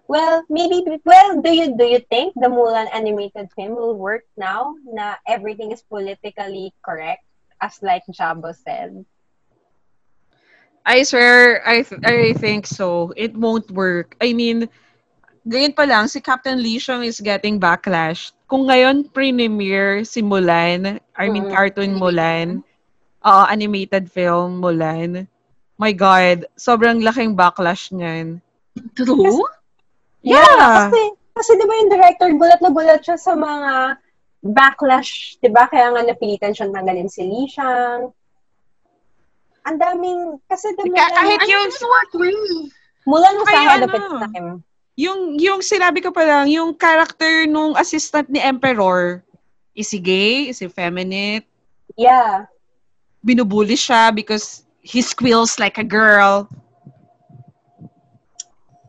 Well, 0.08 0.44
maybe, 0.50 0.84
well, 1.06 1.42
do 1.42 1.52
you 1.56 1.78
do 1.78 1.86
you 1.86 2.00
think 2.10 2.34
the 2.36 2.48
Mulan 2.48 2.90
animated 2.94 3.50
film 3.56 3.76
will 3.76 3.96
work 3.96 4.24
now 4.38 4.76
na 4.86 5.16
everything 5.28 5.72
is 5.72 5.82
politically 5.82 6.74
correct, 6.84 7.24
as 7.62 7.82
like 7.82 8.04
Jabo 8.12 8.54
said? 8.54 9.06
I 10.86 11.04
swear, 11.04 11.66
I 11.68 11.82
th- 11.84 12.04
I 12.04 12.34
think 12.34 12.68
so. 12.68 13.14
It 13.16 13.36
won't 13.36 13.72
work. 13.72 14.16
I 14.22 14.34
mean, 14.34 14.70
ngayon 15.44 15.76
pa 15.76 15.84
lang, 15.84 16.08
si 16.08 16.24
Captain 16.24 16.56
Lee 16.56 16.80
Shang 16.80 17.04
is 17.04 17.20
getting 17.20 17.60
backlash. 17.60 18.32
Kung 18.48 18.72
ngayon 18.72 19.12
premiere 19.12 20.08
si 20.08 20.24
Mulan, 20.24 21.00
I 21.20 21.26
mean 21.28 21.50
Mm. 21.50 21.52
cartoon 21.52 21.91
Mulan, 22.00 22.64
uh, 23.22 23.46
animated 23.52 24.08
film 24.08 24.64
Mulan, 24.64 25.28
my 25.76 25.91
God, 25.91 26.48
sobrang 26.56 27.04
laking 27.04 27.36
backlash 27.36 27.91
niyan. 27.91 28.39
True? 28.96 29.44
Yeah. 30.24 30.88
Kasi, 30.88 31.02
kasi 31.36 31.52
di 31.60 31.66
ba 31.68 31.74
yung 31.76 31.91
director, 31.91 32.30
gulat 32.39 32.62
na 32.64 32.72
gulat 32.72 33.04
siya 33.04 33.20
sa 33.20 33.36
mga 33.36 34.00
backlash, 34.44 35.36
di 35.44 35.52
ba? 35.52 35.68
Kaya 35.68 35.91
nga 35.91 36.08
napilitan 36.08 36.56
siyang 36.56 36.72
tanggalin 36.72 37.12
si 37.12 37.24
Lee 37.28 37.52
Shang. 37.52 38.16
Ang 39.64 39.78
daming, 39.80 40.39
kasi 40.48 40.72
the 40.76 40.88
Ka- 40.88 41.16
kahit 41.20 41.39
Mulan, 41.44 41.52
yung? 41.52 41.68
Mulan 43.04 43.34
was 43.39 43.48
Kaya 43.52 43.60
ahead 43.60 43.84
of 43.84 43.91
ano, 43.91 43.98
its 44.00 44.12
time. 44.32 44.50
Yung, 44.96 45.39
yung 45.41 45.62
sinabi 45.62 46.04
ko 46.04 46.14
pa 46.14 46.22
lang, 46.26 46.50
yung 46.50 46.78
character 46.78 47.46
nung 47.50 47.74
assistant 47.78 48.30
ni 48.30 48.39
Emperor, 48.39 49.24
is 49.74 49.89
he 49.89 50.00
gay? 50.00 50.50
Is 50.50 50.60
he 50.60 50.70
feminine? 50.70 51.41
Yeah. 51.98 52.46
Binubuli 53.26 53.74
siya 53.74 54.14
because 54.14 54.66
he 54.82 55.02
squeals 55.02 55.58
like 55.58 55.78
a 55.78 55.86
girl. 55.86 56.50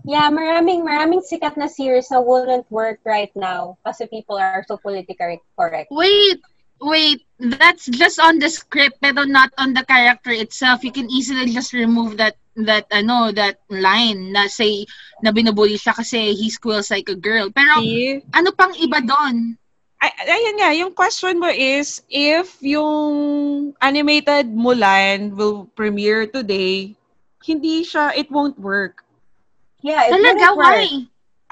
Yeah, 0.05 0.29
maraming 0.29 0.85
maraming 0.85 1.25
sikat 1.25 1.57
na 1.57 1.65
series 1.65 2.13
na 2.13 2.21
wouldn't 2.21 2.69
work 2.69 3.01
right 3.09 3.33
now 3.33 3.81
kasi 3.89 4.05
people 4.05 4.37
are 4.37 4.61
so 4.69 4.77
politically 4.77 5.41
correct. 5.57 5.89
Wait, 5.89 6.45
wait. 6.81 7.23
That's 7.39 7.87
just 7.91 8.23
on 8.23 8.39
the 8.39 8.49
script, 8.49 9.03
pero 9.03 9.27
not 9.27 9.51
on 9.59 9.75
the 9.75 9.85
character 9.85 10.31
itself. 10.31 10.85
You 10.87 10.95
can 10.95 11.11
easily 11.11 11.51
just 11.51 11.75
remove 11.75 12.17
that 12.17 12.39
that 12.55 12.87
ano 12.95 13.35
that 13.35 13.59
line 13.67 14.31
na 14.31 14.47
say 14.47 14.87
na 15.19 15.35
binubuli 15.35 15.75
siya 15.75 15.99
kasi 15.99 16.33
he 16.39 16.49
squeals 16.49 16.89
like 16.95 17.11
a 17.11 17.19
girl. 17.19 17.51
Pero 17.51 17.83
See? 17.83 18.23
ano 18.33 18.55
pang 18.55 18.73
iba 18.79 19.03
doon? 19.03 19.59
Ay, 20.05 20.13
ayun 20.29 20.57
nga, 20.61 20.71
yung 20.77 20.93
question 20.93 21.41
mo 21.41 21.49
is, 21.49 22.05
if 22.13 22.61
yung 22.61 23.73
animated 23.81 24.53
Mulan 24.53 25.33
will 25.33 25.65
premiere 25.73 26.29
today, 26.29 26.93
hindi 27.41 27.89
siya, 27.89 28.13
it 28.13 28.29
won't 28.29 28.59
work. 28.61 29.01
Yeah, 29.81 30.05
it 30.05 30.13
Talaga, 30.13 30.53
wouldn't 30.53 30.57
work. 30.61 30.77
why? 30.77 30.89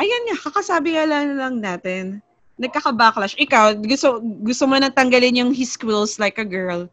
Ayun 0.05 0.23
nga, 0.29 0.37
kakasabi 0.37 1.01
nga 1.01 1.05
lang, 1.09 1.33
lang 1.41 1.57
natin. 1.65 2.21
Nagkaka-backlash. 2.61 3.37
Ikaw, 3.41 3.81
gusto, 3.81 4.21
gusto 4.21 4.65
mo 4.69 4.77
nang 4.77 4.93
tanggalin 4.93 5.41
yung 5.41 5.53
he 5.53 5.65
squeals 5.65 6.19
like 6.19 6.39
a 6.39 6.45
girl. 6.45 6.89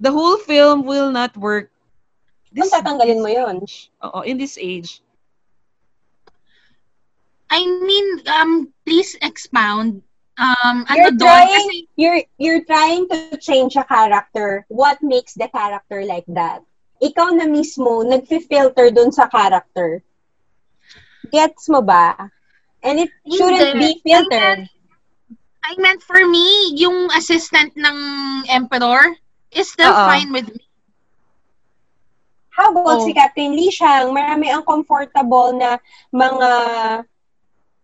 The 0.00 0.10
whole 0.10 0.38
film 0.38 0.84
will 0.84 1.10
not 1.12 1.36
work. 1.36 1.70
Kung 2.54 2.70
tatanggalin 2.70 3.20
mo 3.22 3.28
yun. 3.28 3.56
Oo, 4.02 4.20
in 4.22 4.38
this 4.38 4.56
age. 4.58 5.02
I 7.50 7.62
mean, 7.62 8.06
um, 8.26 8.72
please 8.86 9.14
expound. 9.22 10.02
Um, 10.34 10.82
ano 10.90 10.96
You're 10.98 11.14
doon? 11.14 11.30
trying, 11.30 11.68
Kasi, 11.70 11.88
you're, 11.94 12.22
you're 12.38 12.64
trying 12.64 13.06
to 13.10 13.36
change 13.38 13.76
a 13.76 13.84
character. 13.84 14.66
What 14.66 14.98
makes 15.02 15.34
the 15.34 15.46
character 15.46 16.02
like 16.02 16.26
that? 16.34 16.62
Ikaw 17.02 17.38
na 17.38 17.46
mismo, 17.46 18.02
nag-filter 18.02 18.90
dun 18.90 19.12
sa 19.12 19.28
character. 19.30 20.02
Gets 21.30 21.68
mo 21.68 21.82
ba? 21.82 22.30
And 22.82 22.98
it 22.98 23.10
shouldn't 23.30 23.78
Hindi. 23.78 24.02
be 24.02 24.02
filtered. 24.02 24.66
I 25.64 25.72
meant 25.80 26.04
for 26.04 26.20
me, 26.28 26.76
yung 26.76 27.08
assistant 27.16 27.72
ng 27.72 27.96
Emperor 28.52 29.16
is 29.50 29.72
still 29.72 29.88
Oo. 29.88 30.04
fine 30.04 30.28
with 30.28 30.44
me. 30.52 30.60
How 32.52 32.70
about 32.70 33.00
Oh. 33.00 33.04
si 33.08 33.16
Captain 33.16 33.50
Lee 33.56 33.72
Shang? 33.72 34.12
Marami 34.14 34.52
ang 34.52 34.62
comfortable 34.62 35.56
na 35.56 35.80
mga 36.12 36.50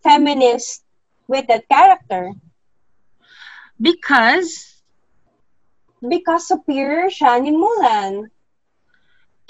feminist 0.05 0.85
with 1.27 1.49
that 1.49 1.65
character. 1.67 2.37
Because, 3.81 4.77
Because 6.01 6.49
superior 6.49 7.09
siya 7.09 7.41
ni 7.41 7.53
Mulan. 7.53 8.29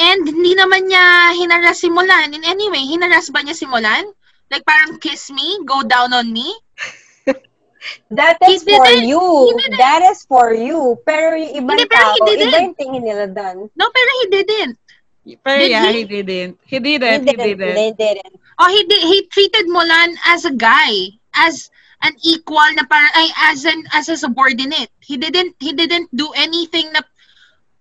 and 0.01 0.22
hindi 0.24 0.57
naman 0.57 0.89
niya 0.89 1.37
hinaras 1.37 1.85
si 1.85 1.93
Mulan 1.93 2.33
in 2.33 2.41
any 2.41 2.70
way. 2.72 2.81
Hinaras 2.89 3.28
ba 3.28 3.45
niya 3.45 3.53
si 3.53 3.68
Mulan? 3.68 4.07
Like 4.49 4.64
parang 4.64 4.97
kiss 4.99 5.28
me, 5.31 5.61
go 5.68 5.83
down 5.85 6.14
on 6.16 6.33
me? 6.33 6.49
That 8.11 8.37
He 8.45 8.61
is 8.61 8.64
for 8.64 8.85
didn't- 8.85 9.09
you. 9.09 9.20
he 9.20 9.53
didn't. 9.57 9.78
That 9.81 10.03
is 10.12 10.24
for 10.28 10.53
you. 10.53 11.01
Pero 11.07 11.33
yung 11.37 11.64
ibang 11.64 11.78
Hindi, 11.81 11.87
pero 11.89 12.05
tao, 12.05 12.14
he 12.14 12.37
didn't. 12.37 12.49
iba 12.53 12.59
yung 12.61 12.76
tingin 12.76 13.03
nila 13.09 13.26
doon. 13.33 13.57
No, 13.72 13.89
pero 13.89 14.11
he 14.20 14.24
didn't. 14.28 14.76
Pero 15.45 15.59
Did 15.64 15.70
yeah, 15.70 15.85
he? 15.89 16.05
he 16.05 16.05
didn't. 16.05 16.55
He 16.64 16.78
didn't. 16.81 17.24
He 17.28 17.35
didn't. 17.37 17.76
They 17.76 17.93
didn't. 17.93 18.35
Oh, 18.61 18.68
he 18.68 18.85
did, 18.85 19.01
he 19.05 19.24
treated 19.33 19.64
Mulan 19.68 20.16
as 20.28 20.45
a 20.45 20.53
guy, 20.53 21.16
as 21.33 21.68
an 22.05 22.16
equal 22.24 22.64
na 22.76 22.85
parang 22.89 23.12
ay 23.16 23.28
as 23.53 23.64
an 23.68 23.85
as 23.93 24.09
a 24.09 24.16
subordinate. 24.16 24.89
He 25.01 25.16
didn't 25.20 25.57
he 25.61 25.72
didn't 25.72 26.09
do 26.16 26.33
anything 26.37 26.89
na 26.93 27.01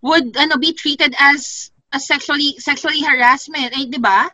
would 0.03 0.35
ano 0.35 0.55
be 0.59 0.71
treated 0.75 1.15
as 1.19 1.71
a 1.91 1.99
sexually 1.99 2.55
sexually 2.59 2.99
harassment, 3.03 3.71
eh, 3.75 3.87
'di 3.87 3.99
ba? 3.99 4.31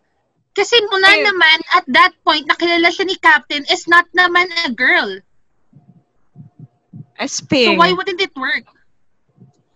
Kasi 0.53 0.77
Mulan 0.89 1.21
Eh. 1.21 1.25
naman 1.29 1.57
at 1.77 1.85
that 1.89 2.13
point 2.25 2.45
nakilala 2.49 2.89
siya 2.89 3.05
ni 3.05 3.17
Captain 3.17 3.61
is 3.69 3.85
not 3.85 4.05
naman 4.13 4.49
a 4.65 4.73
girl. 4.73 5.21
A 7.15 7.27
So 7.27 7.43
sping. 7.45 7.77
why 7.79 7.91
wouldn't 7.91 8.19
it 8.19 8.35
work? 8.35 8.67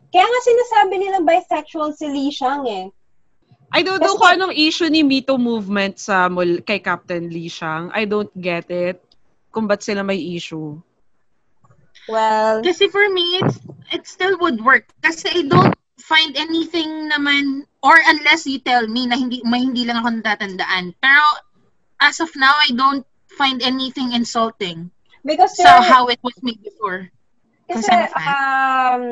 Kaya 0.09 0.25
nga 0.25 0.39
sinasabi 0.41 0.93
nila 0.99 1.19
bisexual 1.21 1.93
si 1.93 2.09
Lee 2.09 2.33
Shang 2.33 2.65
eh. 2.65 2.87
I 3.69 3.85
don't 3.85 4.01
know 4.01 4.17
Kasi- 4.17 4.21
kung 4.25 4.33
anong 4.35 4.55
issue 4.57 4.89
ni 4.89 5.05
Me 5.05 5.21
Too 5.21 5.37
movement 5.37 6.01
sa 6.01 6.25
mul- 6.27 6.65
kay 6.65 6.81
Captain 6.81 7.29
Lee 7.29 7.47
Shang. 7.47 7.93
I 7.93 8.09
don't 8.09 8.33
get 8.33 8.65
it. 8.73 8.97
Kung 9.53 9.69
ba't 9.69 9.85
sila 9.85 10.01
may 10.01 10.17
issue. 10.17 10.81
Well, 12.09 12.65
Kasi 12.65 12.89
for 12.89 13.05
me, 13.13 13.37
it's, 13.37 13.61
it 13.93 14.03
still 14.09 14.33
would 14.41 14.65
work. 14.65 14.89
Kasi 15.05 15.29
I 15.29 15.41
don't 15.45 15.77
find 16.01 16.33
anything 16.33 17.05
naman, 17.05 17.69
or 17.85 17.93
unless 18.09 18.49
you 18.49 18.57
tell 18.57 18.89
me 18.89 19.05
na 19.05 19.13
hindi, 19.13 19.45
may 19.45 19.61
hindi 19.61 19.85
lang 19.85 20.01
ako 20.01 20.17
natatandaan. 20.17 20.97
Pero 20.97 21.21
as 22.01 22.17
of 22.17 22.33
now, 22.33 22.57
I 22.57 22.73
don't 22.73 23.05
find 23.37 23.61
anything 23.61 24.17
insulting 24.17 24.89
because 25.21 25.53
sa 25.53 25.77
you're, 25.77 25.85
how 25.85 26.03
it 26.09 26.17
was 26.25 26.33
made 26.41 26.57
before. 26.65 27.13
Kasi, 27.69 27.85
Kasi 27.85 27.91
I'm 27.93 28.03
a 28.03 28.07
fan. 28.09 28.33
um, 28.33 29.03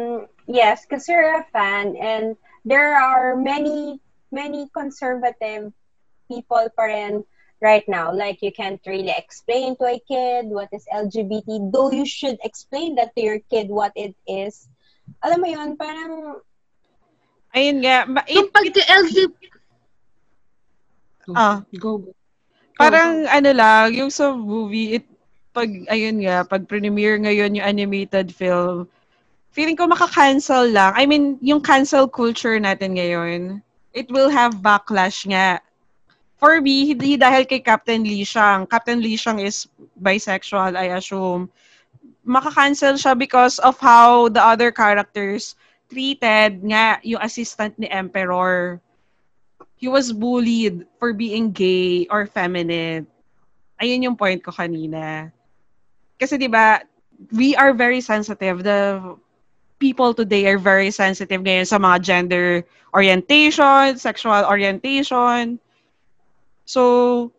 yes, 0.48 0.86
because 0.86 1.08
you're 1.08 1.38
a 1.40 1.46
fan 1.54 1.96
and 1.96 2.36
there 2.66 2.98
are 2.98 3.36
many, 3.36 4.02
many 4.32 4.68
conservative 4.74 5.72
people 6.28 6.66
pa 6.76 6.84
rin 6.90 7.24
right 7.62 7.86
now. 7.88 8.12
Like, 8.14 8.42
you 8.42 8.52
can't 8.52 8.82
really 8.86 9.14
explain 9.16 9.78
to 9.78 9.86
a 9.86 10.00
kid 10.02 10.50
what 10.50 10.70
is 10.74 10.86
LGBT, 10.92 11.72
though 11.72 11.92
you 11.92 12.06
should 12.06 12.38
explain 12.44 12.96
that 12.96 13.16
to 13.16 13.22
your 13.22 13.40
kid 13.50 13.70
what 13.70 13.94
it 13.96 14.16
is. 14.28 14.68
Alam 15.24 15.42
mo 15.42 15.48
yun, 15.48 15.78
parang 15.78 16.42
Ayun 17.56 17.78
nga. 17.82 18.06
Ma- 18.06 18.28
Yung 18.30 18.50
it- 18.50 18.54
pag 18.54 18.66
LGBT, 18.70 19.50
Ah, 21.36 21.60
Go, 21.76 22.00
go. 22.00 22.14
parang 22.80 23.28
ano 23.28 23.52
lang, 23.52 23.92
yung 23.92 24.08
sa 24.14 24.32
movie, 24.32 24.96
it, 24.96 25.06
pag, 25.58 25.74
ayun 25.90 26.22
nga, 26.22 26.46
pag 26.46 26.70
premiere 26.70 27.18
ngayon 27.18 27.58
yung 27.58 27.66
animated 27.66 28.30
film, 28.30 28.86
feeling 29.50 29.74
ko 29.74 29.90
maka-cancel 29.90 30.70
lang. 30.70 30.94
I 30.94 31.10
mean, 31.10 31.42
yung 31.42 31.66
cancel 31.66 32.06
culture 32.06 32.62
natin 32.62 32.94
ngayon, 32.94 33.66
it 33.98 34.06
will 34.14 34.30
have 34.30 34.62
backlash 34.62 35.26
nga. 35.26 35.58
For 36.38 36.62
me, 36.62 36.94
hindi 36.94 37.18
dahil 37.18 37.50
kay 37.50 37.66
Captain 37.66 38.06
Lee 38.06 38.22
Shang. 38.22 38.70
Captain 38.70 39.02
Lee 39.02 39.18
Shang 39.18 39.42
is 39.42 39.66
bisexual, 39.98 40.78
I 40.78 40.94
assume. 40.94 41.50
Maka-cancel 42.22 43.02
siya 43.02 43.18
because 43.18 43.58
of 43.66 43.82
how 43.82 44.30
the 44.30 44.38
other 44.38 44.70
characters 44.70 45.58
treated 45.90 46.62
nga 46.62 47.02
yung 47.02 47.26
assistant 47.26 47.74
ni 47.82 47.90
Emperor. 47.90 48.78
He 49.82 49.90
was 49.90 50.14
bullied 50.14 50.86
for 51.02 51.18
being 51.18 51.50
gay 51.50 52.06
or 52.14 52.30
feminine. 52.30 53.10
Ayun 53.82 54.06
yung 54.06 54.18
point 54.18 54.38
ko 54.46 54.54
kanina. 54.54 55.34
Kasi 56.18 56.38
'di 56.38 56.50
ba, 56.50 56.82
we 57.34 57.56
are 57.56 57.74
very 57.74 58.02
sensitive. 58.02 58.62
The 58.64 59.02
people 59.80 60.14
today 60.14 60.46
are 60.50 60.58
very 60.58 60.90
sensitive 60.90 61.42
ngayon 61.42 61.68
sa 61.70 61.78
mga 61.78 61.98
gender 62.02 62.46
orientation, 62.94 63.98
sexual 63.98 64.42
orientation. 64.46 65.60
So, 66.66 67.32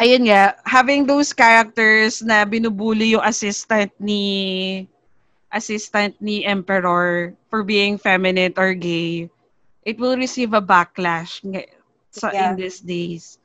ayun 0.00 0.26
nga, 0.28 0.56
having 0.64 1.06
those 1.06 1.32
characters 1.32 2.22
na 2.24 2.44
binubuli 2.44 3.14
yung 3.14 3.24
assistant 3.24 3.92
ni 4.00 4.86
assistant 5.52 6.16
ni 6.18 6.42
Emperor 6.44 7.34
for 7.48 7.62
being 7.62 7.96
feminine 7.96 8.52
or 8.58 8.74
gay, 8.74 9.30
it 9.86 9.96
will 10.00 10.16
receive 10.18 10.52
a 10.52 10.62
backlash 10.64 11.38
nga- 11.44 11.70
sa 12.10 12.30
in 12.34 12.54
Yeah. 12.54 12.54
these 12.58 12.80
days, 12.82 13.38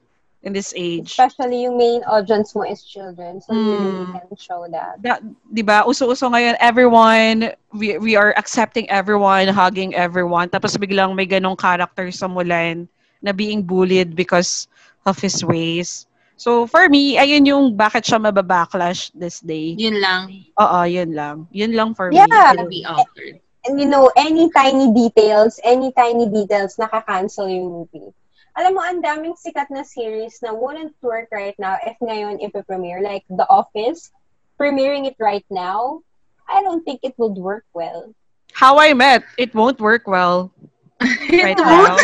in 0.43 0.53
this 0.53 0.73
age. 0.75 1.11
Especially 1.11 1.63
yung 1.67 1.77
main 1.77 2.01
audience 2.07 2.55
mo 2.55 2.63
is 2.63 2.83
children. 2.83 3.41
So, 3.41 3.53
you 3.53 3.75
Mm. 3.75 3.75
really 3.75 4.05
can 4.11 4.29
show 4.39 4.63
that. 4.71 5.01
Da, 5.03 5.19
'di 5.51 5.63
ba? 5.63 5.83
Uso-uso 5.83 6.31
ngayon 6.31 6.55
everyone 6.63 7.51
we 7.75 7.99
we 7.99 8.15
are 8.15 8.31
accepting 8.39 8.87
everyone, 8.89 9.47
hugging 9.51 9.91
everyone. 9.95 10.47
Tapos 10.47 10.75
biglang 10.79 11.11
may 11.15 11.27
ganong 11.27 11.59
character 11.59 12.07
sa 12.11 12.27
Mulan 12.27 12.87
na 13.19 13.31
being 13.35 13.61
bullied 13.63 14.15
because 14.15 14.67
of 15.03 15.19
his 15.19 15.43
ways. 15.43 16.07
So 16.39 16.63
for 16.63 16.87
me, 16.87 17.19
ayun 17.19 17.43
yung 17.43 17.65
bakit 17.75 18.07
siya 18.07 18.19
mababacklash 18.23 19.11
this 19.11 19.43
day. 19.43 19.75
Yun 19.75 19.99
lang. 19.99 20.31
Oo, 20.55 20.79
yun 20.87 21.11
lang. 21.11 21.47
Yun 21.51 21.75
lang 21.75 21.89
for 21.91 22.11
Yeah. 22.11 22.23
me. 22.23 22.31
Gonna 22.31 22.67
be 22.71 22.83
awkward. 22.87 23.39
And 23.67 23.75
you 23.75 23.87
know, 23.91 24.07
any 24.15 24.47
tiny 24.55 24.87
details, 24.95 25.59
any 25.67 25.91
tiny 25.91 26.31
details, 26.31 26.79
nakaka-cancel 26.79 27.51
yung 27.51 27.67
movie. 27.83 28.15
Alam 28.57 28.71
mo, 28.75 28.81
ang 28.81 29.01
daming 29.01 29.35
sikat 29.37 29.69
na 29.69 29.83
series 29.83 30.41
na 30.41 30.53
wouldn't 30.53 30.95
work 31.01 31.29
right 31.31 31.55
now 31.59 31.77
if 31.85 31.95
ngayon 32.01 32.41
ipipremiere. 32.41 33.01
Like 33.01 33.23
The 33.29 33.45
Office, 33.49 34.11
premiering 34.59 35.05
it 35.05 35.15
right 35.19 35.45
now, 35.49 36.01
I 36.49 36.61
don't 36.63 36.83
think 36.83 37.01
it 37.03 37.13
would 37.17 37.37
work 37.37 37.65
well. 37.73 38.13
How 38.53 38.79
I 38.79 38.93
Met, 38.93 39.23
it 39.37 39.53
won't 39.53 39.79
work 39.79 40.07
well 40.07 40.51
right 41.31 41.57
now. 41.57 41.95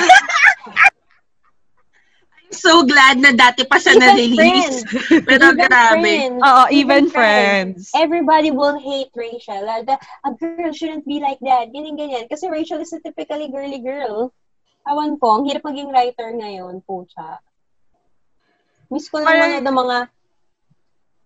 so 2.55 2.87
glad 2.87 3.19
na 3.19 3.35
dati 3.35 3.67
pa 3.67 3.75
siya 3.75 3.99
Even 3.99 4.07
na-release. 4.07 4.77
Pero 5.27 5.51
Even 5.51 5.59
grabe. 5.59 6.01
Friends, 6.01 6.39
Oo, 6.39 6.63
even 6.71 7.03
friends. 7.11 7.79
Everybody 7.91 8.49
will 8.55 8.79
hate 8.79 9.11
Rachel. 9.11 9.65
The- 9.83 9.99
a 10.23 10.31
girl 10.39 10.71
shouldn't 10.71 11.03
be 11.03 11.19
like 11.19 11.41
that. 11.43 11.75
Ganyan, 11.75 11.99
ganyan. 11.99 12.31
Kasi 12.31 12.47
Rachel 12.47 12.79
is 12.79 12.93
a 12.95 13.01
typically 13.03 13.51
girly 13.51 13.83
girl. 13.83 14.31
Awan 14.85 15.17
ko, 15.17 15.27
ang 15.35 15.43
hirap 15.49 15.65
maging 15.65 15.89
writer 15.89 16.29
ngayon, 16.29 16.79
pucha. 16.81 17.41
Miss 18.87 19.09
ko 19.09 19.17
lang 19.17 19.27
Parang- 19.27 19.53
mga, 19.57 19.65
ng 19.65 19.77
mga 19.77 19.97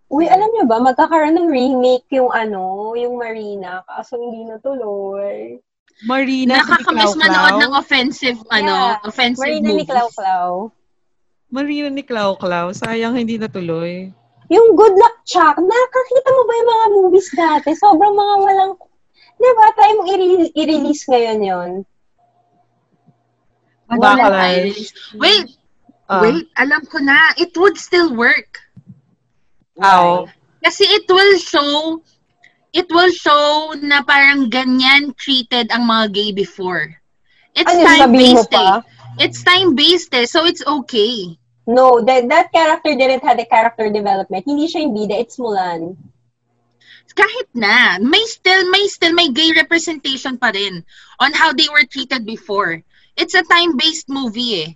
Uy, 0.10 0.26
alam 0.26 0.50
niyo 0.50 0.66
ba, 0.66 0.82
magkakaroon 0.82 1.38
ng 1.38 1.50
remake 1.54 2.10
yung 2.18 2.34
ano, 2.34 2.98
yung 2.98 3.14
Marina, 3.14 3.86
kaso 3.86 4.18
hindi 4.18 4.42
natuloy. 4.42 5.62
Marina 6.02 6.66
Nakakamiss 6.66 7.14
ni 7.14 7.22
manood 7.22 7.56
ng 7.62 7.74
offensive, 7.78 8.40
ano, 8.50 8.74
Yeah. 8.74 9.06
offensive 9.06 9.46
Marina 9.46 9.70
ni 9.70 9.74
movies. 9.78 9.90
Clau 9.92 10.10
Clau. 10.10 10.52
Marina 11.54 11.90
ni 11.94 12.02
Clau 12.02 12.32
Clau. 12.42 12.74
Sayang 12.74 13.14
hindi 13.14 13.38
natuloy. 13.38 14.10
Yung 14.50 14.74
Good 14.74 14.98
Luck 14.98 15.22
Chuck, 15.30 15.62
nakakita 15.62 16.30
mo 16.34 16.42
ba 16.42 16.54
yung 16.58 16.70
mga 16.74 16.88
movies 16.98 17.30
dati? 17.30 17.70
Sobrang 17.78 18.18
mga 18.18 18.36
walang... 18.42 18.74
Diba, 19.38 19.66
try 19.72 19.94
mong 19.94 20.10
i- 20.10 20.54
i-release 20.58 21.06
ngayon 21.06 21.40
yon 21.40 21.70
I-release. 23.90 24.94
Wait, 25.18 25.58
Ah. 26.10 26.22
wait, 26.26 26.50
alam 26.58 26.82
ko 26.90 26.98
na. 26.98 27.34
It 27.38 27.54
would 27.58 27.78
still 27.78 28.14
work. 28.18 28.58
Ow. 29.82 30.26
Kasi 30.66 30.84
it 30.84 31.06
will 31.08 31.38
show, 31.38 32.02
it 32.74 32.90
will 32.90 33.14
show 33.14 33.74
na 33.80 34.02
parang 34.02 34.50
ganyan 34.50 35.14
treated 35.16 35.70
ang 35.70 35.86
mga 35.86 36.06
gay 36.14 36.30
before. 36.34 36.98
It's 37.54 37.70
Ano, 37.70 37.86
time-based 37.86 38.54
eh. 38.54 38.82
It's 39.22 39.42
time-based 39.46 40.14
eh, 40.14 40.26
so 40.26 40.46
it's 40.46 40.66
okay. 40.66 41.38
No, 41.70 42.02
that 42.02 42.26
that 42.34 42.50
character 42.50 42.98
didn't 42.98 43.22
have 43.22 43.38
a 43.38 43.46
character 43.46 43.94
development. 43.94 44.46
Hindi 44.46 44.66
siya 44.66 44.90
yung 44.90 44.94
bida, 44.98 45.16
it's 45.18 45.38
Mulan. 45.38 45.94
Kahit 47.14 47.52
na, 47.52 48.00
may 48.00 48.24
still, 48.32 48.70
may 48.72 48.88
still, 48.88 49.12
may 49.12 49.28
gay 49.28 49.52
representation 49.52 50.40
pa 50.40 50.56
rin 50.56 50.82
on 51.20 51.36
how 51.36 51.52
they 51.52 51.68
were 51.68 51.84
treated 51.84 52.24
before. 52.24 52.80
It's 53.20 53.36
a 53.36 53.44
time-based 53.44 54.08
movie 54.08 54.52
eh. 54.64 54.70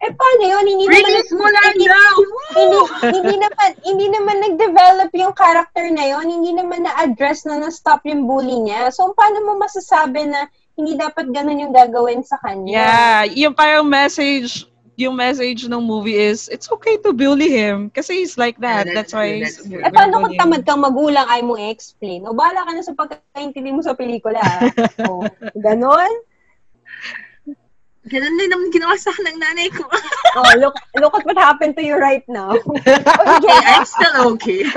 Eh, 0.00 0.12
paano 0.16 0.42
yun? 0.48 0.64
Hindi 0.64 0.84
Release 0.88 1.28
naman, 1.28 1.44
mo 1.44 1.46
lang 1.52 1.64
hindi, 1.76 1.86
daw! 1.86 2.14
hindi, 2.56 2.78
hindi 3.20 3.36
naman, 3.36 3.68
hindi 3.84 4.06
naman 4.08 4.36
nag-develop 4.40 5.10
yung 5.12 5.34
character 5.36 5.86
na 5.92 6.04
yun. 6.08 6.24
Hindi 6.24 6.56
naman 6.56 6.88
na-address 6.88 7.44
na 7.44 7.60
na-stop 7.60 8.00
yung 8.08 8.24
bully 8.24 8.64
niya. 8.64 8.88
So, 8.88 9.12
paano 9.12 9.44
mo 9.44 9.60
masasabi 9.60 10.32
na 10.32 10.48
hindi 10.80 10.96
dapat 10.96 11.28
ganun 11.28 11.60
yung 11.60 11.76
gagawin 11.76 12.24
sa 12.24 12.40
kanya? 12.40 12.72
Yeah, 12.72 13.20
yung 13.28 13.52
parang 13.52 13.92
message, 13.92 14.64
yung 14.96 15.20
message 15.20 15.68
ng 15.68 15.84
movie 15.84 16.16
is, 16.16 16.48
it's 16.48 16.72
okay 16.72 16.96
to 17.04 17.12
bully 17.12 17.52
him 17.52 17.92
kasi 17.92 18.24
he's 18.24 18.40
like 18.40 18.56
that. 18.64 18.88
Yeah, 18.88 19.04
that's, 19.04 19.12
that's 19.12 19.12
why 19.12 19.44
he's, 19.44 19.60
that's 19.60 19.68
we're 19.68 19.84
Eh, 19.84 19.92
paano 19.92 20.24
kung 20.24 20.34
tamad 20.40 20.64
kang 20.64 20.80
magulang 20.80 21.28
ay 21.28 21.44
mo 21.44 21.60
explain? 21.60 22.24
O, 22.24 22.32
bahala 22.32 22.64
ka 22.64 22.72
na 22.72 22.80
sa 22.80 22.96
pagkakaintindi 22.96 23.68
mo 23.68 23.84
sa 23.84 23.92
pelikula. 23.92 24.40
o, 25.12 25.28
ganon? 25.60 26.08
Ganun 28.08 28.40
din 28.40 28.48
naman 28.48 28.72
ginawa 28.72 28.96
sa 28.96 29.12
akin 29.12 29.28
ng 29.28 29.40
nanay 29.40 29.68
ko. 29.68 29.84
Oh, 30.30 30.46
look, 30.62 30.78
look 30.94 31.10
at 31.10 31.26
what 31.26 31.34
happened 31.34 31.74
to 31.74 31.82
you 31.82 31.98
right 31.98 32.22
now. 32.30 32.54
okay, 32.54 33.58
I'm 33.66 33.82
still 33.82 34.38
okay. 34.38 34.62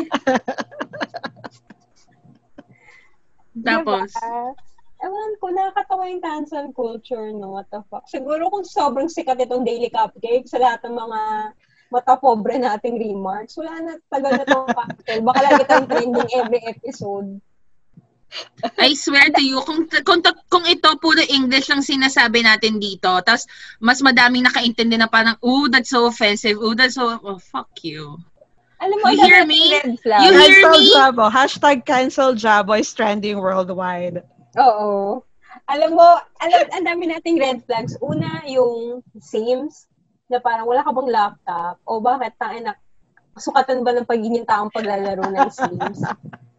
Tapos, 3.69 4.09
Diba? 4.09 4.57
Ewan 5.05 5.37
ko, 5.37 5.53
nakakatawa 5.53 6.09
yung 6.09 6.25
cancel 6.25 6.73
culture, 6.73 7.29
no? 7.29 7.53
What 7.53 7.69
the 7.69 7.85
fuck? 7.85 8.09
Siguro 8.09 8.49
kung 8.49 8.65
sobrang 8.65 9.13
sikat 9.13 9.45
itong 9.45 9.61
Daily 9.61 9.93
Cupcake 9.93 10.49
sa 10.49 10.57
lahat 10.57 10.81
ng 10.89 10.97
mga 10.97 11.19
mata 11.93 12.17
pobre 12.17 12.57
nating 12.57 12.97
remarks, 12.97 13.53
wala 13.53 13.77
na, 13.77 13.93
tagal 14.09 14.33
na 14.33 14.41
itong 14.41 14.73
cancel. 14.73 15.21
Baka 15.21 15.39
lagi 15.45 15.63
tayong 15.69 15.85
trending 15.85 16.29
every 16.33 16.61
episode. 16.65 17.29
I 18.81 18.97
swear 18.97 19.29
to 19.29 19.43
you, 19.43 19.61
kung, 19.61 19.85
kung, 19.85 20.21
kung 20.49 20.65
ito 20.65 20.89
puro 20.97 21.21
English 21.29 21.69
ang 21.69 21.85
sinasabi 21.85 22.41
natin 22.41 22.81
dito, 22.81 23.09
tapos 23.21 23.45
mas 23.77 24.01
madaming 24.01 24.45
nakaintindi 24.47 24.97
na 24.97 25.09
parang, 25.09 25.37
ooh, 25.45 25.69
that's 25.69 25.93
so 25.93 26.09
offensive, 26.09 26.57
ooh, 26.57 26.73
that's 26.73 26.97
so, 26.97 27.19
oh, 27.21 27.37
fuck 27.37 27.69
you. 27.85 28.17
Alam 28.83 28.99
mo, 28.99 29.07
You 29.15 29.23
hear 29.23 29.45
me? 29.47 29.79
Red 29.79 29.95
flag. 30.03 30.21
You 30.27 30.31
hear 30.35 30.59
Cancel 30.59 30.75
me? 30.75 30.91
Jabo. 30.91 31.25
Hashtag 31.31 31.77
cancel 31.87 32.35
Jabo 32.35 32.75
is 32.75 32.91
trending 32.91 33.39
worldwide. 33.39 34.27
Oo. 34.59 35.23
Alam 35.71 35.95
mo, 35.95 36.07
alam, 36.43 36.61
ang 36.75 36.83
dami 36.83 37.07
nating 37.07 37.39
red 37.39 37.63
flags. 37.63 37.95
Una, 38.03 38.43
yung 38.43 38.99
Sims, 39.23 39.87
na 40.27 40.43
parang 40.43 40.67
wala 40.67 40.83
ka 40.83 40.91
bang 40.91 41.09
laptop, 41.13 41.79
o 41.87 42.03
bakit, 42.03 42.35
tangin 42.35 42.67
na, 42.67 42.75
sukatan 43.39 43.87
ba 43.87 43.95
ng 43.95 44.09
pagiging 44.09 44.43
taong 44.43 44.73
paglalaro 44.73 45.31
ng 45.31 45.49
Sims? 45.53 46.03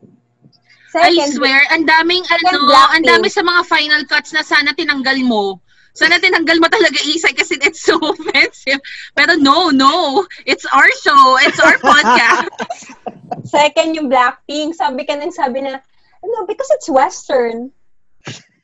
I 0.94 1.10
Second, 1.10 1.32
swear, 1.34 1.60
ang 1.74 1.82
daming 1.86 2.22
ano, 2.30 2.70
ang 2.70 3.02
dami 3.02 3.26
sa 3.26 3.42
mga 3.42 3.66
final 3.66 4.02
cuts 4.06 4.30
na 4.30 4.46
sana 4.46 4.70
tinanggal 4.74 5.18
mo. 5.26 5.58
Sana 5.94 6.18
tinanggal 6.18 6.58
mo 6.58 6.66
talaga 6.66 6.98
Isay 7.06 7.34
kasi 7.38 7.54
it's 7.62 7.82
so 7.82 7.94
offensive. 8.10 8.82
Pero 9.14 9.38
no, 9.38 9.70
no. 9.70 10.26
It's 10.42 10.66
our 10.74 10.90
show. 11.02 11.38
It's 11.46 11.62
our 11.62 11.78
podcast. 11.78 12.50
Second, 13.46 13.94
yung 13.94 14.10
Blackpink, 14.10 14.74
sabi 14.74 15.06
ka 15.06 15.14
nang 15.14 15.30
sabi 15.30 15.62
na, 15.62 15.78
no, 16.26 16.38
because 16.50 16.66
it's 16.74 16.90
Western. 16.90 17.70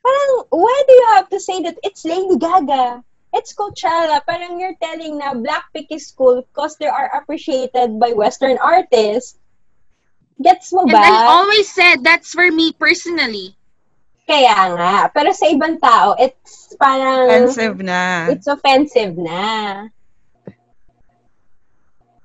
Parang, 0.02 0.32
why 0.50 0.76
do 0.88 0.92
you 0.94 1.06
have 1.14 1.28
to 1.30 1.38
say 1.38 1.62
that 1.62 1.78
it's 1.86 2.02
Lady 2.02 2.34
Gaga? 2.34 3.04
It's 3.30 3.54
Coachella. 3.54 4.26
Parang 4.26 4.58
you're 4.58 4.78
telling 4.82 5.18
na 5.22 5.34
Blackpink 5.38 5.86
is 5.94 6.10
cool 6.10 6.42
because 6.50 6.74
they 6.82 6.90
are 6.90 7.14
appreciated 7.14 7.98
by 8.02 8.10
Western 8.10 8.58
artists. 8.58 9.38
Gets 10.40 10.72
mo 10.72 10.88
And 10.88 10.96
ba? 10.96 11.04
I 11.04 11.28
always 11.28 11.68
said 11.68 12.00
that's 12.00 12.32
for 12.32 12.48
me 12.48 12.72
personally. 12.72 13.52
Kaya 14.24 14.72
nga. 14.72 15.12
Pero 15.12 15.36
sa 15.36 15.46
ibang 15.52 15.76
tao, 15.76 16.16
it's 16.16 16.72
parang, 16.80 17.28
Offensive 17.28 17.78
na. 17.84 18.30
it's 18.32 18.48
offensive 18.48 19.14
na. 19.20 19.42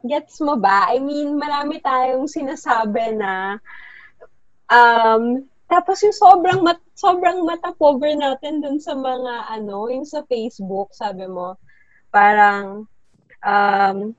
Gets 0.06 0.40
mo 0.40 0.56
ba? 0.56 0.94
I 0.94 1.02
mean, 1.02 1.36
marami 1.36 1.82
tayong 1.82 2.30
sinasabi 2.30 3.18
na 3.18 3.58
um, 4.70 5.44
tapos 5.66 5.98
yung 6.06 6.14
sobrang 6.14 6.62
mat, 6.62 6.78
sobrang 6.94 7.42
mata 7.42 7.74
cover 7.74 8.14
natin 8.14 8.62
dun 8.62 8.78
sa 8.78 8.94
mga 8.94 9.50
ano, 9.50 9.90
yung 9.90 10.06
sa 10.06 10.22
Facebook, 10.30 10.94
sabi 10.94 11.26
mo, 11.26 11.58
parang 12.14 12.86
um, 13.42 14.14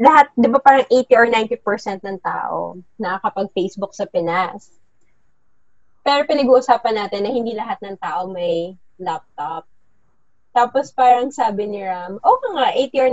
lahat, 0.00 0.32
di 0.36 0.48
ba 0.48 0.60
parang 0.60 0.86
80 0.88 1.20
or 1.20 1.26
90% 1.28 2.00
ng 2.04 2.18
tao 2.24 2.80
nakakapag-Facebook 2.96 3.92
sa 3.92 4.08
Pinas. 4.08 4.72
Pero 6.02 6.26
pinag-uusapan 6.26 6.98
natin 6.98 7.22
na 7.22 7.30
hindi 7.30 7.52
lahat 7.54 7.78
ng 7.84 7.96
tao 8.00 8.26
may 8.32 8.74
laptop. 8.98 9.68
Tapos 10.52 10.92
parang 10.92 11.32
sabi 11.32 11.64
ni 11.64 11.80
Ram, 11.80 12.20
okay 12.20 12.50
nga, 12.52 12.68
80 12.76 13.02
or 13.04 13.10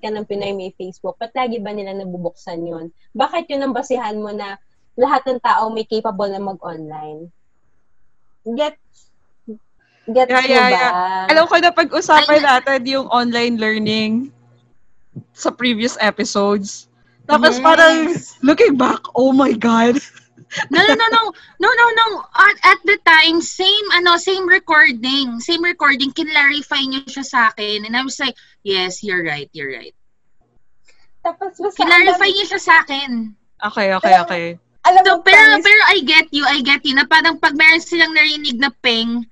90% 0.00 0.02
ka 0.02 0.08
ng 0.08 0.24
Pinay 0.24 0.56
may 0.56 0.72
Facebook, 0.72 1.20
ba't 1.20 1.36
lagi 1.36 1.60
ba 1.60 1.68
nila 1.68 1.92
nabubuksan 1.92 2.64
yun? 2.64 2.88
Bakit 3.12 3.52
yun 3.52 3.60
ang 3.60 3.76
basihan 3.76 4.16
mo 4.16 4.32
na 4.32 4.56
lahat 4.96 5.20
ng 5.28 5.40
tao 5.44 5.68
may 5.68 5.84
capable 5.84 6.32
na 6.32 6.40
mag-online? 6.40 7.28
Get 8.56 8.80
Gets 10.02 10.34
Yeah, 10.34 10.46
yeah, 10.50 10.66
ba? 10.66 10.74
yeah. 10.74 11.30
Alam 11.30 11.46
ko 11.46 11.54
na 11.62 11.70
pag-usapan 11.70 12.42
natin 12.42 12.82
yung 12.90 13.06
online 13.06 13.54
learning 13.54 14.34
sa 15.32 15.50
previous 15.50 15.96
episodes. 16.00 16.88
Tapos 17.28 17.56
Yes. 17.56 17.64
parang 17.64 17.96
looking 18.42 18.74
back, 18.76 19.00
oh 19.14 19.32
my 19.32 19.52
God. 19.54 19.96
No, 20.68 20.84
no, 20.84 20.92
no, 20.92 21.06
no. 21.08 21.22
No, 21.64 21.70
no, 21.72 21.86
no. 21.96 22.08
At, 22.36 22.76
at 22.76 22.80
the 22.84 23.00
time, 23.08 23.40
same, 23.40 23.86
ano, 23.96 24.20
same 24.20 24.44
recording. 24.44 25.40
Same 25.40 25.64
recording. 25.64 26.12
Kinlarify 26.12 26.84
niyo 26.84 27.08
siya 27.08 27.24
sa 27.24 27.40
akin. 27.48 27.88
And 27.88 27.96
I 27.96 28.04
was 28.04 28.20
like, 28.20 28.36
yes, 28.60 29.00
you're 29.00 29.24
right, 29.24 29.48
you're 29.56 29.72
right. 29.72 29.96
Tapos 31.24 31.56
basta, 31.56 31.78
Kinlarify 31.80 32.28
niyo 32.36 32.44
siya 32.52 32.60
sa 32.60 32.74
akin. 32.84 33.32
Okay, 33.64 33.96
okay, 33.96 34.14
okay. 34.20 34.46
alam 34.82 35.02
So, 35.06 35.18
mo, 35.18 35.22
pero, 35.22 35.40
pero 35.62 35.80
I 35.94 36.02
get 36.02 36.28
you, 36.34 36.44
I 36.44 36.60
get 36.60 36.82
you. 36.82 36.94
Na 36.98 37.06
parang 37.06 37.38
pag 37.38 37.54
meron 37.54 37.82
silang 37.82 38.14
narinig 38.14 38.58
na 38.58 38.70
ping, 38.82 39.22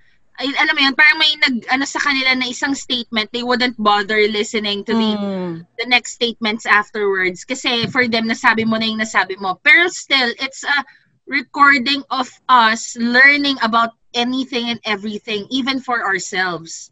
alam 0.41 0.72
mo 0.72 0.80
yun, 0.80 0.97
parang 0.97 1.18
may 1.20 1.32
nag, 1.36 1.57
ano 1.68 1.84
sa 1.84 2.01
kanila 2.01 2.32
na 2.32 2.49
isang 2.49 2.72
statement, 2.72 3.28
they 3.32 3.45
wouldn't 3.45 3.76
bother 3.76 4.24
listening 4.32 4.80
to 4.88 4.97
the, 4.97 5.12
Mm. 5.20 5.53
the 5.76 5.86
next 5.86 6.16
statements 6.16 6.64
afterwards. 6.64 7.45
Kasi 7.45 7.86
for 7.93 8.09
them, 8.09 8.24
nasabi 8.24 8.64
mo 8.64 8.80
na 8.80 8.88
yung 8.88 9.01
nasabi 9.05 9.36
mo. 9.36 9.61
Pero 9.61 9.88
still, 9.93 10.32
it's 10.41 10.64
a 10.64 10.84
recording 11.28 12.03
of 12.11 12.26
us 12.49 12.97
learning 12.97 13.61
about 13.61 13.93
anything 14.16 14.72
and 14.72 14.80
everything, 14.88 15.47
even 15.53 15.78
for 15.78 16.03
ourselves. 16.03 16.91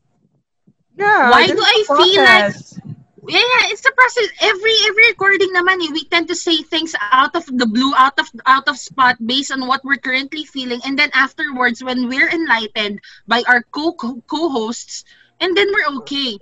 Yeah. 0.95 1.31
Why 1.31 1.47
do 1.49 1.59
I 1.59 1.79
feel 1.89 2.23
like-. 2.23 2.98
Yeah, 3.29 3.45
yeah, 3.45 3.69
it's 3.69 3.85
the 3.85 3.93
process. 3.93 4.29
Every 4.41 4.73
every 4.89 5.13
recording 5.13 5.53
naman, 5.53 5.85
eh, 5.85 5.93
we 5.93 6.09
tend 6.09 6.33
to 6.33 6.37
say 6.37 6.65
things 6.65 6.97
out 7.13 7.37
of 7.37 7.45
the 7.45 7.69
blue, 7.69 7.93
out 7.93 8.17
of 8.17 8.25
out 8.49 8.65
of 8.73 8.81
spot, 8.81 9.21
based 9.21 9.53
on 9.53 9.69
what 9.69 9.85
we're 9.85 10.01
currently 10.01 10.49
feeling, 10.49 10.81
and 10.89 10.97
then 10.97 11.13
afterwards, 11.13 11.85
when 11.85 12.09
we're 12.09 12.33
enlightened 12.33 13.05
by 13.29 13.45
our 13.45 13.61
co 13.69 13.93
co-hosts, 13.93 15.05
and 15.45 15.53
then 15.53 15.69
we're 15.69 15.93
okay. 16.01 16.41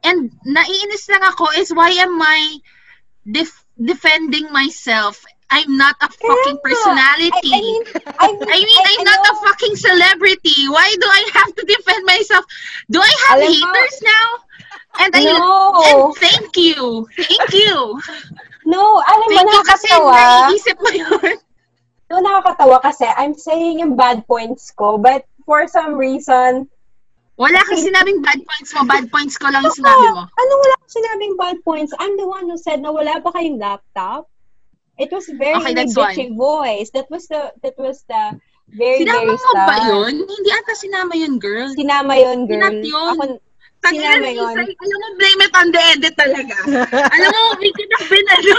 And 0.00 0.32
naiinis 0.48 1.12
lang 1.12 1.28
ako 1.28 1.52
is 1.60 1.68
why 1.76 1.92
am 1.92 2.16
I 2.20 2.56
def- 3.28 3.64
defending 3.76 4.48
myself? 4.48 5.20
I'm 5.52 5.76
not 5.76 5.96
a 6.00 6.08
fucking 6.08 6.58
personality. 6.64 7.52
I, 7.52 7.60
I 7.60 7.60
mean, 7.60 7.82
I 8.16 8.28
mean, 8.32 8.48
I 8.48 8.58
mean, 8.64 8.80
I'm 8.80 9.04
not 9.04 9.22
a 9.28 9.34
fucking 9.44 9.76
celebrity. 9.76 10.72
Why 10.72 10.88
do 10.88 11.06
I 11.06 11.22
have 11.36 11.52
to 11.52 11.62
defend 11.68 12.02
myself? 12.08 12.44
Do 12.90 12.98
I 13.00 13.12
have 13.28 13.38
Alam 13.44 13.60
mo- 13.60 13.72
haters 13.76 13.96
now? 14.02 14.28
And 15.00 15.10
I 15.14 15.22
No. 15.24 15.82
and 15.82 16.02
thank 16.22 16.56
you. 16.56 17.08
Thank 17.16 17.50
you. 17.52 17.98
No, 18.64 18.80
alam 19.04 19.28
mo, 19.28 19.36
Thank 19.44 19.52
you 19.52 19.62
kasi 19.68 19.88
nakakatawa. 19.92 20.16
naiisip 20.48 20.76
mo 20.80 20.88
yun. 20.88 21.36
No, 22.08 22.16
nakakatawa 22.24 22.80
kasi 22.80 23.04
I'm 23.04 23.36
saying 23.36 23.84
yung 23.84 23.92
bad 23.92 24.24
points 24.24 24.72
ko, 24.72 24.96
but 24.96 25.28
for 25.44 25.68
some 25.68 26.00
reason, 26.00 26.64
Wala 27.36 27.60
kang 27.66 27.76
sinabing 27.82 28.22
bad 28.24 28.40
points 28.40 28.70
mo. 28.72 28.86
Bad 28.88 29.10
points 29.10 29.36
ko 29.36 29.50
lang 29.52 29.66
yung 29.66 29.74
sinabi 29.74 30.06
mo. 30.16 30.22
ano 30.24 30.52
wala 30.64 30.72
akong 30.80 30.94
sinabing 30.96 31.34
bad 31.36 31.58
points? 31.66 31.92
I'm 32.00 32.16
the 32.16 32.24
one 32.24 32.46
who 32.48 32.56
said 32.56 32.80
na 32.80 32.88
wala 32.94 33.20
pa 33.20 33.34
kayong 33.36 33.58
laptop. 33.60 34.30
It 34.96 35.10
was 35.10 35.26
very 35.34 35.58
Okay, 35.58 35.74
that's 35.74 35.98
voice. 35.98 36.88
That 36.94 37.10
was 37.10 37.26
the, 37.26 37.50
that 37.66 37.74
was 37.76 38.06
the 38.06 38.38
very, 38.70 39.02
Sinama 39.02 39.34
very 39.34 39.34
mo 39.34 39.52
ba 39.66 39.76
yun? 39.82 40.14
Hindi 40.24 40.50
ata 40.54 40.72
sinama 40.78 41.14
yun, 41.18 41.34
girl. 41.42 41.68
Sinama 41.74 42.14
yun, 42.16 42.46
girl. 42.46 42.62
Sinat 42.62 42.78
yun. 42.86 43.12
Ako, 43.18 43.24
Tangina 43.84 44.16
ni 44.18 44.40
yun. 44.40 44.56
Alam 44.56 44.98
mo, 44.98 45.08
blame 45.20 45.40
it 45.44 45.52
on 45.52 45.68
the 45.68 45.82
edit 45.92 46.14
talaga. 46.16 46.56
alam 47.12 47.30
mo, 47.30 47.42
we 47.60 47.68
could 47.76 47.92
have 48.00 48.08
been, 48.08 48.28
ano, 48.40 48.56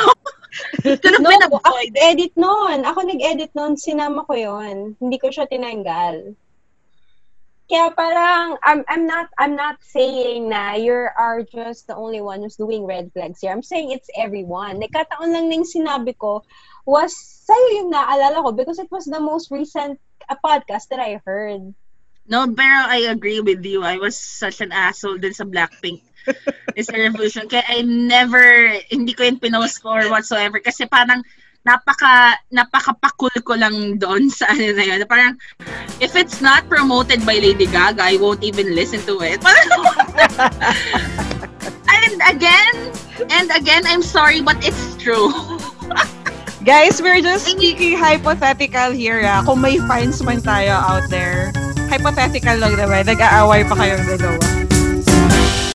no, 1.19 1.29
ako 1.65 1.75
nag-edit 1.83 2.33
noon. 2.39 2.77
Ako 2.85 2.99
nag-edit 3.03 3.51
noon, 3.57 3.75
sinama 3.75 4.23
ko 4.23 4.33
yun. 4.37 4.95
Hindi 5.01 5.17
ko 5.19 5.27
siya 5.33 5.49
tinanggal. 5.49 6.37
Kaya 7.65 7.89
parang 7.97 8.61
I'm 8.61 8.85
I'm 8.85 9.09
not 9.09 9.33
I'm 9.41 9.57
not 9.57 9.81
saying 9.81 10.53
na 10.53 10.77
you 10.77 10.93
are 10.93 11.41
just 11.41 11.89
the 11.89 11.97
only 11.97 12.21
one 12.21 12.45
who's 12.45 12.61
doing 12.61 12.85
red 12.85 13.09
flags 13.09 13.41
here. 13.41 13.49
I'm 13.49 13.65
saying 13.65 13.89
it's 13.89 14.09
everyone. 14.13 14.77
Nagkataon 14.85 15.33
lang 15.33 15.49
na 15.49 15.57
yung 15.57 15.65
sinabi 15.65 16.13
ko 16.13 16.45
was 16.85 17.17
sa'yo 17.17 17.81
yung 17.81 17.89
naalala 17.89 18.45
ko 18.45 18.53
because 18.53 18.77
it 18.77 18.89
was 18.93 19.09
the 19.09 19.17
most 19.17 19.49
recent 19.49 19.97
uh, 20.29 20.37
podcast 20.45 20.93
that 20.93 21.01
I 21.01 21.17
heard. 21.25 21.73
No, 22.25 22.49
pero 22.49 22.89
I 22.89 23.13
agree 23.13 23.39
with 23.39 23.61
you. 23.61 23.85
I 23.85 23.97
was 24.01 24.17
such 24.17 24.61
an 24.61 24.73
asshole 24.73 25.21
din 25.21 25.33
sa 25.33 25.45
Blackpink. 25.45 26.01
It's 26.77 26.89
a 26.89 26.97
revolution. 26.97 27.45
Kaya 27.45 27.61
I 27.69 27.85
never, 27.85 28.73
hindi 28.89 29.13
ko 29.13 29.29
yun 29.29 29.37
pinost 29.37 29.85
or 29.85 30.09
whatsoever. 30.09 30.57
Kasi 30.57 30.89
parang 30.89 31.21
napaka, 31.61 32.33
napaka-pakul 32.49 33.33
ko 33.45 33.53
lang 33.53 34.01
doon 34.01 34.29
sa 34.37 34.49
ano 34.49 34.73
na 34.73 34.83
yun. 34.85 35.05
Parang, 35.05 35.37
if 36.01 36.17
it's 36.17 36.41
not 36.41 36.65
promoted 36.65 37.21
by 37.25 37.37
Lady 37.37 37.69
Gaga, 37.69 38.01
I 38.01 38.17
won't 38.17 38.41
even 38.41 38.73
listen 38.73 39.05
to 39.05 39.21
it. 39.21 39.41
And 41.85 42.21
again, 42.29 42.75
and 43.29 43.47
again, 43.51 43.83
I'm 43.85 44.01
sorry, 44.01 44.41
but 44.41 44.57
it's 44.61 44.95
true. 44.97 45.31
Guys, 46.65 47.01
we're 47.01 47.21
just 47.21 47.45
speaking 47.45 47.97
hypothetical 47.97 48.91
here, 48.91 49.21
ah. 49.25 49.45
Kung 49.45 49.61
may 49.61 49.77
fans 49.85 50.21
man 50.23 50.41
tayo 50.41 50.73
out 50.73 51.05
there, 51.13 51.53
hypothetical 51.89 52.57
lang 52.59 52.73
naman. 52.75 53.01
Nag-aaway 53.05 53.61
pa 53.65 53.75
kayong 53.77 54.05
dalawa. 54.05 54.74